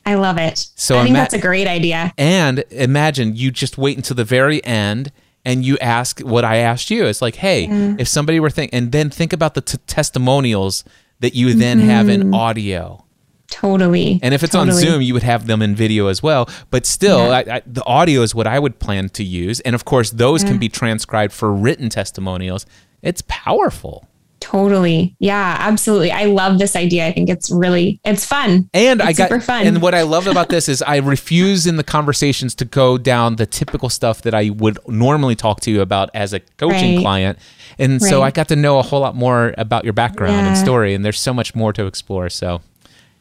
I 0.06 0.16
love 0.16 0.38
it. 0.38 0.70
So 0.76 0.96
I 0.96 1.00
think 1.00 1.10
ima- 1.10 1.20
that's 1.20 1.34
a 1.34 1.40
great 1.40 1.68
idea. 1.68 2.14
And 2.18 2.64
imagine 2.72 3.36
you 3.36 3.52
just 3.52 3.78
wait 3.78 3.98
until 3.98 4.16
the 4.16 4.24
very 4.24 4.64
end 4.64 5.12
and 5.44 5.66
you 5.66 5.78
ask 5.80 6.22
what 6.22 6.46
I 6.46 6.58
asked 6.58 6.90
you. 6.90 7.06
It's 7.06 7.22
like, 7.22 7.36
hey, 7.36 7.68
yeah. 7.68 7.96
if 8.00 8.08
somebody 8.08 8.40
were 8.40 8.50
thinking, 8.50 8.78
and 8.78 8.92
then 8.92 9.10
think 9.10 9.34
about 9.34 9.54
the 9.54 9.62
t- 9.62 9.78
testimonials 9.88 10.84
that 11.20 11.36
you 11.36 11.54
then 11.54 11.80
mm-hmm. 11.80 11.90
have 11.90 12.10
in 12.10 12.22
mm-hmm. 12.22 12.34
audio. 12.34 13.04
Totally. 13.50 14.20
And 14.22 14.34
if 14.34 14.44
it's 14.44 14.54
totally. 14.54 14.76
on 14.76 14.82
Zoom, 14.82 15.02
you 15.02 15.14
would 15.14 15.24
have 15.24 15.48
them 15.48 15.62
in 15.62 15.76
video 15.76 16.08
as 16.08 16.22
well. 16.22 16.50
But 16.70 16.86
still, 16.86 17.28
yeah. 17.28 17.44
I, 17.48 17.56
I, 17.56 17.62
the 17.66 17.84
audio 17.86 18.22
is 18.22 18.36
what 18.36 18.48
I 18.48 18.60
would 18.60 18.80
plan 18.80 19.10
to 19.10 19.24
use. 19.24 19.60
And 19.62 19.74
of 19.74 19.86
course, 19.86 20.12
those 20.12 20.44
yeah. 20.44 20.50
can 20.50 20.58
mm. 20.58 20.62
be 20.62 20.70
transcribed 20.70 21.34
for 21.34 21.54
written 21.54 21.90
testimonials. 21.90 22.66
It's 23.02 23.24
powerful. 23.28 24.08
Totally. 24.40 25.16
Yeah, 25.20 25.58
absolutely. 25.60 26.12
I 26.12 26.26
love 26.26 26.60
this 26.60 26.76
idea. 26.76 27.08
I 27.08 27.12
think 27.12 27.28
it's 27.30 27.52
really 27.52 28.00
it's 28.06 28.24
fun. 28.24 28.70
And 28.74 29.02
it's 29.02 29.10
I 29.10 29.14
got 29.14 29.30
super 29.30 29.42
fun. 29.42 29.66
And 29.66 29.82
what 29.82 29.96
I 29.96 30.04
love 30.04 30.28
about 30.28 30.50
this 30.50 30.70
is 30.70 30.82
I 30.82 30.98
refuse 30.98 31.66
in 31.66 31.78
the 31.78 31.84
conversations 31.84 32.54
to 32.56 32.66
go 32.66 32.98
down 32.98 33.38
the 33.38 33.46
typical 33.46 33.90
stuff 33.90 34.22
that 34.22 34.34
I 34.34 34.52
would 34.52 34.78
normally 34.88 35.36
talk 35.36 35.62
to 35.62 35.72
you 35.72 35.82
about 35.82 36.12
as 36.14 36.34
a 36.34 36.40
coaching 36.40 36.98
right. 36.98 37.02
client. 37.02 37.40
And 37.80 37.94
right. 37.94 38.10
so 38.10 38.22
I 38.22 38.32
got 38.32 38.48
to 38.50 38.56
know 38.56 38.78
a 38.80 38.84
whole 38.84 39.02
lot 39.02 39.16
more 39.16 39.54
about 39.58 39.84
your 39.84 39.94
background 39.94 40.34
yeah. 40.34 40.50
and 40.50 40.58
story 40.58 40.94
and 40.94 41.04
there's 41.04 41.20
so 41.20 41.34
much 41.34 41.56
more 41.56 41.74
to 41.74 41.86
explore. 41.86 42.30
So 42.30 42.62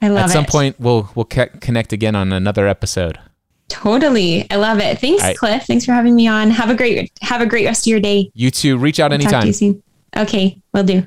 I 0.06 0.08
love 0.10 0.26
At 0.26 0.30
some 0.30 0.44
it. 0.44 0.50
point, 0.50 0.78
we'll 0.78 1.10
we'll 1.16 1.24
connect 1.24 1.92
again 1.92 2.14
on 2.14 2.32
another 2.32 2.68
episode. 2.68 3.18
Totally, 3.66 4.48
I 4.52 4.54
love 4.54 4.78
it. 4.78 5.00
Thanks, 5.00 5.20
right. 5.20 5.36
Cliff. 5.36 5.64
Thanks 5.64 5.84
for 5.84 5.90
having 5.90 6.14
me 6.14 6.28
on. 6.28 6.50
Have 6.52 6.70
a 6.70 6.76
great 6.76 7.10
have 7.22 7.40
a 7.40 7.46
great 7.46 7.66
rest 7.66 7.88
of 7.88 7.90
your 7.90 7.98
day. 7.98 8.30
You 8.32 8.52
too. 8.52 8.78
Reach 8.78 9.00
out 9.00 9.12
anytime. 9.12 9.52
Okay, 10.16 10.62
we'll 10.72 10.84
do. 10.84 11.04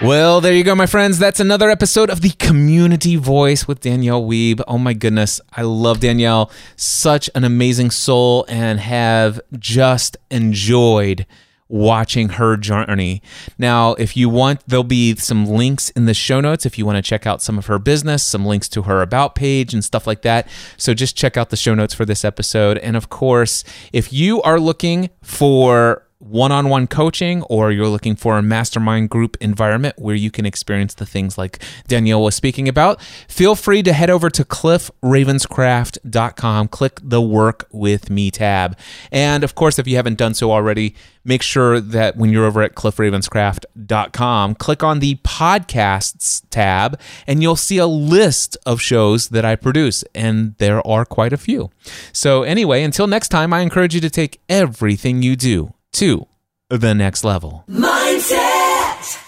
Well, 0.00 0.40
there 0.40 0.54
you 0.54 0.64
go, 0.64 0.74
my 0.74 0.86
friends. 0.86 1.18
That's 1.18 1.40
another 1.40 1.68
episode 1.68 2.08
of 2.08 2.22
the 2.22 2.30
Community 2.30 3.16
Voice 3.16 3.68
with 3.68 3.80
Danielle 3.80 4.22
Wiebe. 4.22 4.62
Oh 4.66 4.78
my 4.78 4.94
goodness, 4.94 5.42
I 5.52 5.62
love 5.62 6.00
Danielle. 6.00 6.50
Such 6.76 7.28
an 7.34 7.44
amazing 7.44 7.90
soul, 7.90 8.46
and 8.48 8.80
have 8.80 9.40
just 9.58 10.16
enjoyed 10.30 11.26
watching 11.68 12.30
her 12.30 12.56
journey. 12.56 13.22
Now, 13.58 13.94
if 13.94 14.16
you 14.16 14.28
want, 14.28 14.62
there'll 14.66 14.84
be 14.84 15.14
some 15.16 15.46
links 15.46 15.90
in 15.90 16.06
the 16.06 16.14
show 16.14 16.40
notes 16.40 16.64
if 16.64 16.78
you 16.78 16.86
want 16.86 16.96
to 16.96 17.02
check 17.02 17.26
out 17.26 17.42
some 17.42 17.58
of 17.58 17.66
her 17.66 17.78
business, 17.78 18.24
some 18.24 18.46
links 18.46 18.68
to 18.70 18.82
her 18.82 19.02
about 19.02 19.34
page 19.34 19.74
and 19.74 19.84
stuff 19.84 20.06
like 20.06 20.22
that. 20.22 20.48
So 20.76 20.94
just 20.94 21.16
check 21.16 21.36
out 21.36 21.50
the 21.50 21.56
show 21.56 21.74
notes 21.74 21.94
for 21.94 22.04
this 22.04 22.24
episode. 22.24 22.78
And 22.78 22.96
of 22.96 23.08
course, 23.10 23.64
if 23.92 24.12
you 24.12 24.40
are 24.42 24.58
looking 24.58 25.10
for 25.22 26.07
one 26.18 26.50
on 26.50 26.68
one 26.68 26.88
coaching 26.88 27.42
or 27.44 27.70
you're 27.70 27.88
looking 27.88 28.16
for 28.16 28.38
a 28.38 28.42
mastermind 28.42 29.08
group 29.08 29.36
environment 29.40 29.94
where 29.98 30.16
you 30.16 30.32
can 30.32 30.44
experience 30.44 30.94
the 30.94 31.06
things 31.06 31.38
like 31.38 31.62
Danielle 31.86 32.22
was 32.22 32.34
speaking 32.34 32.68
about, 32.68 33.00
feel 33.28 33.54
free 33.54 33.84
to 33.84 33.92
head 33.92 34.10
over 34.10 34.28
to 34.28 34.44
cliffravenscraft.com, 34.44 36.68
click 36.68 36.98
the 37.02 37.22
Work 37.22 37.68
With 37.70 38.10
Me 38.10 38.32
tab. 38.32 38.76
And 39.12 39.44
of 39.44 39.54
course, 39.54 39.78
if 39.78 39.86
you 39.86 39.94
haven't 39.94 40.18
done 40.18 40.34
so 40.34 40.50
already, 40.50 40.96
make 41.24 41.42
sure 41.42 41.80
that 41.80 42.16
when 42.16 42.30
you're 42.30 42.46
over 42.46 42.62
at 42.62 42.74
cliffravenscraft.com, 42.74 44.56
click 44.56 44.82
on 44.82 44.98
the 44.98 45.14
podcasts 45.16 46.42
tab 46.50 46.98
and 47.28 47.42
you'll 47.42 47.54
see 47.54 47.78
a 47.78 47.86
list 47.86 48.56
of 48.66 48.80
shows 48.80 49.28
that 49.28 49.44
I 49.44 49.54
produce. 49.54 50.02
And 50.16 50.56
there 50.58 50.84
are 50.84 51.04
quite 51.04 51.32
a 51.32 51.36
few. 51.36 51.70
So, 52.12 52.42
anyway, 52.42 52.82
until 52.82 53.06
next 53.06 53.28
time, 53.28 53.52
I 53.52 53.60
encourage 53.60 53.94
you 53.94 54.00
to 54.00 54.10
take 54.10 54.40
everything 54.48 55.22
you 55.22 55.36
do 55.36 55.74
to 55.92 56.26
the 56.70 56.94
next 56.94 57.24
level. 57.24 57.64
Mindset. 57.68 59.18